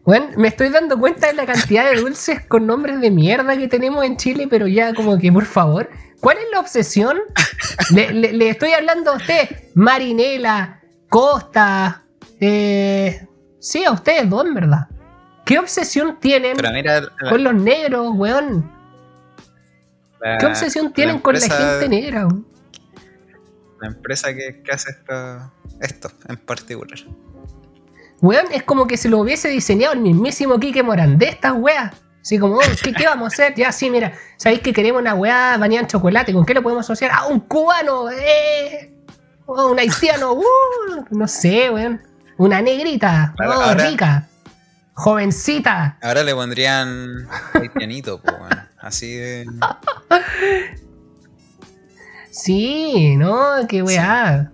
Bueno, 0.04 0.28
me 0.36 0.46
estoy 0.46 0.68
dando 0.68 0.96
cuenta 0.96 1.26
de 1.26 1.32
la 1.32 1.44
cantidad 1.44 1.90
de 1.90 2.00
dulces 2.00 2.46
con 2.46 2.68
nombres 2.68 3.00
de 3.00 3.10
mierda 3.10 3.56
que 3.56 3.66
tenemos 3.66 4.04
en 4.04 4.16
Chile, 4.16 4.46
pero 4.48 4.68
ya 4.68 4.94
como 4.94 5.18
que 5.18 5.32
por 5.32 5.44
favor, 5.44 5.90
¿cuál 6.20 6.38
es 6.38 6.44
la 6.52 6.60
obsesión? 6.60 7.18
Le, 7.90 8.48
estoy 8.48 8.74
hablando 8.74 9.10
a 9.10 9.16
usted, 9.16 9.48
Marinela, 9.74 10.80
Costa, 11.08 12.04
eh, 12.38 13.26
sí, 13.58 13.82
a 13.82 13.90
ustedes 13.90 14.30
dos, 14.30 14.46
verdad. 14.54 14.86
¿Qué 15.48 15.58
obsesión 15.58 16.20
tienen 16.20 16.58
con 17.30 17.42
los 17.42 17.54
negros, 17.54 18.12
weón? 18.14 18.70
¿Qué 20.38 20.44
obsesión 20.44 20.92
tienen 20.92 21.20
con 21.20 21.36
la 21.36 21.40
gente 21.40 21.88
negra? 21.88 22.28
La 23.80 23.88
empresa 23.88 24.34
que, 24.34 24.62
hace 24.70 24.90
esto, 24.90 25.50
esto 25.80 26.10
en 26.28 26.36
particular. 26.36 26.98
Weón, 28.20 28.44
es 28.52 28.62
como 28.64 28.86
que 28.86 28.98
se 28.98 29.08
lo 29.08 29.20
hubiese 29.20 29.48
diseñado 29.48 29.94
el 29.94 30.00
mismísimo 30.00 30.60
Kike 30.60 30.82
Morán 30.82 31.16
de 31.16 31.30
estas 31.30 31.54
weas. 31.56 31.94
Así 32.20 32.38
como, 32.38 32.56
oh, 32.56 32.60
¿qué, 32.82 33.06
vamos 33.06 33.24
a 33.24 33.26
hacer? 33.28 33.54
Ya, 33.54 33.72
sí, 33.72 33.88
mira, 33.88 34.12
¿sabéis 34.36 34.60
que 34.60 34.74
queremos 34.74 35.00
una 35.00 35.14
weá 35.14 35.56
bañada 35.56 35.80
en 35.80 35.86
chocolate? 35.86 36.34
¿Con 36.34 36.44
qué 36.44 36.52
lo 36.52 36.62
podemos 36.62 36.84
asociar? 36.84 37.10
¡Ah, 37.14 37.26
un 37.26 37.40
cubano! 37.40 38.10
¡Eh! 38.10 38.92
Oh, 39.46 39.68
un 39.68 39.78
haitiano! 39.78 40.34
Uh, 40.34 41.06
no 41.10 41.26
sé, 41.26 41.70
weón. 41.70 42.02
Una 42.36 42.60
negrita, 42.60 43.34
oh, 43.48 43.72
rica, 43.74 44.28
jovencita. 44.98 45.96
Ahora 46.02 46.24
le 46.24 46.34
pondrían 46.34 47.28
haitianito, 47.54 48.20
pues, 48.20 48.34
weón. 48.36 48.68
Así 48.78 49.14
de. 49.14 49.46
sí, 52.30 53.16
no, 53.16 53.66
qué 53.68 53.82
weá. 53.82 54.50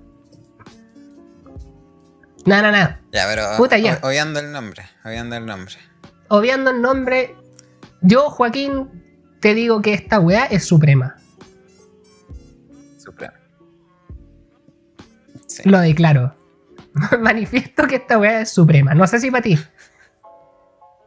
No, 2.44 2.62
no, 2.62 2.70
no. 2.70 2.98
Ya, 3.10 3.26
pero. 3.26 3.56
Puta, 3.56 3.78
ya. 3.78 3.98
Obviando 4.02 4.38
el 4.38 4.52
nombre. 4.52 4.84
Obviando 5.04 5.36
el 5.36 5.46
nombre. 5.46 5.76
Obviando 6.28 6.70
el 6.70 6.82
nombre. 6.82 7.34
Yo, 8.02 8.28
Joaquín, 8.28 9.02
te 9.40 9.54
digo 9.54 9.80
que 9.80 9.94
esta 9.94 10.20
weá 10.20 10.44
es 10.44 10.66
suprema. 10.66 11.16
Suprema. 12.98 13.34
Lo 15.64 15.78
declaro. 15.80 16.36
Manifiesto 17.20 17.86
que 17.86 17.96
esta 17.96 18.18
weá 18.18 18.42
es 18.42 18.50
suprema. 18.50 18.92
No 18.94 19.06
sé 19.06 19.20
si 19.20 19.30
para 19.30 19.42
ti. 19.42 19.58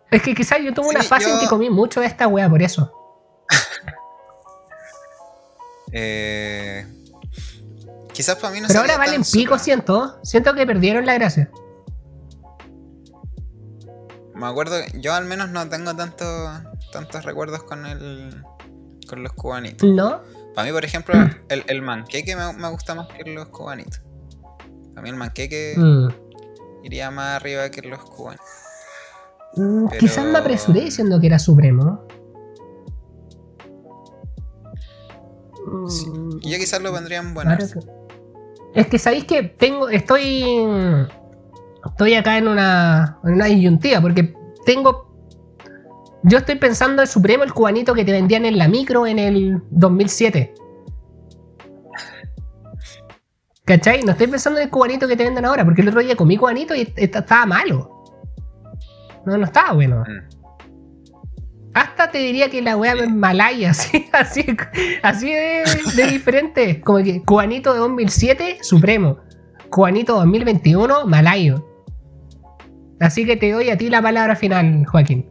Es 0.10 0.22
que 0.22 0.34
quizás 0.34 0.60
yo 0.64 0.74
tuve 0.74 0.90
una 0.90 1.04
fase 1.04 1.30
en 1.30 1.40
que 1.40 1.48
comí 1.48 1.70
mucho 1.70 2.00
de 2.00 2.08
esta 2.08 2.28
weá 2.28 2.50
por 2.50 2.62
eso. 2.62 2.92
eh, 5.92 6.88
quizás 8.14 8.38
para 8.38 8.54
mí 8.54 8.62
no 8.62 8.68
Pero 8.68 8.80
ahora 8.80 8.98
valen 8.98 9.24
pico, 9.24 9.60
siento. 9.60 10.20
Siento 10.24 10.54
que 10.54 10.66
perdieron 10.66 11.06
la 11.06 11.16
gracia. 11.16 11.52
Me 14.34 14.46
acuerdo, 14.46 14.76
yo 14.94 15.14
al 15.14 15.26
menos 15.26 15.50
no 15.50 15.68
tengo 15.68 15.96
tanto, 15.96 16.26
tantos 16.92 17.26
recuerdos 17.26 17.64
con 17.64 17.86
el 17.86 18.44
con 19.08 19.24
los 19.24 19.34
cubanitos. 19.34 19.90
¿No? 19.90 20.22
Para 20.54 20.68
mí, 20.68 20.74
por 20.74 20.86
ejemplo, 20.86 21.16
mm. 21.16 21.30
el, 21.50 21.64
el, 21.68 21.82
manqueque 21.82 22.36
me, 22.36 22.70
gusta 22.70 22.94
más 22.94 23.08
que 23.08 23.30
los 23.30 23.48
cubanitos. 23.48 24.02
Para 24.94 25.02
mí 25.02 25.10
el 25.10 25.16
manqueque 25.16 25.76
mm. 25.78 26.08
iría 26.84 27.10
más 27.10 27.38
arriba 27.38 27.70
que 27.70 27.82
los 27.82 28.00
cubanitos. 28.00 28.46
Mm, 29.58 29.88
quizás 30.00 30.26
me 30.26 30.38
apresuré 30.38 30.82
diciendo 30.82 31.20
que 31.20 31.28
era 31.28 31.40
supremo. 31.40 32.06
Y 36.42 36.50
yo 36.52 36.58
quizás 36.58 36.82
lo 36.82 36.92
vendría 36.94 37.20
en 37.20 37.34
buenas. 37.34 37.76
Es 38.74 38.88
que 38.88 39.00
sabéis 39.00 39.26
que 39.26 39.44
tengo. 39.44 39.90
Estoy. 39.90 40.46
Estoy 41.86 42.14
acá 42.14 42.38
en 42.38 42.48
una. 42.48 43.20
en 43.24 43.34
una 43.34 43.46
disyuntiva. 43.46 44.02
Porque 44.02 44.34
tengo. 44.66 45.08
Yo 46.24 46.40
estoy 46.40 46.56
pensando 46.56 47.02
el 47.02 47.08
Supremo, 47.08 47.44
el 47.44 47.54
cubanito 47.54 47.94
que 47.94 48.04
te 48.04 48.12
vendían 48.12 48.46
en 48.46 48.58
la 48.58 48.68
micro 48.68 49.08
en 49.08 49.20
el 49.20 49.62
2007. 49.70 50.54
¿Cachai? 53.66 54.04
No 54.04 54.12
estoy 54.12 54.28
pensando 54.28 54.60
en 54.60 54.66
el 54.66 54.72
cubanito 54.72 55.08
que 55.08 55.16
te 55.16 55.24
venden 55.24 55.46
ahora, 55.46 55.64
porque 55.64 55.82
el 55.82 55.90
otro 55.90 56.02
día 56.02 56.16
comí 56.16 56.38
cubanito 56.38 56.74
y 56.76 56.94
estaba 56.96 57.46
malo. 57.46 57.97
No, 59.28 59.38
no 59.38 59.44
estaba 59.44 59.74
bueno. 59.74 60.06
Mm. 60.08 60.38
Hasta 61.74 62.10
te 62.10 62.20
diría 62.20 62.50
que 62.50 62.62
la 62.62 62.78
weá 62.78 62.94
es 62.94 63.10
malaya, 63.10 63.70
así, 63.72 64.10
así, 64.14 64.58
así 65.04 65.34
de, 65.34 66.08
diferente. 66.08 66.80
Como 66.80 67.04
que 67.04 67.22
Cubanito 67.24 67.74
de 67.74 67.80
2007, 67.80 68.60
Supremo. 68.62 69.20
Cubanito 69.70 70.16
2021, 70.16 71.06
Malayo. 71.08 71.64
Así 73.02 73.26
que 73.26 73.36
te 73.36 73.52
doy 73.52 73.70
a 73.70 73.78
ti 73.78 73.90
la 73.90 74.02
palabra 74.02 74.38
final, 74.38 74.86
Joaquín. 74.86 75.28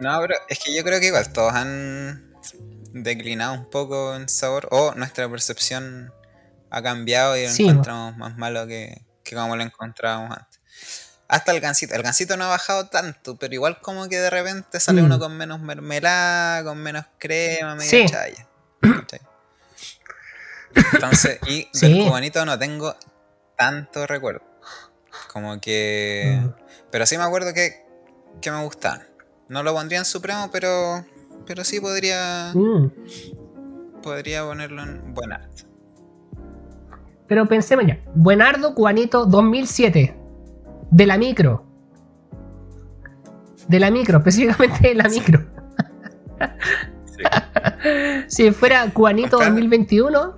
No, 0.00 0.18
pero 0.20 0.34
es 0.48 0.58
que 0.58 0.74
yo 0.74 0.82
creo 0.82 1.00
que 1.00 1.08
igual 1.08 1.30
todos 1.30 1.52
han 1.52 2.32
declinado 2.94 3.52
un 3.52 3.68
poco 3.68 4.16
en 4.16 4.26
sabor. 4.30 4.68
O 4.70 4.94
nuestra 4.94 5.28
percepción 5.28 6.10
ha 6.70 6.82
cambiado 6.82 7.36
y 7.36 7.44
lo 7.44 7.50
encontramos 7.50 8.16
más 8.16 8.38
malo 8.38 8.66
que, 8.66 9.04
que 9.22 9.36
como 9.36 9.54
lo 9.54 9.62
encontrábamos 9.62 10.38
antes. 10.38 10.57
Hasta 11.28 11.52
el 11.52 11.60
gansito. 11.60 11.94
El 11.94 12.02
gansito 12.02 12.38
no 12.38 12.44
ha 12.44 12.48
bajado 12.48 12.86
tanto, 12.86 13.36
pero 13.36 13.52
igual 13.52 13.78
como 13.80 14.08
que 14.08 14.18
de 14.18 14.30
repente 14.30 14.80
sale 14.80 15.02
uno 15.02 15.18
mm. 15.18 15.20
con 15.20 15.36
menos 15.36 15.60
mermelada, 15.60 16.64
con 16.64 16.78
menos 16.78 17.04
crema, 17.18 17.74
medio 17.74 18.08
chaya. 18.08 18.48
Entonces, 20.94 21.38
y 21.46 21.68
del 21.80 22.06
cubanito 22.06 22.44
no 22.46 22.58
tengo 22.58 22.96
tanto 23.56 24.06
recuerdo. 24.06 24.42
Como 25.30 25.60
que. 25.60 26.40
Mm. 26.42 26.48
Pero 26.90 27.04
sí 27.04 27.18
me 27.18 27.24
acuerdo 27.24 27.52
que, 27.52 27.84
que 28.40 28.50
me 28.50 28.62
gustaban. 28.64 29.06
No 29.48 29.62
lo 29.62 29.74
pondría 29.74 29.98
en 29.98 30.06
supremo, 30.06 30.48
pero. 30.50 31.04
Pero 31.46 31.62
sí 31.62 31.78
podría. 31.78 32.52
Mm. 32.54 32.90
Podría 34.02 34.44
ponerlo 34.44 34.82
en 34.82 35.12
Buenardo. 35.12 35.52
Pero 37.26 37.46
pensemos 37.46 37.84
ya. 37.86 37.98
Buenardo, 38.14 38.74
cubanito 38.74 39.26
2007 39.26 40.17
de 40.90 41.06
la 41.06 41.18
micro. 41.18 41.64
De 43.68 43.80
la 43.80 43.90
micro, 43.90 44.18
específicamente 44.24 44.88
de 44.88 44.94
la 44.94 45.08
micro. 45.08 45.44
si 48.28 48.50
fuera 48.50 48.88
Cubanito 48.90 49.38
2021, 49.38 50.36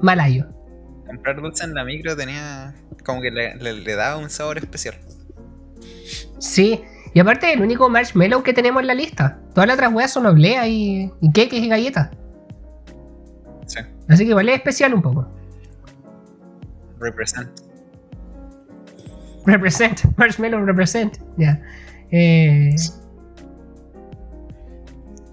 Malayo. 0.00 0.46
Comprar 1.06 1.40
dulce 1.40 1.64
en 1.64 1.74
la 1.74 1.84
micro 1.84 2.16
tenía 2.16 2.74
como 3.04 3.22
que 3.22 3.30
le, 3.30 3.96
daba 3.96 4.18
un 4.18 4.30
sabor 4.30 4.58
especial. 4.58 4.94
Sí, 6.38 6.84
y 7.14 7.20
aparte 7.20 7.52
el 7.52 7.62
único 7.62 7.88
marshmallow 7.88 8.42
que 8.42 8.52
tenemos 8.52 8.82
en 8.82 8.86
la 8.86 8.94
lista. 8.94 9.40
Todas 9.54 9.66
las 9.66 9.76
otras 9.76 9.92
weas 9.92 10.12
son 10.12 10.26
obleas 10.26 10.66
y, 10.66 11.10
y 11.20 11.32
queques 11.32 11.60
y 11.60 11.68
galletas. 11.68 12.10
Sí. 13.66 13.80
Así 14.08 14.26
que 14.26 14.32
es 14.32 14.48
especial 14.56 14.94
un 14.94 15.02
poco. 15.02 15.26
Represent. 17.00 17.67
Represent, 19.48 20.04
marshmallow 20.18 20.60
represent. 20.64 21.18
Ya. 21.38 21.60
Eh, 22.10 22.74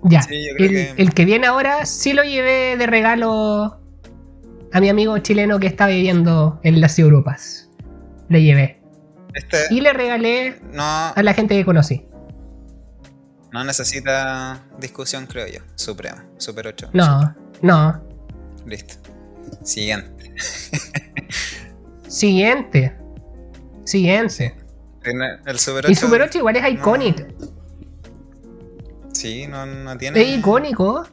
ya. 0.04 0.22
el, 0.30 1.14
que... 1.14 1.26
viene 1.26 1.48
ahora 1.48 1.86
sí 1.86 2.14
lo 2.14 2.24
llevé 2.24 2.78
de 2.78 2.88
regalo 2.88 3.82
a 4.72 4.80
mi 4.80 4.90
amigo 4.90 5.18
chileno 5.18 5.60
que 5.60 5.68
está 5.68 5.88
viviendo 5.88 6.60
en 6.64 6.80
las 6.80 6.98
Europas. 6.98 7.70
Le 8.30 8.42
llevé. 8.42 8.82
Este 9.34 9.58
y 9.70 9.82
le 9.82 9.92
regalé 9.92 10.62
a 10.78 11.22
la 11.22 11.34
gente 11.34 11.56
que 11.56 11.66
conocí. 11.66 12.06
No 13.52 13.64
necesita 13.66 14.64
discusión, 14.80 15.28
creo 15.28 15.48
yo. 15.48 15.60
Suprema. 15.76 16.26
Super 16.38 16.68
8. 16.68 16.92
No, 16.94 17.36
no. 17.62 18.02
Listo. 18.66 18.96
Siguiente. 19.64 20.34
Siguiente. 22.08 23.05
Siguiente. 23.86 24.56
El 25.46 25.60
Super 25.60 25.86
8. 25.86 25.92
Y 25.92 25.96
Super 25.96 26.22
8 26.24 26.38
igual 26.40 26.56
es 26.56 26.74
icónico. 26.74 27.24
Sí, 29.14 29.48
no, 29.48 29.66
no 29.66 29.98
tiene. 29.98 30.22
Es 30.22 30.38
icónico. 30.40 31.06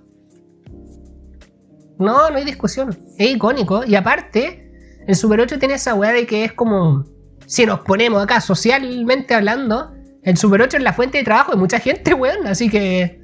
No, 1.98 2.30
no 2.30 2.36
hay 2.36 2.44
discusión. 2.44 2.98
Es 3.18 3.30
icónico. 3.30 3.84
Y 3.84 3.94
aparte, 3.94 4.70
el 5.06 5.14
Super 5.14 5.40
8 5.40 5.58
tiene 5.58 5.74
esa 5.74 5.94
weá 5.94 6.12
de 6.12 6.26
que 6.26 6.44
es 6.44 6.52
como. 6.52 7.04
Si 7.46 7.66
nos 7.66 7.80
ponemos 7.80 8.22
acá 8.22 8.40
socialmente 8.40 9.34
hablando, 9.34 9.92
el 10.22 10.36
Super 10.36 10.62
8 10.62 10.78
es 10.78 10.82
la 10.82 10.92
fuente 10.92 11.18
de 11.18 11.24
trabajo 11.24 11.52
de 11.52 11.58
mucha 11.58 11.78
gente, 11.78 12.14
weón. 12.14 12.46
Así 12.46 12.70
que. 12.70 13.20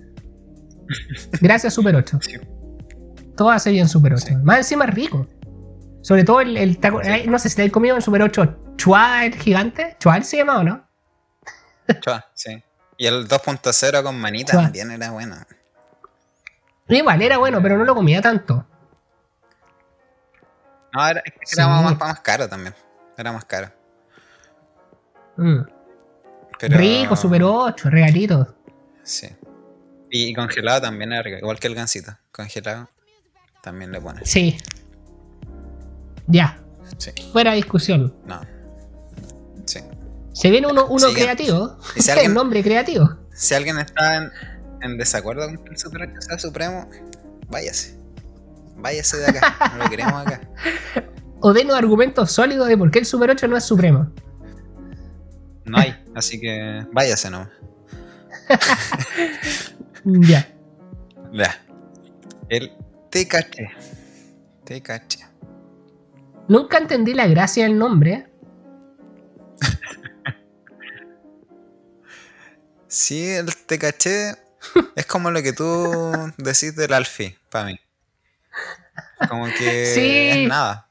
Gracias, 1.40 1.74
Super 1.74 1.96
8. 1.96 2.18
Todo 3.36 3.51
hace 3.51 3.70
bien 3.70 3.88
Super 3.88 4.12
8. 4.12 4.40
Más 4.42 4.59
encima 4.59 4.84
es 4.84 4.94
rico. 4.94 5.26
Sobre 6.03 6.24
todo 6.24 6.40
el, 6.40 6.57
el 6.57 6.78
no 7.30 7.38
sé 7.38 7.49
si 7.49 7.57
te 7.57 7.62
has 7.62 7.70
comido 7.70 7.96
en 7.96 8.03
Super 8.03 8.22
8 8.22 8.67
Chua 8.78 9.26
el 9.26 9.34
gigante. 9.34 9.96
Chua 9.98 10.22
se 10.22 10.38
llama 10.38 10.60
o 10.60 10.64
no? 10.64 10.88
Chua, 12.00 12.24
sí. 12.32 12.62
Y 12.96 13.06
el 13.06 13.28
2.0 13.28 14.02
con 14.02 14.18
manita 14.18 14.52
también 14.52 14.90
era 14.90 15.10
bueno. 15.10 15.36
Igual, 16.88 17.20
era 17.20 17.36
bueno, 17.38 17.60
pero 17.60 17.76
no 17.76 17.84
lo 17.84 17.94
comía 17.94 18.22
tanto. 18.22 18.64
No, 20.94 21.06
era, 21.06 21.22
era 21.52 21.68
más, 21.68 22.20
caro 22.20 22.48
también. 22.48 22.74
Era 23.16 23.32
más 23.32 23.44
caro. 23.44 23.70
Mm. 25.36 25.60
Rico, 26.60 27.14
Super 27.14 27.42
8, 27.44 27.90
regalito. 27.90 28.56
Sí. 29.02 29.28
Y 30.10 30.34
congelado 30.34 30.80
también 30.80 31.12
era 31.12 31.22
rico, 31.22 31.38
igual 31.38 31.58
que 31.60 31.66
el 31.66 31.74
gansito. 31.74 32.16
Congelado 32.32 32.88
también 33.62 33.92
le 33.92 34.00
pones. 34.00 34.28
Sí, 34.28 34.56
ya. 36.26 36.58
Fuera 37.32 37.52
discusión. 37.52 38.14
No. 38.24 38.57
Se 40.39 40.51
viene 40.53 40.68
uno, 40.68 40.86
uno 40.86 41.09
creativo. 41.12 41.76
Si 41.97 42.09
alguien, 42.12 42.32
nombre 42.32 42.62
creativo. 42.62 43.11
Si 43.34 43.55
alguien 43.55 43.76
está 43.78 44.30
en, 44.82 44.97
desacuerdo 44.97 45.47
con 45.47 45.64
que 45.64 45.70
el 45.70 45.76
Super 45.76 46.03
8 46.03 46.12
sea 46.20 46.39
supremo, 46.39 46.89
váyase. 47.49 47.99
Váyase 48.76 49.16
de 49.16 49.26
acá. 49.26 49.72
No 49.76 49.82
lo 49.82 49.91
queremos 49.91 50.14
acá. 50.14 50.41
O 51.41 51.53
denos 51.53 51.76
argumentos 51.76 52.32
sólidos 52.32 52.66
de 52.66 52.76
por 52.76 52.91
qué 52.91 52.99
el 52.99 53.07
Super 53.07 53.30
8 53.30 53.47
no 53.47 53.57
es 53.57 53.62
supremo. 53.64 54.11
No 55.64 55.78
hay, 55.78 55.95
así 56.16 56.41
que 56.41 56.84
váyase 56.93 57.30
nomás. 57.30 57.49
ya. 60.05 60.49
Ya. 61.32 61.62
El 62.49 62.72
TKT. 63.11 63.57
TKT. 64.64 65.14
Nunca 66.49 66.78
entendí 66.78 67.14
la 67.14 67.28
gracia 67.28 67.64
del 67.64 67.78
nombre. 67.78 68.28
Sí, 72.89 73.28
el 73.28 73.55
te 73.55 73.78
caché 73.78 74.34
es 74.97 75.07
como 75.07 75.30
lo 75.30 75.43
que 75.43 75.53
tú 75.53 76.03
decís 76.39 76.74
del 76.74 76.93
alfi, 76.93 77.36
para 77.51 77.66
mí. 77.66 77.80
Como 79.28 79.47
que 79.47 80.43
es 80.43 80.49
nada. 80.49 80.89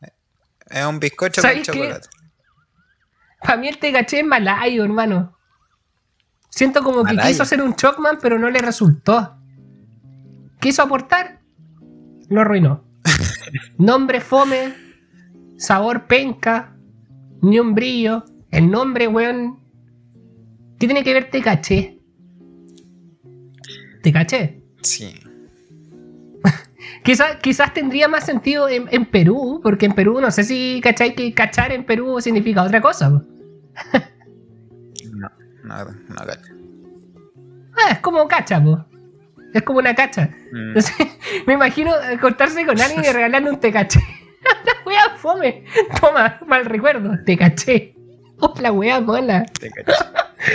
Es 0.69 0.85
un 0.85 0.99
bizcocho 0.99 1.41
con 1.41 1.61
chocolate. 1.61 2.07
Para 3.41 3.57
mí 3.57 3.67
el 3.67 3.77
te 3.77 3.91
caché 3.91 4.19
es 4.19 4.25
malayo, 4.25 4.83
hermano. 4.83 5.37
Siento 6.49 6.83
como 6.83 7.03
que 7.03 7.15
quiso 7.17 7.43
hacer 7.43 7.61
un 7.61 7.75
Chocman, 7.75 8.17
pero 8.21 8.39
no 8.39 8.49
le 8.49 8.59
resultó. 8.59 9.37
Quiso 10.59 10.81
aportar, 10.81 11.39
lo 12.29 12.41
arruinó. 12.41 12.83
Nombre 13.77 14.21
fome, 14.21 14.73
sabor 15.57 16.07
penca, 16.07 16.75
ni 17.41 17.59
un 17.59 17.75
brillo. 17.75 18.25
El 18.49 18.71
nombre, 18.71 19.07
weón. 19.07 19.59
¿Qué 20.79 20.85
tiene 20.85 21.03
que 21.03 21.13
ver 21.13 21.29
te 21.29 21.41
caché? 21.41 21.99
¿Te 24.03 24.13
caché? 24.13 24.61
Sí. 24.83 25.19
quizás, 27.03 27.37
quizás 27.37 27.73
tendría 27.73 28.07
más 28.07 28.25
sentido 28.25 28.69
en, 28.69 29.05
Perú, 29.05 29.59
porque 29.63 29.87
en 29.87 29.93
Perú 29.93 30.21
no 30.21 30.29
sé 30.29 30.43
si 30.43 30.79
cacháis 30.83 31.13
que 31.13 31.33
cachar 31.33 31.71
en 31.71 31.85
Perú 31.85 32.21
significa 32.21 32.63
otra 32.63 32.79
cosa. 32.79 33.09
no, 33.09 33.23
no, 35.63 35.85
no 36.09 36.15
cacha. 36.15 36.53
Ah, 37.77 37.91
es 37.91 37.99
como 37.99 38.27
cacha, 38.27 38.63
po. 38.63 38.85
Es 39.53 39.63
como 39.63 39.79
una 39.79 39.95
cacha. 39.95 40.29
Mm. 40.51 40.77
me 41.47 41.53
imagino 41.53 41.91
cortarse 42.21 42.65
con 42.65 42.79
alguien 42.79 43.03
y 43.03 43.11
regalarle 43.11 43.49
un 43.49 43.59
te 43.59 43.71
caché. 43.71 43.99
la 44.65 44.73
wea 44.85 45.15
fome. 45.17 45.63
Toma, 45.99 46.39
mal 46.45 46.65
recuerdo. 46.65 47.17
Te 47.25 47.35
caché. 47.37 47.96
Oh, 48.39 48.53
la 48.61 48.71
wea 48.71 48.99
mola. 49.01 49.45
Te 49.59 49.69
caché. 49.69 49.93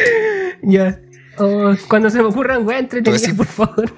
ya. 0.62 1.00
Oh, 1.38 1.74
cuando 1.88 2.10
se 2.10 2.18
me 2.18 2.28
ocurran 2.28 2.66
wea 2.66 2.78
entretenidas, 2.78 3.34
por 3.34 3.46
favor. 3.46 3.92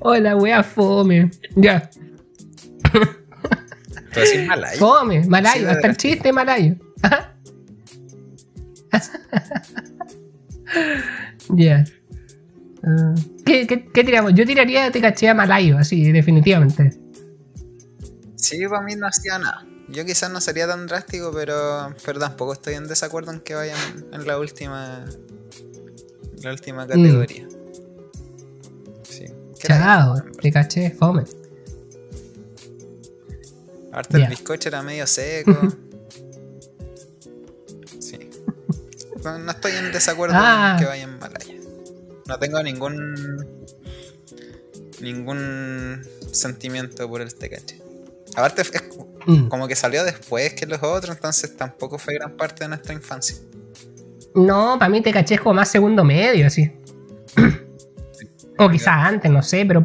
oh, 0.00 0.16
la 0.16 0.36
wea 0.36 0.62
fome. 0.62 1.30
Ya. 1.54 1.90
¿Tú 4.12 4.20
decís 4.20 4.46
malayo? 4.46 4.78
Fome, 4.78 5.26
malayo. 5.26 5.70
hasta 5.70 5.88
el 5.88 5.96
chiste 5.96 6.32
malayo. 6.32 6.76
Ya. 11.50 11.84
Ah. 12.84 13.14
¿Qué, 13.44 14.04
tiramos? 14.04 14.34
Yo 14.34 14.44
tiraría 14.44 14.90
Te 14.90 15.00
caché 15.00 15.28
a 15.28 15.34
Malayo, 15.34 15.78
así, 15.78 16.12
definitivamente. 16.12 16.92
Sí, 18.36 18.66
para 18.68 18.82
mí 18.82 18.94
no 18.94 19.06
hacía 19.06 19.38
nada. 19.38 19.67
Yo 19.88 20.04
quizás 20.04 20.30
no 20.30 20.40
sería 20.40 20.66
tan 20.66 20.86
drástico, 20.86 21.32
pero, 21.32 21.94
pero 22.04 22.18
tampoco 22.18 22.52
estoy 22.52 22.74
en 22.74 22.88
desacuerdo 22.88 23.32
en 23.32 23.40
que 23.40 23.54
vayan 23.54 23.78
en 24.12 24.26
la 24.26 24.38
última 24.38 25.06
la 26.42 26.52
última 26.52 26.84
mm. 26.84 26.88
categoría. 26.88 27.48
Sí. 29.02 29.26
Chao, 29.54 30.22
te 30.40 30.52
caché, 30.52 30.90
fome. 30.90 31.24
Ahorita 33.92 34.18
el 34.18 34.28
bizcocho 34.28 34.68
era 34.68 34.82
medio 34.82 35.06
seco. 35.06 35.52
sí. 37.98 38.30
No, 39.24 39.50
estoy 39.50 39.72
en 39.72 39.90
desacuerdo 39.90 40.36
ah. 40.38 40.72
en 40.72 40.78
que 40.78 40.88
vayan 40.88 41.18
Malaya. 41.18 41.54
No 42.26 42.38
tengo 42.38 42.62
ningún. 42.62 43.46
ningún 45.00 46.06
sentimiento 46.30 47.08
por 47.08 47.22
el 47.22 47.34
Tecache. 47.34 47.87
Aparte, 48.38 48.62
es 48.62 48.72
mm. 49.26 49.48
como 49.48 49.66
que 49.66 49.74
salió 49.74 50.04
después 50.04 50.54
que 50.54 50.64
los 50.64 50.80
otros, 50.80 51.16
entonces 51.16 51.56
tampoco 51.56 51.98
fue 51.98 52.14
gran 52.14 52.36
parte 52.36 52.62
de 52.62 52.68
nuestra 52.68 52.94
infancia. 52.94 53.36
No, 54.32 54.76
para 54.78 54.88
mí 54.88 55.02
Tecache 55.02 55.34
es 55.34 55.40
como 55.40 55.54
más 55.54 55.68
segundo 55.68 56.04
medio, 56.04 56.46
así. 56.46 56.70
o 58.58 58.70
quizás 58.70 58.94
antes, 58.94 59.28
no 59.28 59.42
sé, 59.42 59.66
pero. 59.66 59.84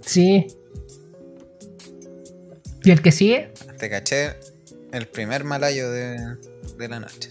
Sí. 0.00 0.46
¿Y 2.82 2.90
el 2.90 3.02
que 3.02 3.12
sigue? 3.12 3.52
Tecache, 3.78 4.36
el 4.92 5.06
primer 5.06 5.44
malayo 5.44 5.90
de, 5.90 6.16
de 6.78 6.88
la 6.88 6.98
noche. 6.98 7.28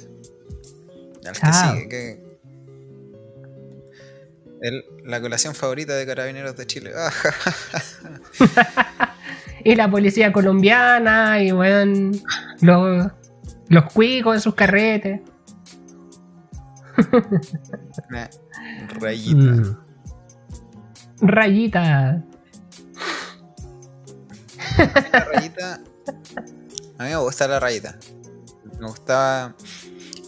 El 1.24 1.32
que 1.32 1.54
sigue, 1.54 1.90
que 1.90 2.30
la 5.06 5.22
colación 5.22 5.56
favorita 5.56 5.96
de 5.96 6.06
Carabineros 6.06 6.56
de 6.56 6.68
Chile. 6.68 6.92
y 9.64 9.76
la 9.76 9.89
policía 9.89 10.32
colombiana, 10.32 11.41
y 11.41 11.51
bueno, 11.51 12.12
los, 12.62 13.12
los 13.68 13.84
cuicos 13.91 14.36
en 14.36 14.41
sus 14.41 14.55
carretes. 14.55 15.22
rayita. 18.99 19.38
Mm. 19.38 19.78
Rayita. 21.22 22.24
La 25.12 25.26
rayita. 25.26 25.82
A 26.97 27.03
mí 27.03 27.10
me 27.10 27.18
gusta 27.18 27.47
la 27.47 27.60
rayita. 27.60 27.97
Me 28.80 28.88
gustaba 28.88 29.55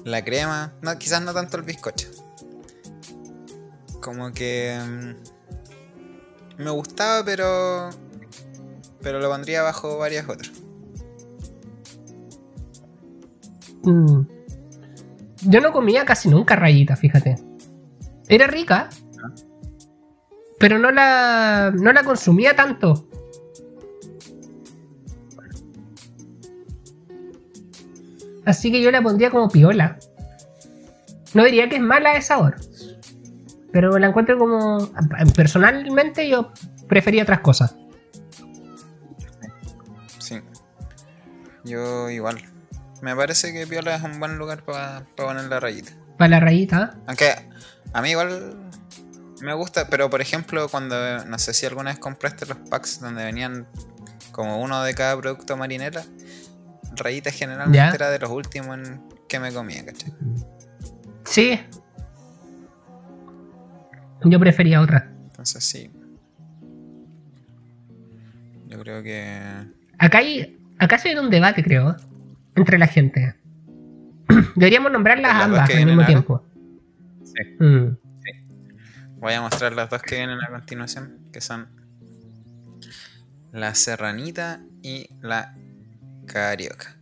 la 0.03 0.23
crema. 0.23 0.73
No, 0.82 0.97
quizás 0.97 1.21
no 1.21 1.34
tanto 1.34 1.57
el 1.57 1.63
bizcocho. 1.63 2.09
Como 4.01 4.32
que. 4.34 4.77
Mm, 4.79 6.63
me 6.63 6.69
gustaba, 6.71 7.23
pero. 7.23 7.89
Pero 9.02 9.20
lo 9.20 9.30
pondría 9.30 9.64
bajo 9.64 9.97
varias 9.97 10.28
otras. 10.30 10.52
Mm. 13.84 14.22
Yo 15.47 15.62
no 15.62 15.72
comía 15.72 16.06
casi 16.06 16.30
nunca 16.30 16.56
rayita, 16.56 16.95
fíjate. 16.95 17.36
Era 18.28 18.47
rica, 18.47 18.89
pero 20.60 20.78
no 20.78 20.91
la, 20.91 21.74
no 21.76 21.91
la 21.91 22.04
consumía 22.04 22.56
tanto. 22.56 23.08
Así 28.45 28.72
que 28.72 28.82
yo 28.82 28.91
la 28.91 29.02
pondría 29.02 29.32
como 29.32 29.49
piola. 29.49 29.97
No 31.34 31.43
diría 31.45 31.68
que 31.68 31.78
es 31.78 31.82
mala 31.82 32.14
de 32.14 32.22
sabor. 32.22 32.58
Pero 33.72 33.97
la 33.97 34.08
encuentro 34.08 34.38
como. 34.38 34.91
Personalmente 35.36 36.30
yo 36.30 36.52
prefería 36.88 37.24
otras 37.24 37.39
cosas. 37.39 37.76
Yo 41.72 42.09
igual. 42.09 42.38
Me 43.01 43.15
parece 43.15 43.53
que 43.53 43.65
piola 43.65 43.95
es 43.95 44.03
un 44.03 44.19
buen 44.19 44.38
lugar 44.38 44.63
para 44.63 45.05
poner 45.15 45.45
la 45.45 45.59
rayita. 45.61 45.93
Para 46.17 46.30
la 46.30 46.39
rayita. 46.41 46.97
Aunque 47.07 47.34
a 47.93 48.01
mí 48.01 48.09
igual 48.09 48.57
me 49.41 49.53
gusta, 49.53 49.88
pero 49.88 50.09
por 50.09 50.19
ejemplo, 50.19 50.67
cuando 50.67 51.24
no 51.26 51.39
sé 51.39 51.53
si 51.53 51.65
alguna 51.65 51.91
vez 51.91 51.99
compraste 51.99 52.45
los 52.45 52.57
packs 52.69 52.99
donde 52.99 53.24
venían 53.24 53.67
como 54.32 54.61
uno 54.61 54.84
de 54.84 54.93
cada 54.93 55.17
producto 55.17 55.55
marinera, 55.55 56.03
rayita 56.95 57.32
generalmente 57.32 57.95
era 57.95 58.09
de 58.09 58.19
los 58.19 58.30
últimos 58.30 58.78
en 58.78 59.01
que 59.30 59.39
me 59.39 59.53
comía, 59.53 59.86
¿cachai? 59.86 60.13
Sí. 61.24 61.59
Yo 64.26 64.39
prefería 64.39 64.82
otra. 64.82 65.09
Entonces 65.24 65.63
sí. 65.63 65.89
Yo 68.67 68.78
creo 68.80 69.01
que. 69.01 69.41
Acá 69.97 70.19
hay. 70.19 70.61
Acá 70.82 70.97
se 70.97 71.17
un 71.19 71.29
debate, 71.29 71.63
creo, 71.63 71.95
entre 72.55 72.79
la 72.79 72.88
gente. 72.88 73.36
Deberíamos 74.55 74.91
nombrarlas 74.91 75.43
ambas 75.43 75.69
al 75.69 75.86
mismo 75.86 76.03
tiempo. 76.07 76.43
Sí. 77.23 77.63
Mm. 77.63 77.97
sí. 78.23 78.32
Voy 79.17 79.34
a 79.34 79.41
mostrar 79.41 79.73
las 79.73 79.91
dos 79.91 80.01
que 80.01 80.15
vienen 80.15 80.39
a 80.41 80.49
continuación, 80.49 81.19
que 81.32 81.39
son 81.39 81.69
la 83.51 83.75
serranita 83.75 84.61
y 84.82 85.07
la 85.21 85.53
carioca. 86.25 86.97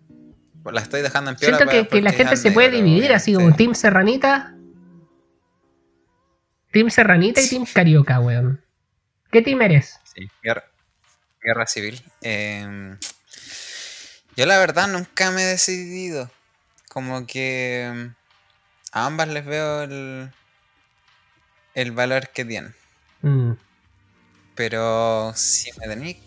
La 0.66 0.82
estoy 0.82 1.02
dejando 1.02 1.32
en 1.32 1.38
piola 1.38 1.58
Siento 1.58 1.90
que, 1.90 2.02
la 2.02 2.12
gente 2.12 2.36
se 2.36 2.52
puede 2.52 2.70
dividir 2.72 3.14
así 3.14 3.34
como 3.34 3.56
Team 3.56 3.76
Serranita, 3.76 4.56
Team 6.72 6.90
Serranita 6.90 7.42
y 7.42 7.48
Team 7.48 7.66
Carioca, 7.74 8.20
weón. 8.20 8.62
¿Qué 9.32 9.42
team 9.42 9.62
eres? 9.62 9.98
Sí, 10.04 10.30
guerra, 10.44 11.66
civil. 11.66 12.02
Em, 12.22 12.98
yo 14.40 14.46
la 14.46 14.58
verdad 14.58 14.88
nunca 14.88 15.32
me 15.32 15.44
he 15.44 15.46
decidido. 15.46 16.30
Como 16.90 17.28
que 17.28 17.84
em, 17.84 18.14
a 18.92 19.06
ambas 19.06 19.28
les 19.28 19.46
veo 19.46 19.84
el, 19.84 20.32
el 21.76 21.92
valor 21.92 22.30
que 22.30 22.46
tienen. 22.46 22.74
Mm. 23.22 23.52
Pero 24.56 25.34
si 25.36 25.72
me 25.80 25.88
tenéis, 25.88 26.18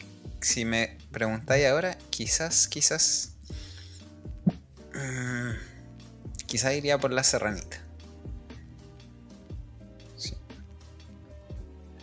si 0.41 0.65
me 0.65 0.97
preguntáis 1.11 1.67
ahora, 1.67 1.97
quizás, 2.11 2.69
quizás 2.69 3.33
Mm, 4.95 5.53
quizá 6.47 6.75
iría 6.75 6.99
por 6.99 7.13
la 7.13 7.23
serranita. 7.25 7.79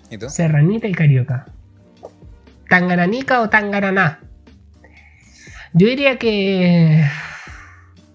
¿Y 0.09 0.17
tú? 0.17 0.29
Serranita 0.29 0.87
y 0.87 0.93
carioca. 0.93 1.45
¿Tangaranica 2.67 3.41
o 3.41 3.49
tangaraná? 3.49 4.19
Yo 5.73 5.87
diría 5.87 6.17
que. 6.17 7.05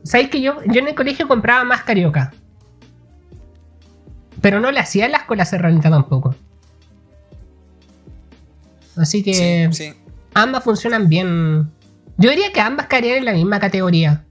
¿Sabéis 0.02 0.30
que 0.30 0.40
yo, 0.40 0.62
yo 0.66 0.80
en 0.80 0.88
el 0.88 0.94
colegio 0.94 1.28
compraba 1.28 1.64
más 1.64 1.82
carioca? 1.82 2.32
Pero 4.40 4.60
no 4.60 4.70
le 4.70 4.80
hacía 4.80 5.08
las 5.08 5.24
con 5.24 5.38
la 5.38 5.44
serranita 5.44 5.90
tampoco. 5.90 6.34
Así 8.96 9.22
que. 9.22 9.94
Ambas 10.34 10.64
funcionan 10.64 11.08
bien. 11.08 11.70
Yo 12.16 12.30
diría 12.30 12.52
que 12.52 12.60
ambas 12.60 12.86
caerían 12.86 13.18
en 13.18 13.24
la 13.24 13.32
misma 13.32 13.60
categoría. 13.60 14.24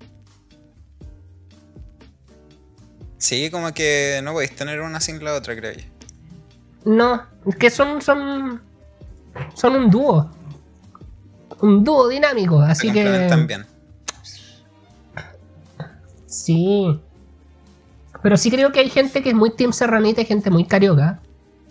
Sí, 3.18 3.50
como 3.50 3.74
que 3.74 4.20
no 4.24 4.34
podéis 4.34 4.56
tener 4.56 4.82
una 4.82 5.00
sin 5.00 5.24
la 5.24 5.34
otra, 5.34 5.56
creo 5.56 5.74
yo. 5.74 5.84
No, 6.86 7.24
es 7.48 7.56
que 7.56 7.70
son, 7.70 8.02
son, 8.02 8.62
son 9.54 9.76
un 9.76 9.90
dúo. 9.90 10.30
Un 11.64 11.82
dúo 11.82 12.10
dinámico, 12.10 12.60
así 12.60 12.92
que... 12.92 13.28
También. 13.30 13.66
Sí. 16.26 17.00
Pero 18.22 18.36
sí 18.36 18.52
creo 18.52 18.74
que 18.74 18.82
hay 18.82 18.90
gente 18.90 19.24
que 19.24 19.30
es 19.30 19.36
muy 19.36 19.56
Team 19.56 19.72
Serranita 19.72 20.20
y 20.20 20.26
gente 20.26 20.50
muy 20.50 20.66
carioca. 20.66 21.22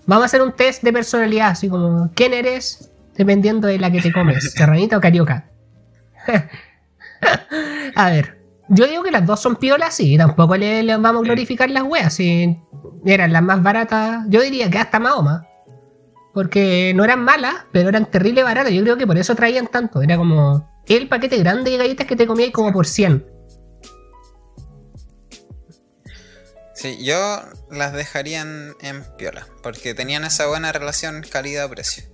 Vamos 0.07 0.22
a 0.22 0.26
hacer 0.26 0.40
un 0.40 0.53
test 0.53 0.82
de 0.82 0.95
personalidad, 0.95 1.51
así 1.51 1.68
como, 1.68 2.11
¿quién 2.14 2.32
eres? 2.32 2.90
Dependiendo 3.16 3.68
de 3.68 3.78
la 3.78 3.93
que 3.93 4.01
te 4.01 4.11
comes, 4.11 4.53
serranita 4.57 4.97
o 4.97 5.01
carioca. 5.03 5.51
a 7.95 8.11
ver. 8.11 8.40
Yo 8.68 8.86
digo 8.86 9.03
que 9.03 9.11
las 9.11 9.26
dos 9.26 9.40
son 9.43 9.57
piolas, 9.57 9.93
sí, 9.95 10.16
tampoco 10.16 10.57
le, 10.57 10.86
vamos 10.97 11.20
a 11.20 11.24
glorificar 11.24 11.68
las 11.68 11.82
weas, 11.82 12.14
si 12.14 12.59
eran 13.05 13.30
las 13.30 13.43
más 13.43 13.62
baratas, 13.62 14.24
yo 14.28 14.40
diría 14.40 14.70
que 14.70 14.78
hasta 14.78 14.99
Mahoma. 14.99 15.47
Porque 16.33 16.93
no 16.95 17.05
eran 17.05 17.22
malas, 17.24 17.55
pero 17.72 17.89
eran 17.89 18.11
terrible 18.11 18.43
baratas. 18.43 18.72
Yo 18.72 18.83
creo 18.83 18.97
que 18.97 19.07
por 19.07 19.18
eso 19.18 19.35
traían 19.35 19.66
tanto. 19.66 20.03
Era 20.03 20.16
como 20.16 20.72
el 20.87 21.09
paquete 21.09 21.39
grande 21.39 21.70
de 21.70 21.76
galletas 21.76 22.07
que 22.07 22.16
te 22.16 22.26
comías 22.26 22.51
como 22.51 22.72
por 22.72 22.87
100. 22.87 23.26
Sí, 26.74 26.99
yo 27.05 27.41
las 27.70 27.93
dejaría 27.93 28.41
en, 28.41 29.05
piola, 29.16 29.47
porque 29.62 29.95
tenían 29.95 30.24
esa 30.24 30.49
buena 30.49 30.72
relación 30.72 31.22
calidad-precio. 31.22 32.05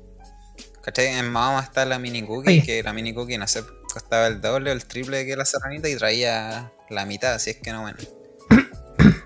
¿Cachai? 0.82 1.06
En 1.06 1.30
Mahoma 1.30 1.60
está 1.60 1.86
la 1.86 1.98
mini 1.98 2.22
cookie, 2.22 2.62
que 2.62 2.82
la 2.82 2.92
mini 2.92 3.14
cookie 3.14 3.38
no 3.38 3.46
sé 3.46 3.62
costaba 3.92 4.26
el 4.26 4.40
doble 4.40 4.70
o 4.70 4.74
el 4.74 4.84
triple 4.84 5.24
que 5.24 5.36
la 5.36 5.44
serranita 5.44 5.88
y 5.88 5.96
traía 5.96 6.72
la 6.90 7.06
mitad, 7.06 7.34
así 7.34 7.50
es 7.50 7.56
que 7.56 7.72
no, 7.72 7.82
bueno. 7.82 7.98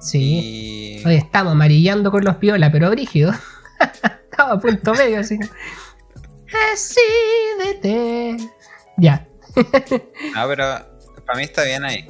Sí. 0.00 1.02
Hoy 1.04 1.16
estamos 1.16 1.52
amarillando 1.52 2.10
con 2.10 2.24
los 2.24 2.36
piola, 2.36 2.70
pero 2.70 2.90
brígido. 2.90 3.32
Estaba 4.30 4.52
a 4.52 4.60
punto 4.60 4.94
medio 4.94 5.20
así. 5.20 5.38
Decídete. 6.70 8.36
Ya. 8.96 9.26
no, 10.34 10.48
pero 10.48 10.64
para 11.26 11.38
mí 11.38 11.44
está 11.44 11.64
bien 11.64 11.84
ahí. 11.84 12.06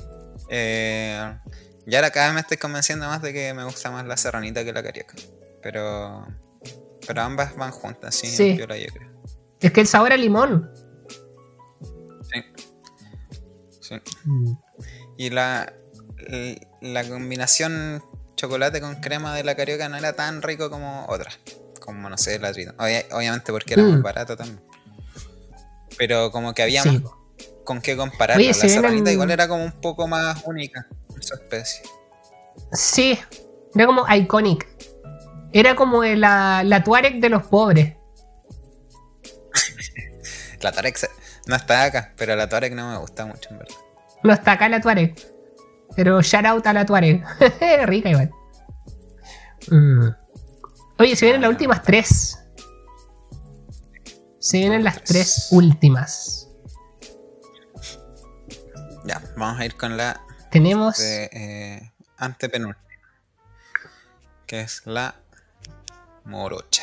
Eh, 0.48 1.38
ya 1.86 1.98
ahora 1.98 2.10
cada 2.10 2.26
vez 2.26 2.34
me 2.34 2.40
estoy 2.40 2.56
convenciendo 2.56 3.06
más 3.06 3.22
de 3.22 3.32
que 3.32 3.54
me 3.54 3.64
gusta 3.64 3.90
más 3.90 4.06
la 4.06 4.16
serranita 4.16 4.64
que 4.64 4.72
la 4.72 4.82
carioca. 4.82 5.14
Pero. 5.62 6.26
Pero 7.06 7.22
ambas 7.22 7.56
van 7.56 7.70
juntas, 7.70 8.14
sí, 8.14 8.26
sí. 8.26 8.54
Piola, 8.54 8.76
yo 8.76 8.86
creo. 8.92 9.10
Es 9.60 9.72
que 9.72 9.80
el 9.80 9.86
sabor 9.86 10.12
a 10.12 10.16
limón. 10.16 10.70
Mm. 14.24 14.52
Y 15.16 15.30
la, 15.30 15.72
la 16.80 17.08
combinación 17.08 18.02
chocolate 18.36 18.80
con 18.80 19.00
crema 19.00 19.34
de 19.34 19.44
la 19.44 19.54
carioca 19.54 19.88
no 19.88 19.96
era 19.96 20.12
tan 20.12 20.42
rico 20.42 20.70
como 20.70 21.06
otras. 21.08 21.40
Como, 21.80 22.08
no 22.08 22.16
sé, 22.16 22.38
la 22.38 22.52
trito. 22.52 22.72
obviamente 22.76 23.52
porque 23.52 23.74
era 23.74 23.82
muy 23.82 23.98
mm. 23.98 24.02
barato 24.02 24.36
también. 24.36 24.60
Pero 25.98 26.30
como 26.30 26.54
que 26.54 26.62
había 26.62 26.84
más 26.84 27.02
con 27.64 27.80
qué 27.80 27.96
comparar. 27.96 28.40
la 28.40 28.52
serranita 28.54 29.12
igual 29.12 29.30
era 29.30 29.48
como 29.48 29.64
un 29.64 29.72
poco 29.72 30.08
más 30.08 30.42
única 30.44 30.86
en 31.14 31.22
su 31.22 31.34
especie. 31.34 31.82
Sí, 32.72 33.18
era 33.74 33.86
como 33.86 34.04
iconic. 34.12 34.66
Era 35.52 35.74
como 35.74 36.04
la, 36.04 36.62
la 36.64 36.84
Tuareg 36.84 37.20
de 37.20 37.28
los 37.28 37.44
pobres. 37.44 37.96
la 40.60 40.72
Tuareg 40.72 40.94
no 41.46 41.56
está 41.56 41.84
acá, 41.84 42.12
pero 42.16 42.36
la 42.36 42.48
Tuareg 42.48 42.74
no 42.74 42.90
me 42.90 42.98
gusta 42.98 43.26
mucho, 43.26 43.50
en 43.50 43.58
verdad. 43.58 43.74
No 44.22 44.32
está 44.32 44.52
acá 44.52 44.68
la 44.68 44.80
Tuareg. 44.80 45.14
Pero 45.96 46.20
shout 46.22 46.44
out 46.46 46.66
a 46.66 46.72
la 46.72 46.86
Tuareg. 46.86 47.24
Rica 47.86 48.10
igual. 48.10 48.30
Mm. 49.70 50.08
Oye, 51.00 51.16
se 51.16 51.24
vienen 51.24 51.40
las 51.40 51.50
últimas 51.50 51.82
tres. 51.82 52.38
Se 54.38 54.58
vienen 54.58 54.84
las 54.84 55.02
tres 55.02 55.48
últimas. 55.50 56.50
Ya, 59.06 59.22
vamos 59.34 59.58
a 59.58 59.64
ir 59.64 59.78
con 59.78 59.96
la. 59.96 60.20
Tenemos. 60.50 60.98
De, 60.98 61.30
eh, 61.32 61.92
antepenúltima. 62.18 62.84
Que 64.46 64.60
es 64.60 64.82
la 64.84 65.14
morocha. 66.26 66.82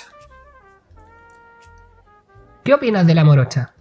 ¿Qué 2.63 2.73
opinas 2.73 3.05
de 3.05 3.13
la 3.13 3.23
morocha? 3.23 3.71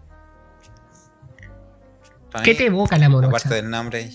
¿Qué 2.45 2.55
te 2.55 2.67
evoca 2.67 2.99
la 2.99 3.09
morocha? 3.09 3.31
Aparte 3.31 3.55
del 3.55 3.71
nombre, 3.71 4.11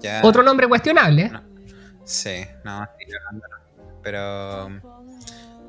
ya. 0.00 0.22
Otro 0.24 0.42
nombre 0.42 0.68
cuestionable. 0.68 1.30
Sí, 2.06 2.46
no, 2.64 2.88
pero. 4.02 4.95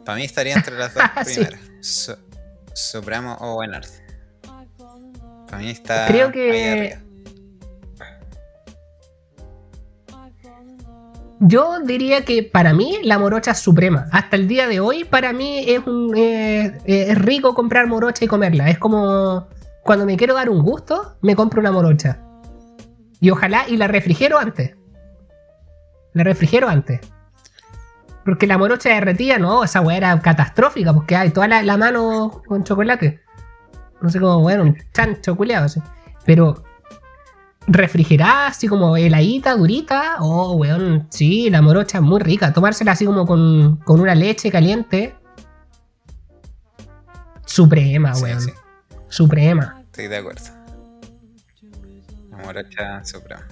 Para 0.08 0.20
mí 0.20 0.24
estaría 0.24 0.54
entre 0.56 0.78
las 0.78 0.94
dos 0.94 1.04
primeras: 1.26 1.60
Supremo 2.74 3.36
o 3.42 3.56
Buenard. 3.56 3.90
Para 5.48 5.58
mí 5.58 5.70
está. 5.70 6.08
Creo 6.08 6.32
que. 6.32 6.98
Yo 11.42 11.82
diría 11.82 12.24
que 12.24 12.42
para 12.42 12.74
mí 12.74 13.00
la 13.04 13.20
morocha 13.20 13.52
es 13.52 13.60
suprema. 13.60 14.08
Hasta 14.14 14.38
el 14.38 14.48
día 14.48 14.70
de 14.70 14.80
hoy, 14.80 15.04
para 15.04 15.34
mí 15.34 15.66
es, 15.68 15.82
es 16.86 17.18
rico 17.18 17.54
comprar 17.54 17.86
morocha 17.88 18.24
y 18.24 18.30
comerla. 18.30 18.70
Es 18.70 18.80
como 18.80 19.50
cuando 19.84 20.06
me 20.06 20.16
quiero 20.16 20.36
dar 20.36 20.50
un 20.50 20.64
gusto, 20.64 21.18
me 21.22 21.36
compro 21.36 21.60
una 21.60 21.74
morocha. 21.74 22.18
Y 23.20 23.30
ojalá, 23.30 23.66
y 23.68 23.76
la 23.76 23.88
refrigero 23.88 24.40
antes. 24.40 24.74
La 26.14 26.24
refrigero 26.24 26.70
antes. 26.70 27.02
Porque 28.28 28.46
la 28.46 28.58
morocha 28.58 28.90
derretida, 28.90 29.40
no, 29.40 29.64
esa 29.64 29.80
weá 29.80 29.96
era 29.96 30.20
catastrófica, 30.20 30.94
porque 30.94 31.16
hay 31.16 31.30
toda 31.30 31.48
la, 31.48 31.78
mano 31.78 32.42
con 32.46 32.62
chocolate. 32.66 33.22
No 34.02 34.10
sé 34.10 34.20
cómo, 34.20 34.42
bueno, 34.42 34.64
un 34.64 34.78
chancho 34.92 35.38
culeado 35.38 35.68
así. 35.68 35.82
Pero 36.26 36.62
refrigerada, 37.68 38.48
así 38.48 38.68
como 38.68 38.98
heladita, 38.98 39.56
durita. 39.56 40.18
Oh, 40.20 40.58
weón, 40.58 41.08
sí, 41.10 41.50
la 41.50 41.62
morocha 41.62 42.00
es 42.00 42.04
muy 42.04 42.20
rica. 42.20 42.52
Tomársela 42.52 42.92
así 42.92 43.06
como 43.06 43.26
con, 43.26 43.80
una 43.88 44.14
leche 44.14 44.52
caliente. 44.52 45.16
Suprema, 47.46 48.12
weón. 48.18 48.42
Suprema. 49.08 49.84
Estoy 49.86 50.08
de 50.08 50.18
acuerdo. 50.18 50.44
La 52.32 52.38
morocha 52.40 53.06
suprema. 53.06 53.48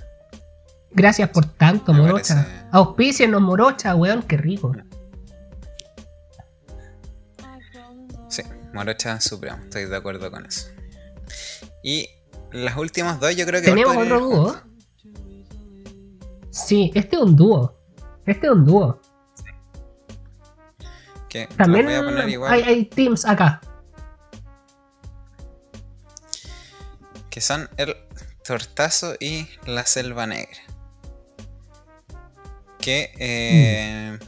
Gracias 0.96 1.30
por 1.30 1.46
tanto, 1.46 1.94
morocha. 1.94 2.48
Parece... 2.72 3.28
los 3.28 3.42
morocha, 3.42 3.96
weón, 3.96 4.24
qué 4.24 4.38
rico. 4.38 4.74
Sí, 8.30 8.42
morocha 8.74 9.20
suprema, 9.20 9.60
estoy 9.64 9.86
de 9.86 9.96
acuerdo 9.96 10.32
con 10.32 10.46
eso. 10.46 10.70
Y 11.84 12.10
las 12.52 12.78
últimas 12.78 13.20
dos 13.20 13.36
yo 13.36 13.46
creo 13.46 13.62
que... 13.62 13.68
¿Tenemos 13.68 13.98
otro 13.98 14.20
dúo? 14.22 14.56
Sí, 16.50 16.92
este 16.96 17.18
es 17.18 17.22
un 17.22 17.36
dúo. 17.36 17.78
Este 18.26 18.48
es 18.48 18.54
un 18.54 18.66
dúo. 18.66 19.02
También 21.58 21.88
Hay, 22.48 22.62
hay 22.62 22.86
teams 22.86 23.26
acá. 23.26 23.60
Que 27.30 27.42
son 27.42 27.70
el 27.76 27.96
Tortazo 28.46 29.16
y 29.20 29.50
la 29.66 29.86
Selva 29.86 30.26
Negra. 30.28 30.65
Que 32.86 33.12
eh, 33.18 34.20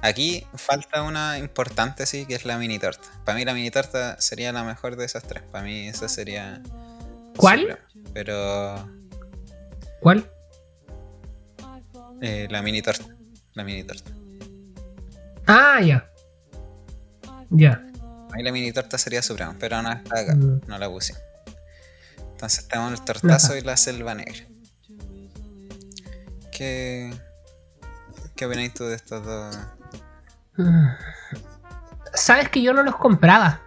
aquí 0.00 0.46
falta 0.54 1.02
una 1.02 1.36
importante, 1.36 2.06
sí, 2.06 2.24
que 2.24 2.34
es 2.34 2.46
la 2.46 2.56
mini 2.56 2.78
torta. 2.78 3.06
Para 3.26 3.36
mí 3.36 3.44
la 3.44 3.52
mini 3.52 3.70
torta 3.70 4.18
sería 4.22 4.52
la 4.52 4.64
mejor 4.64 4.96
de 4.96 5.04
esas 5.04 5.24
tres. 5.24 5.42
Para 5.52 5.62
mí 5.62 5.86
esa 5.86 6.08
sería 6.08 6.62
¿Cuál? 7.36 7.78
pero. 8.14 8.88
¿Cuál? 10.00 10.30
Eh, 12.22 12.48
la 12.48 12.62
mini 12.62 12.80
torta. 12.80 13.04
La 13.52 13.64
mini 13.64 13.84
torta. 13.84 14.10
Ah, 15.46 15.78
ya. 15.82 16.10
Ya. 17.50 17.84
Ahí 18.32 18.42
la 18.42 18.50
mini 18.50 18.72
torta 18.72 18.96
sería 18.96 19.20
suprema, 19.20 19.54
pero 19.60 19.82
no 19.82 19.92
está 19.92 20.20
acá. 20.20 20.34
Mm. 20.34 20.62
No 20.68 20.78
la 20.78 20.88
puse. 20.88 21.14
Entonces 22.30 22.66
tenemos 22.66 22.92
el 22.92 23.02
tortazo 23.02 23.58
y 23.58 23.60
la 23.60 23.76
selva 23.76 24.14
negra. 24.14 24.46
¿Qué. 26.50 27.12
¿Qué 28.42 28.46
opináis 28.46 28.74
tú 28.74 28.86
de 28.86 28.96
estos 28.96 29.24
dos? 29.24 29.56
Sabes 32.12 32.48
que 32.48 32.60
yo 32.60 32.72
no 32.72 32.82
los 32.82 32.96
compraba. 32.96 33.60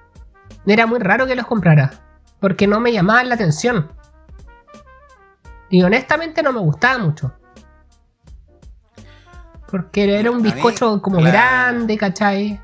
Era 0.67 0.85
muy 0.85 0.99
raro 0.99 1.25
que 1.25 1.33
los 1.33 1.47
comprara 1.47 1.93
porque 2.41 2.67
no 2.67 2.81
me 2.81 2.91
llamaban 2.91 3.29
la 3.29 3.35
atención. 3.35 3.89
Y 5.69 5.81
honestamente 5.81 6.43
no 6.43 6.51
me 6.51 6.59
gustaba 6.59 6.97
mucho. 6.97 7.33
Porque 9.71 10.19
era 10.19 10.29
un 10.29 10.41
bizcocho 10.41 11.01
como 11.01 11.21
grande, 11.21 11.97
¿cachai? 11.97 12.59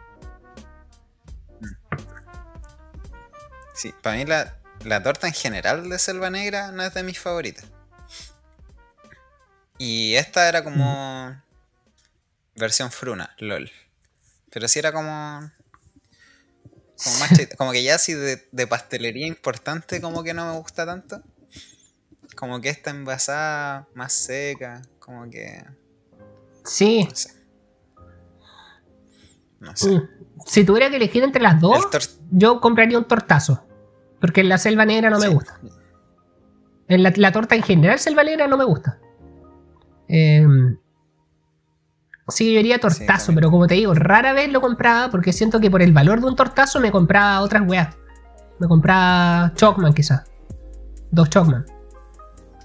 Sí, 3.74 3.96
para 4.02 4.18
mí 4.18 4.26
la, 4.26 5.02
torta 5.02 5.28
en 5.28 5.34
general 5.34 5.88
de 5.88 5.98
Selva 5.98 6.30
Negra 6.30 6.74
no 6.74 6.84
es 6.84 6.94
de 6.94 7.04
mis 7.04 7.18
favoritas. 7.18 7.64
Y 9.78 10.16
esta 10.16 10.50
era 10.50 10.62
como 10.62 11.30
mm. 11.30 11.51
Versión 12.62 12.92
fruna, 12.92 13.36
lol. 13.40 13.70
Pero 14.50 14.68
sí 14.68 14.80
era 14.80 14.94
como 14.94 15.52
como, 17.58 17.72
que 17.72 17.84
ya 17.84 17.96
así 17.96 18.14
de, 18.14 18.68
pastelería 18.68 19.26
importante 19.26 20.02
como 20.02 20.24
que 20.24 20.34
no 20.34 20.52
me 20.52 20.60
gusta 20.60 20.86
tanto. 20.86 21.22
Como 22.36 22.62
que 22.62 22.70
esta 22.70 22.92
envasada 22.92 23.88
más 23.94 24.14
seca, 24.14 24.82
como 25.00 25.30
que... 25.30 25.64
Sí. 26.64 27.06
No 27.10 27.16
sé. 27.16 27.34
No 29.60 29.76
sé. 29.76 29.90
Mm. 29.92 30.10
Si 30.46 30.64
tuviera 30.64 30.90
que 30.90 30.96
elegir 30.96 31.24
entre 31.24 31.42
las 31.42 31.60
dos, 31.60 31.88
yo 32.32 32.62
compraría 32.62 32.98
un 32.98 33.06
tortazo. 33.06 33.66
Porque 34.20 34.44
la 34.44 34.58
selva 34.58 34.86
negra 34.86 35.10
no 35.10 35.20
me 35.20 35.28
gusta. 35.28 35.60
En 36.88 37.04
la, 37.04 37.14
la, 37.16 37.32
torta 37.32 37.56
en 37.56 37.64
general 37.64 38.00
selva 38.00 38.24
negra 38.24 38.48
no 38.48 38.58
me 38.58 38.66
gusta. 38.66 39.00
Eh, 40.08 40.46
Sí, 42.32 42.54
yo 42.54 42.60
iría 42.60 42.80
tortazo, 42.80 43.34
pero 43.34 43.52
como 43.52 43.68
te 43.68 43.76
digo, 43.76 43.94
rara 43.94 44.34
vez 44.34 44.52
lo 44.52 44.62
compraba 44.62 45.10
porque 45.12 45.34
siento 45.34 45.60
que 45.60 45.70
por 45.70 45.82
el 45.82 45.92
valor 45.92 46.22
de 46.22 46.28
un 46.28 46.36
tortazo 46.36 46.80
me 46.80 46.92
compraba 46.92 47.42
otras 47.42 47.68
weas. 47.68 47.96
Me 48.60 48.68
compraba 48.68 49.54
Chocman 49.56 49.94
quizás. 49.94 50.24
Dos 51.10 51.30
Chocman. 51.30 51.66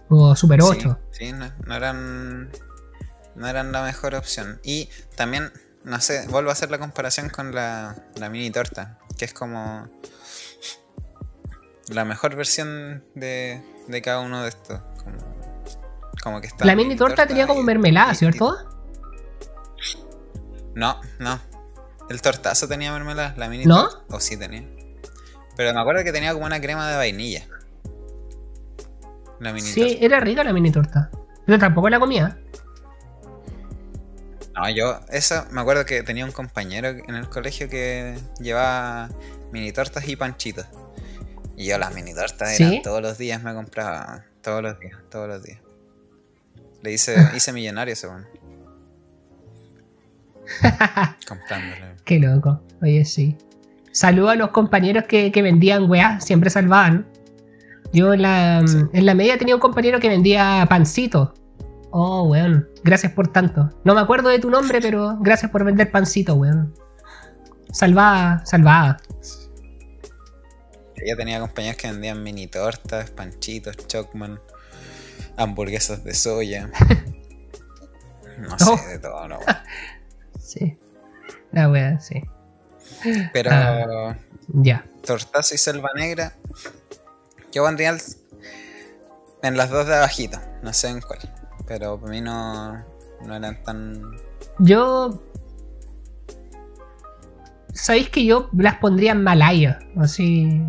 O 0.09 0.37
Super 0.37 0.62
8. 0.62 0.99
Sí, 1.11 1.33
no, 1.33 1.75
eran. 1.75 2.51
No 3.35 3.47
eran 3.49 3.73
la 3.73 3.83
mejor 3.83 4.14
opción. 4.14 4.61
Y 4.62 4.89
también, 5.17 5.51
no 5.85 6.01
sé, 6.01 6.27
vuelvo 6.29 6.51
a 6.51 6.53
hacer 6.53 6.71
la 6.71 6.79
comparación 6.79 7.29
con 7.29 7.55
la, 7.55 7.97
la 8.17 8.29
mini 8.29 8.51
torta. 8.51 8.99
Que 9.19 9.25
es 9.25 9.33
como. 9.33 9.89
La 11.89 12.05
mejor 12.05 12.37
versión 12.37 13.05
de, 13.14 13.62
de 13.89 14.03
cada 14.03 14.21
uno 14.21 14.43
de 14.43 14.51
estos. 14.51 14.81
Como, 16.23 16.41
que 16.41 16.49
está. 16.49 16.64
La 16.64 16.77
mini, 16.77 16.97
torta, 16.97 17.27
tenía 17.27 17.47
como 17.47 17.62
mermelada, 17.62 18.14
¿cierto? 18.14 18.76
No, 20.77 21.01
no. 21.18 21.41
El 22.11 22.20
tortazo 22.20 22.68
tenía 22.68 22.93
mermelada, 22.93 23.35
la 23.39 23.49
mini 23.49 23.64
¿No? 23.64 23.89
O 24.09 24.20
sí 24.20 24.37
tenía. 24.37 24.62
Pero 25.57 25.72
me 25.72 25.81
acuerdo 25.81 26.05
que 26.05 26.12
tenía 26.12 26.35
como 26.35 26.45
una 26.45 26.61
crema 26.61 26.89
de 26.89 26.97
vainilla. 26.97 27.47
La 29.41 29.55
mini 29.55 29.66
sí, 29.66 29.97
era 30.01 30.20
rica 30.20 30.45
la 30.45 30.53
mini 30.53 30.70
torta. 30.70 31.11
Pero 31.47 31.59
tampoco 31.59 31.89
la 31.89 31.99
comía. 31.99 32.39
No, 34.55 34.68
yo, 34.68 35.01
eso, 35.09 35.47
me 35.51 35.62
acuerdo 35.62 35.87
que 35.87 36.03
tenía 36.03 36.27
un 36.27 36.33
compañero 36.33 36.89
en 36.89 37.14
el 37.14 37.29
colegio 37.31 37.70
que 37.70 38.18
llevaba 38.39 39.09
mini 39.53 39.72
tortas 39.72 40.07
y 40.07 40.14
panchitos. 40.14 40.66
Y 41.57 41.66
yo 41.68 41.79
las 41.79 41.95
mini 41.95 42.14
tortas 42.14 42.61
eran 42.61 42.83
todos 42.83 43.01
los 43.01 43.16
días 43.16 43.43
me 43.43 43.55
compraba. 43.55 44.24
Todos 44.43 44.62
los 44.62 44.79
días, 44.79 44.99
todos 45.11 45.27
los 45.27 45.43
días. 45.43 45.59
Le 46.83 46.93
hice, 46.93 47.16
hice 47.35 47.55
millonario 47.55 47.97
según. 47.97 48.27
Qué 52.05 52.18
loco. 52.18 52.62
Oye, 52.82 53.05
sí. 53.05 53.36
Saludo 53.92 54.30
a 54.30 54.36
los 54.36 54.51
compañeros 54.51 55.05
que, 55.05 55.30
vendían 55.34 55.88
weá, 55.88 56.20
siempre 56.20 56.51
salvaban. 56.51 57.07
Yo 57.92 58.12
en 58.12 58.22
la, 58.22 58.59
en 58.59 59.07
la 59.07 59.14
media 59.14 59.38
tenía 59.38 59.55
un 59.55 59.61
compañero 59.61 60.01
que 60.01 60.09
vendía 60.09 60.66
pancito. 60.68 61.32
Oh, 61.90 62.24
weón. 62.24 62.68
Gracias 62.84 63.12
por 63.12 63.28
tanto. 63.28 63.70
No 63.84 63.94
me 63.94 64.01
acuerdo 64.01 64.28
de 64.28 64.38
tu 64.38 64.51
nombre, 64.51 64.80
pero 64.80 65.16
gracias 65.20 65.51
por 65.51 65.64
vender 65.64 65.90
pancito, 65.90 66.34
weón. 66.34 66.74
Salvada, 67.72 68.44
salvada. 68.44 68.99
Yo 71.07 71.16
tenía 71.16 71.40
compañeros 71.40 71.76
que 71.76 71.90
vendían 71.90 72.22
mini 72.22 72.49
tortas, 72.49 73.11
panchitos, 73.11 73.76
chocman, 73.86 74.40
hamburguesas 75.36 76.05
de 76.05 76.14
soya. 76.14 76.70
No 78.38 78.59
sé, 78.59 78.88
de 78.88 78.99
todo, 78.99 79.26
no. 79.28 79.38
Sí. 80.47 80.78
La 81.51 81.68
wea, 81.68 81.99
sí. 81.99 82.22
Pero. 83.32 83.51
Ah, 83.53 84.16
ya. 84.49 84.86
Tortazo 85.05 85.55
y 85.57 85.59
Selva 85.59 85.90
Negra. 85.97 86.34
Yo 87.53 87.64
pondría 87.64 87.97
en 89.42 89.57
las 89.57 89.70
dos 89.70 89.86
de 89.86 89.97
abajito. 89.97 90.38
No 90.62 90.72
sé 90.72 90.88
en 90.88 91.01
cuál. 91.01 91.18
Pero 91.66 91.99
para 91.99 92.12
mí 92.12 92.20
no, 92.20 92.84
no 93.24 93.34
eran 93.34 93.61
tan. 93.64 94.03
Yo. 94.61 95.20
¿Sabéis 97.72 98.09
que 98.09 98.24
yo 98.24 98.49
las 98.57 98.76
pondría 98.76 99.12
en 99.12 99.24
Malaya? 99.24 99.80
Así. 99.99 100.62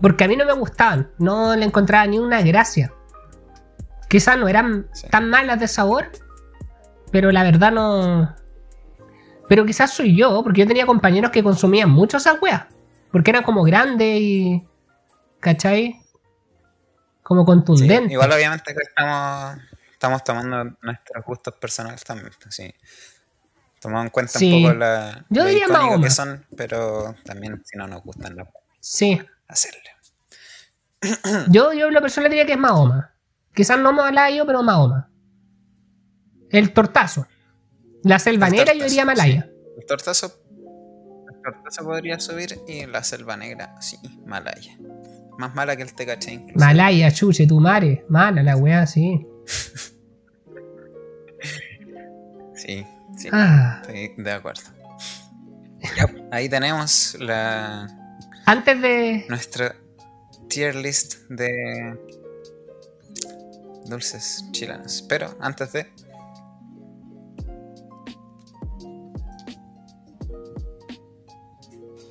Porque 0.00 0.24
a 0.24 0.28
mí 0.28 0.36
no 0.36 0.44
me 0.44 0.52
gustaban, 0.52 1.10
no 1.18 1.54
le 1.54 1.64
encontraba 1.64 2.06
ni 2.06 2.18
una 2.18 2.42
gracia. 2.42 2.92
Quizás 4.08 4.36
no 4.36 4.48
eran 4.48 4.88
tan 5.10 5.30
malas 5.30 5.58
de 5.60 5.68
sabor, 5.68 6.10
pero 7.12 7.30
la 7.30 7.44
verdad 7.44 7.72
no. 7.72 8.34
Pero 9.48 9.64
quizás 9.64 9.92
soy 9.92 10.16
yo, 10.16 10.42
porque 10.42 10.62
yo 10.62 10.66
tenía 10.66 10.86
compañeros 10.86 11.30
que 11.30 11.42
consumían 11.42 11.90
mucho 11.90 12.16
esas 12.16 12.40
weas. 12.40 12.64
Porque 13.12 13.30
eran 13.30 13.42
como 13.42 13.62
grandes 13.62 14.20
y. 14.20 14.66
¿cachai? 15.40 16.00
Como 17.22 17.44
contundentes. 17.44 18.12
igual, 18.12 18.32
obviamente, 18.32 18.74
que 18.74 18.82
estamos, 18.82 19.58
estamos 19.92 20.24
tomando 20.24 20.76
nuestros 20.82 21.24
gustos 21.24 21.54
personales 21.54 22.02
también. 22.04 22.30
Pues, 22.40 22.54
sí. 22.54 22.74
Tomamos 23.80 24.06
en 24.06 24.10
cuenta 24.10 24.38
un 24.40 24.62
poco 24.62 24.74
la, 24.74 25.24
yo 25.28 25.42
lo 25.42 25.48
diría 25.48 25.66
que 26.00 26.10
son, 26.10 26.44
pero 26.56 27.14
también 27.24 27.62
si 27.64 27.76
no 27.76 27.86
nos 27.86 28.02
gustan, 28.02 28.34
no 28.34 28.48
sí. 28.80 29.20
hacerle. 29.46 29.82
yo, 31.48 31.72
yo 31.72 31.90
la 31.90 32.00
persona 32.00 32.28
diría 32.28 32.46
que 32.46 32.52
es 32.52 32.58
Mahoma. 32.58 33.14
Quizás 33.54 33.78
no 33.78 33.92
Malayo, 33.92 34.46
pero 34.46 34.62
Mahoma. 34.62 35.10
El 36.50 36.72
tortazo. 36.72 37.26
La 38.06 38.20
selva 38.20 38.48
negra 38.48 38.72
yo 38.72 38.84
diría 38.84 39.04
Malaya. 39.04 39.50
El 39.76 39.84
tortazo. 39.84 40.32
El 41.28 41.42
tortazo 41.42 41.84
podría 41.84 42.20
subir 42.20 42.56
y 42.68 42.86
la 42.86 43.02
selva 43.02 43.36
negra, 43.36 43.74
sí, 43.80 43.98
Malaya. 44.24 44.78
Más 45.38 45.56
mala 45.56 45.76
que 45.76 45.82
el 45.82 45.92
Tecache 45.92 46.32
incluso. 46.32 46.64
Malaya, 46.64 47.10
chuche, 47.10 47.48
tu 47.48 47.58
mare. 47.58 48.04
Mala 48.08 48.44
la 48.44 48.56
weá, 48.56 48.86
sí. 48.86 49.26
sí, 52.54 52.86
sí. 53.16 53.28
Ah. 53.32 53.82
Estoy 53.82 54.14
de 54.16 54.32
acuerdo. 54.32 54.62
ahí 56.30 56.48
tenemos 56.48 57.16
la. 57.18 57.88
Antes 58.46 58.80
de. 58.80 59.26
Nuestra 59.28 59.74
tier 60.48 60.76
list 60.76 61.28
de 61.28 61.98
dulces 63.86 64.44
chilenos. 64.52 65.04
Pero 65.08 65.36
antes 65.40 65.72
de. 65.72 65.92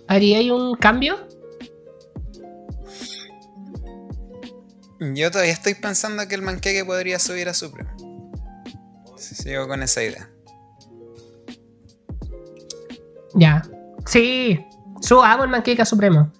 ¿Haría 0.07 0.53
un 0.53 0.75
cambio? 0.75 1.15
Yo 4.99 5.29
todavía 5.31 5.53
estoy 5.53 5.75
pensando 5.75 6.27
que 6.27 6.35
el 6.35 6.41
manqueque 6.41 6.85
podría 6.85 7.19
subir 7.19 7.49
a 7.49 7.53
Supremo. 7.53 7.91
Sigo 9.17 9.67
con 9.67 9.83
esa 9.83 10.03
idea. 10.03 10.29
Ya. 13.33 13.63
Sí. 14.05 14.65
Subamos 15.01 15.45
el 15.45 15.51
manqueque 15.51 15.81
a 15.81 15.85
Supremo. 15.85 16.31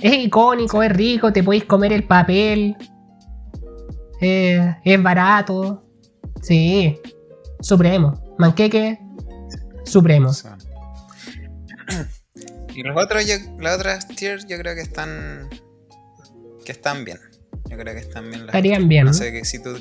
Es 0.00 0.12
icónico, 0.12 0.82
es 0.82 0.92
rico, 0.92 1.32
te 1.32 1.42
podéis 1.42 1.64
comer 1.64 1.92
el 1.92 2.04
papel. 2.04 2.76
es 4.20 5.02
barato. 5.02 5.82
Sí. 6.42 6.98
Supremo. 7.60 8.14
Manqueque. 8.38 8.98
Supremo. 9.84 10.30
Y 12.74 12.82
los 12.82 12.96
otros, 13.02 13.24
las 13.58 13.76
otras 13.76 14.08
tiers 14.08 14.46
yo 14.46 14.58
creo 14.58 14.74
que 14.74 14.80
están. 14.80 15.48
que 16.64 16.72
están 16.72 17.04
bien. 17.04 17.18
Yo 17.68 17.76
creo 17.76 17.94
que 17.94 18.00
están 18.00 18.30
bien. 18.30 18.42
Estarían 18.42 18.88
bien. 18.88 19.06
No 19.06 19.12
sé 19.12 19.32
que 19.32 19.44
si 19.44 19.62
tú. 19.62 19.76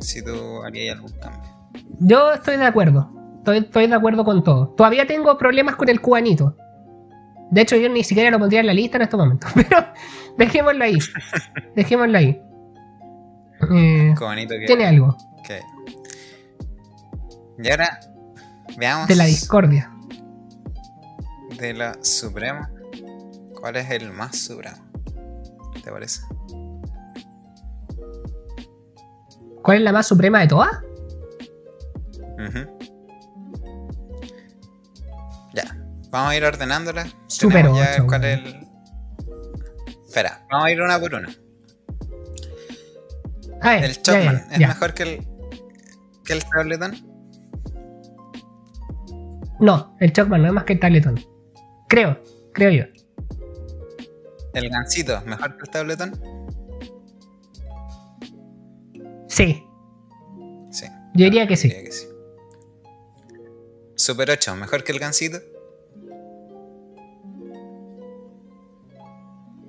si 0.00 0.22
tú 0.22 0.62
harías 0.62 0.96
algún 0.96 1.12
cambio. 1.12 1.50
Yo 2.00 2.32
estoy 2.32 2.56
de 2.56 2.66
acuerdo. 2.66 3.10
Estoy, 3.38 3.58
estoy 3.58 3.86
de 3.86 3.94
acuerdo 3.94 4.24
con 4.24 4.44
todo. 4.44 4.68
Todavía 4.76 5.06
tengo 5.06 5.36
problemas 5.38 5.76
con 5.76 5.88
el 5.88 6.00
cubanito. 6.00 6.56
De 7.50 7.62
hecho, 7.62 7.76
yo 7.76 7.88
ni 7.88 8.04
siquiera 8.04 8.30
lo 8.30 8.38
pondría 8.38 8.60
en 8.60 8.66
la 8.66 8.74
lista 8.74 8.96
en 8.96 9.02
estos 9.02 9.18
momentos. 9.18 9.50
Pero 9.54 9.86
dejémoslo 10.36 10.84
ahí. 10.84 10.98
Dejémoslo 11.74 12.18
ahí. 12.18 12.42
Eh, 13.70 14.14
que, 14.16 14.66
tiene 14.66 14.86
algo. 14.86 15.16
Y 17.58 17.70
ahora 17.70 17.98
veamos. 18.76 19.08
De 19.08 19.16
la 19.16 19.24
discordia. 19.24 19.90
De 21.56 21.74
la 21.74 21.96
suprema. 22.02 22.70
¿Cuál 23.60 23.76
es 23.76 23.90
el 23.90 24.12
más 24.12 24.36
supremo? 24.36 24.76
¿Te 25.82 25.90
parece? 25.90 26.20
¿Cuál 29.62 29.78
es 29.78 29.82
la 29.82 29.92
más 29.92 30.06
suprema 30.06 30.40
de 30.40 30.48
todas? 30.48 30.70
Ya. 35.52 35.76
Vamos 36.10 36.32
a 36.32 36.36
ir 36.36 36.44
ordenándola. 36.44 37.06
Super 37.26 37.68
cuál 38.06 38.24
es 38.24 38.38
el... 38.38 38.68
Espera, 40.06 40.46
vamos 40.50 40.66
a 40.66 40.70
ir 40.70 40.80
una 40.80 40.98
por 40.98 41.14
una. 41.14 41.28
el 43.76 44.02
Chocman 44.02 44.46
es 44.50 44.58
mejor 44.58 44.94
que 44.94 45.02
el, 45.02 45.28
que 46.24 46.32
el 46.32 46.44
Tabletón. 46.44 46.96
No, 49.60 49.96
el 50.00 50.12
Chocman 50.12 50.42
no 50.42 50.48
es 50.48 50.54
más 50.54 50.64
que 50.64 50.74
el 50.74 50.80
Tabletón. 50.80 51.20
Creo, 51.88 52.22
creo 52.52 52.70
yo. 52.70 52.84
¿El 54.52 54.68
Gansito 54.70 55.16
es 55.16 55.24
mejor 55.24 55.56
que 55.56 55.62
el 55.64 55.70
Tabletón? 55.70 56.20
Sí. 59.28 59.64
Sí. 60.70 60.86
Yo 61.14 61.24
diría 61.24 61.46
que 61.46 61.56
sí. 61.56 61.72
Super 63.94 64.30
8, 64.30 64.56
mejor 64.56 64.84
que 64.84 64.92
el 64.92 64.98
Gansito. 64.98 65.38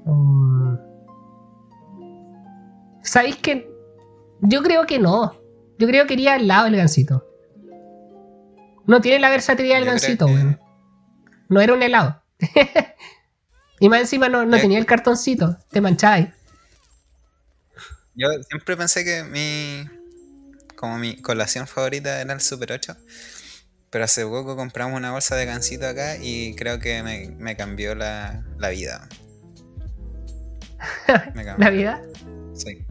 Mm. 0.05 0.75
¿Sabéis 3.01 3.37
que? 3.37 3.69
Yo 4.41 4.61
creo 4.61 4.85
que 4.85 4.99
no. 4.99 5.39
Yo 5.77 5.87
creo 5.87 6.05
que 6.05 6.13
iría 6.13 6.33
al 6.33 6.47
lado 6.47 6.65
del 6.65 6.75
gansito. 6.75 7.25
No 8.85 8.99
tiene 8.99 9.19
la 9.19 9.29
versatilidad 9.29 9.77
del 9.77 9.85
gansito, 9.85 10.27
No 11.49 11.61
era 11.61 11.73
un 11.73 11.83
helado. 11.83 12.23
y 13.79 13.89
más 13.89 14.01
encima 14.01 14.29
no, 14.29 14.47
tenía 14.57 14.79
el 14.79 14.85
cartoncito. 14.85 15.57
Te 15.71 15.81
mancháis. 15.81 16.29
Yo 18.15 18.27
siempre 18.47 18.77
pensé 18.77 19.03
que 19.03 19.23
mi. 19.23 19.89
Como 20.75 20.97
mi 20.97 21.21
colación 21.21 21.67
favorita 21.67 22.21
era 22.21 22.33
el 22.33 22.39
Super 22.39 22.71
8. 22.71 22.95
Pero 23.89 24.05
hace 24.05 24.23
poco 24.23 24.55
compramos 24.55 24.97
una 24.97 25.11
bolsa 25.11 25.35
de 25.35 25.45
gansito 25.45 25.87
acá 25.87 26.17
y 26.21 26.55
creo 26.55 26.79
que 26.79 27.01
me, 27.37 27.57
cambió 27.57 27.95
la, 27.95 28.43
la 28.57 28.69
vida. 28.69 29.09
¿La 31.57 31.69
vida? 31.69 32.01
Sí. 32.53 32.85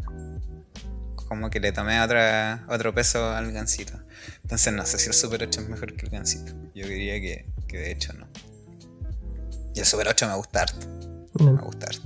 Como 1.14 1.50
que 1.50 1.60
le 1.60 1.72
tomé 1.72 2.00
otra, 2.00 2.64
otro 2.68 2.92
peso 2.92 3.30
al 3.30 3.52
gansito. 3.52 3.92
Entonces 4.42 4.72
no 4.72 4.84
sé 4.84 4.98
si 4.98 5.08
el 5.08 5.14
Super 5.14 5.44
8 5.44 5.60
es 5.60 5.68
mejor 5.68 5.94
que 5.94 6.06
el 6.06 6.10
gansito. 6.10 6.52
Yo 6.74 6.86
diría 6.86 7.20
que, 7.20 7.46
que 7.68 7.78
de 7.78 7.92
hecho 7.92 8.12
no. 8.14 8.26
Y 9.78 9.80
el 9.80 9.86
Super 9.86 10.08
8 10.08 10.26
me 10.26 10.34
gusta 10.34 10.62
harto. 10.62 10.88
Mm. 11.34 11.54
Me 11.54 11.60
gusta 11.60 11.86
harto. 11.86 12.02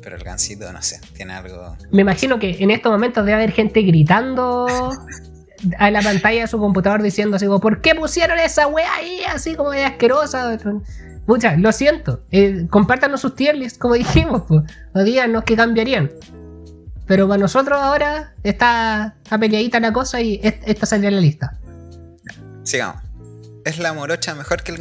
Pero 0.00 0.16
el 0.16 0.22
gansito, 0.22 0.72
no 0.72 0.80
sé, 0.80 1.00
tiene 1.14 1.32
algo. 1.32 1.76
Me 1.90 2.02
imagino 2.02 2.38
que 2.38 2.62
en 2.62 2.70
estos 2.70 2.92
momentos 2.92 3.24
debe 3.24 3.34
haber 3.34 3.50
gente 3.50 3.82
gritando 3.82 4.68
a 5.78 5.90
la 5.90 6.00
pantalla 6.00 6.42
de 6.42 6.46
su 6.46 6.60
computador 6.60 7.02
diciendo 7.02 7.34
así 7.34 7.46
como, 7.46 7.58
¿por 7.58 7.80
qué 7.80 7.96
pusieron 7.96 8.38
esa 8.38 8.68
wea 8.68 8.94
ahí? 8.94 9.22
Así 9.28 9.56
como 9.56 9.72
de 9.72 9.84
asquerosa. 9.84 10.56
Muchas, 11.26 11.58
lo 11.58 11.72
siento. 11.72 12.22
Eh, 12.30 12.68
compártanos 12.70 13.20
sus 13.20 13.34
tier 13.34 13.56
lists, 13.56 13.76
como 13.76 13.94
dijimos, 13.94 14.44
pues. 14.46 14.62
O 14.94 15.02
díganos 15.02 15.42
que 15.42 15.56
cambiarían. 15.56 16.08
Pero 17.06 17.26
para 17.26 17.40
nosotros 17.40 17.80
ahora 17.82 18.32
está, 18.44 19.16
peleadita 19.40 19.80
la 19.80 19.92
cosa 19.92 20.20
y 20.20 20.38
esta 20.42 20.86
saldría 20.86 21.08
en 21.08 21.16
la 21.16 21.20
lista. 21.20 21.58
Sigamos. 22.62 23.02
¿Es 23.64 23.80
la 23.80 23.92
morocha 23.92 24.36
mejor 24.36 24.62
que 24.62 24.70
el 24.70 24.78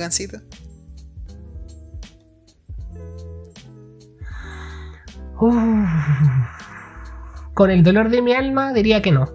con 5.37 5.85
el 7.69 7.83
dolor 7.83 8.09
de 8.09 8.21
mi 8.21 8.33
alma 8.33 8.73
diría 8.73 9.01
que 9.01 9.11
no. 9.11 9.31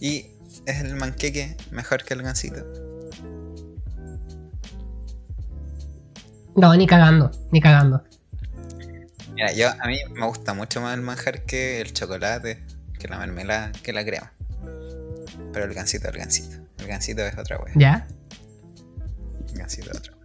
¿Y 0.00 0.26
es 0.64 0.80
el 0.80 0.94
manqueque 0.94 1.56
mejor 1.72 2.04
que 2.04 2.14
el 2.14 2.22
gansito? 2.22 2.64
No, 6.54 6.74
ni 6.76 6.86
cagando, 6.86 7.30
ni 7.50 7.60
cagando. 7.60 8.04
Mira, 9.34 9.52
yo 9.52 9.68
a 9.68 9.86
mí 9.86 9.98
me 10.14 10.26
gusta 10.26 10.54
mucho 10.54 10.80
más 10.80 10.96
el 10.96 11.02
manjar 11.02 11.42
que 11.42 11.80
el 11.80 11.92
chocolate, 11.92 12.62
que 12.98 13.08
la 13.08 13.18
mermelada, 13.18 13.72
que 13.82 13.92
la 13.92 14.04
crema. 14.04 14.32
Pero 15.52 15.64
el 15.64 15.74
gansito, 15.74 16.08
el 16.08 16.16
gansito. 16.16 16.56
El 16.78 16.86
gansito 16.86 17.22
es 17.22 17.36
otra 17.36 17.58
wea. 17.58 17.74
¿Ya? 17.76 18.06
El 19.52 19.58
gansito 19.58 19.90
es 19.90 19.98
otra 19.98 20.18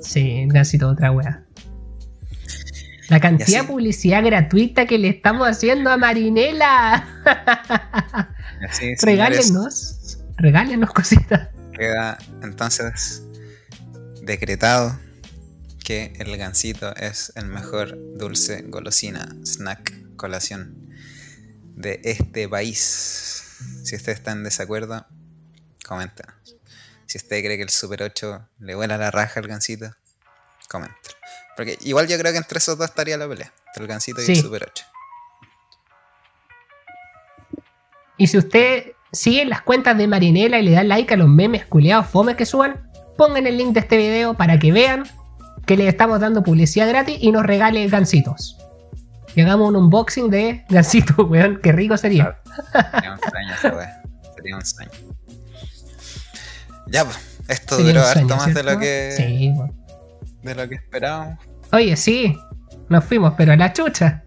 Sí, 0.00 0.46
es 0.52 0.82
otra 0.82 1.12
wea. 1.12 1.44
La 3.08 3.20
cantidad 3.20 3.62
de 3.62 3.66
publicidad 3.66 4.22
gratuita 4.22 4.86
que 4.86 4.98
le 4.98 5.08
estamos 5.08 5.48
haciendo 5.48 5.90
a 5.90 5.96
Marinela. 5.96 7.08
regálenos, 9.02 10.18
regálenos 10.36 10.92
cositas. 10.92 11.48
Queda 11.72 12.18
entonces 12.42 13.22
decretado 14.22 14.98
que 15.82 16.12
el 16.18 16.36
gansito 16.36 16.94
es 16.96 17.32
el 17.34 17.46
mejor 17.46 17.96
dulce, 18.18 18.62
golosina, 18.68 19.34
snack, 19.42 20.16
colación 20.16 20.90
de 21.76 22.00
este 22.04 22.46
país. 22.46 23.42
Si 23.84 23.96
usted 23.96 24.12
está 24.12 24.32
en 24.32 24.44
desacuerdo, 24.44 25.06
coméntenos. 25.86 26.57
Si 27.08 27.16
usted 27.16 27.42
cree 27.42 27.56
que 27.56 27.62
el 27.62 27.70
Super 27.70 28.02
8 28.02 28.48
le 28.58 28.74
vuela 28.74 28.98
la 28.98 29.10
raja 29.10 29.40
al 29.40 29.48
gansito, 29.48 29.90
coméntelo. 30.68 31.16
Porque 31.56 31.78
igual 31.80 32.06
yo 32.06 32.18
creo 32.18 32.32
que 32.32 32.38
entre 32.38 32.58
esos 32.58 32.76
dos 32.76 32.90
estaría 32.90 33.16
la 33.16 33.26
pelea, 33.26 33.50
entre 33.68 33.84
el 33.84 33.88
gansito 33.88 34.20
y 34.20 34.26
el 34.26 34.36
Super 34.36 34.68
8. 34.70 34.84
Y 38.18 38.26
si 38.26 38.36
usted 38.36 38.92
sigue 39.10 39.46
las 39.46 39.62
cuentas 39.62 39.96
de 39.96 40.06
Marinela 40.06 40.58
y 40.58 40.62
le 40.62 40.72
da 40.72 40.84
like 40.84 41.14
a 41.14 41.16
los 41.16 41.28
memes 41.28 41.64
culeados 41.64 42.08
fomes 42.08 42.36
que 42.36 42.44
suban, 42.44 42.90
pongan 43.16 43.46
el 43.46 43.56
link 43.56 43.72
de 43.72 43.80
este 43.80 43.96
video 43.96 44.34
para 44.34 44.58
que 44.58 44.70
vean 44.70 45.04
que 45.64 45.78
le 45.78 45.88
estamos 45.88 46.20
dando 46.20 46.42
publicidad 46.42 46.88
gratis 46.90 47.16
y 47.18 47.32
nos 47.32 47.46
regale 47.46 47.88
gansitos. 47.88 48.58
Y 49.34 49.40
hagamos 49.40 49.70
un 49.70 49.76
unboxing 49.76 50.28
de 50.28 50.62
gansitos, 50.68 51.16
weón. 51.30 51.58
Qué 51.62 51.72
rico 51.72 51.96
sería. 51.96 52.38
Sería 52.92 53.12
un 53.12 53.18
sueño 53.18 53.80
Sería 54.36 54.56
un 54.56 54.66
sueño. 54.66 54.90
Ya, 56.90 57.04
pues. 57.04 57.18
Esto 57.48 57.78
duró 57.78 58.02
harto 58.02 58.36
más 58.36 58.52
de 58.52 58.62
lo 58.62 58.78
que. 58.78 59.12
Sí, 59.16 59.54
De 60.42 60.54
lo 60.54 60.68
que 60.68 60.74
esperábamos. 60.74 61.38
Oye, 61.72 61.96
sí. 61.96 62.38
Nos 62.88 63.04
fuimos, 63.04 63.34
pero 63.36 63.52
a 63.52 63.56
la 63.56 63.72
chucha. 63.72 64.22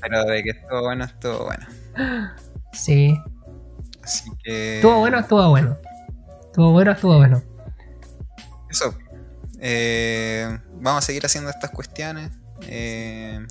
Pero 0.00 0.24
de 0.24 0.42
que 0.42 0.50
estuvo 0.50 0.82
bueno, 0.82 1.04
estuvo 1.04 1.44
bueno. 1.44 1.66
Sí. 2.72 3.16
Así 4.02 4.30
que. 4.42 4.76
Estuvo 4.76 4.98
bueno, 4.98 5.18
estuvo 5.18 5.48
bueno. 5.48 5.78
Estuvo 6.46 6.72
bueno, 6.72 6.92
estuvo 6.92 7.16
bueno. 7.16 7.42
Eso. 8.70 8.94
Eh, 9.60 10.58
vamos 10.74 11.04
a 11.04 11.06
seguir 11.06 11.24
haciendo 11.24 11.50
estas 11.50 11.70
cuestiones. 11.70 12.30
Eh, 12.62 13.44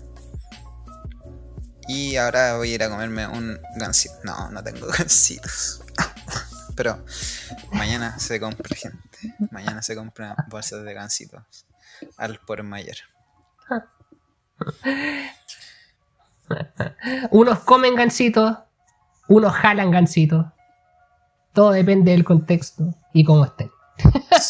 y 1.87 2.17
ahora 2.17 2.57
voy 2.57 2.71
a 2.71 2.75
ir 2.75 2.83
a 2.83 2.89
comerme 2.89 3.27
un 3.27 3.59
gansito. 3.77 4.15
No, 4.23 4.51
no 4.51 4.63
tengo 4.63 4.87
gansitos. 4.97 5.81
Pero 6.77 7.03
mañana 7.71 8.19
se 8.19 8.39
compra, 8.39 8.75
gente. 8.75 9.35
Mañana 9.51 9.81
se 9.81 9.95
compra 9.95 10.35
bolsas 10.47 10.85
de 10.85 10.93
gansitos 10.93 11.41
al 12.17 12.39
por 12.39 12.61
mayor. 12.61 12.97
Unos 17.31 17.59
comen 17.61 17.95
gansitos, 17.95 18.59
unos 19.27 19.53
jalan 19.53 19.89
gansitos. 19.89 20.45
Todo 21.51 21.71
depende 21.71 22.11
del 22.11 22.23
contexto 22.23 22.93
y 23.11 23.25
cómo 23.25 23.43
estén. 23.43 23.71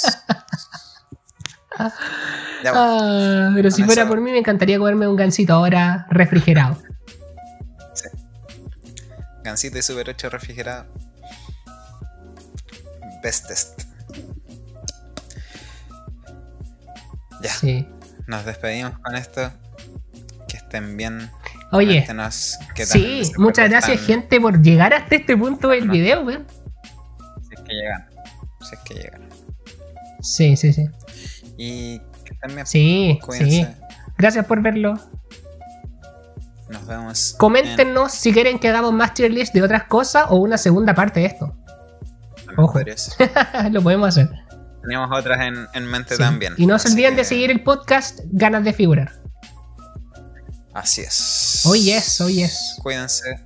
Ah, 2.65 3.51
pero 3.53 3.69
si 3.69 3.83
fuera 3.83 4.07
por 4.07 4.19
mí 4.19 4.31
me 4.31 4.39
encantaría 4.39 4.79
comerme 4.79 5.07
un 5.07 5.15
gansito 5.15 5.53
ahora 5.53 6.07
refrigerado. 6.09 6.81
Sí. 7.93 8.07
Gansito 9.43 9.77
y 9.77 9.83
Super 9.83 10.09
8 10.09 10.27
refrigerado. 10.31 10.87
Bestest. 13.27 13.81
Ya. 17.41 17.49
Sí. 17.51 17.85
Nos 18.25 18.45
despedimos 18.45 18.97
con 18.99 19.15
esto. 19.15 19.51
Que 20.47 20.55
estén 20.55 20.95
bien. 20.95 21.29
Oye. 21.73 22.07
sí, 22.85 23.33
muchas 23.37 23.69
gracias, 23.69 23.99
gente, 24.05 24.39
por 24.39 24.61
llegar 24.61 24.93
hasta 24.93 25.15
este 25.15 25.35
punto 25.35 25.67
del 25.67 25.89
video, 25.89 26.21
weón. 26.21 26.47
Si 27.41 27.53
es 27.53 27.61
que 27.63 27.73
llegan. 27.73 28.09
Si 28.61 28.75
es 28.75 28.81
que 28.85 28.93
llegan. 28.93 29.29
Sí, 30.21 30.55
sí, 30.55 30.71
sí. 30.71 30.85
Y 31.57 31.99
que 32.23 32.33
también. 32.41 32.65
Sí, 32.65 33.19
sí. 33.29 33.67
Gracias 34.17 34.45
por 34.45 34.61
verlo. 34.61 34.93
Nos 36.69 36.87
vemos. 36.87 37.35
Coméntenos 37.37 38.13
si 38.13 38.31
quieren 38.31 38.57
que 38.57 38.69
hagamos 38.69 38.93
más 38.93 39.13
tier 39.13 39.31
list 39.31 39.53
de 39.53 39.63
otras 39.63 39.83
cosas 39.83 40.27
o 40.29 40.37
una 40.37 40.57
segunda 40.57 40.95
parte 40.95 41.19
de 41.19 41.25
esto. 41.25 41.53
Ojo. 42.57 42.79
Lo 43.71 43.81
podemos 43.81 44.09
hacer. 44.09 44.29
Teníamos 44.81 45.17
otras 45.17 45.39
en, 45.73 45.85
mente 45.85 46.17
también. 46.17 46.53
Y 46.57 46.65
no 46.65 46.79
se 46.79 46.89
olviden 46.89 47.15
de 47.15 47.23
seguir 47.23 47.51
el 47.51 47.61
podcast 47.61 48.19
Ganas 48.25 48.63
de 48.63 48.73
Figurar. 48.73 49.11
Así 50.73 51.01
es. 51.01 51.63
Hoy 51.65 51.91
oh, 51.91 51.97
es, 51.97 52.21
hoy 52.21 52.43
es. 52.43 52.77
Cuídense. 52.81 53.45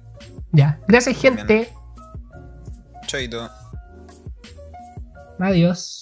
Ya. 0.52 0.80
Gracias, 0.88 1.18
gente. 1.18 1.70
Chaito. 3.08 3.50
Adiós. 5.40 6.01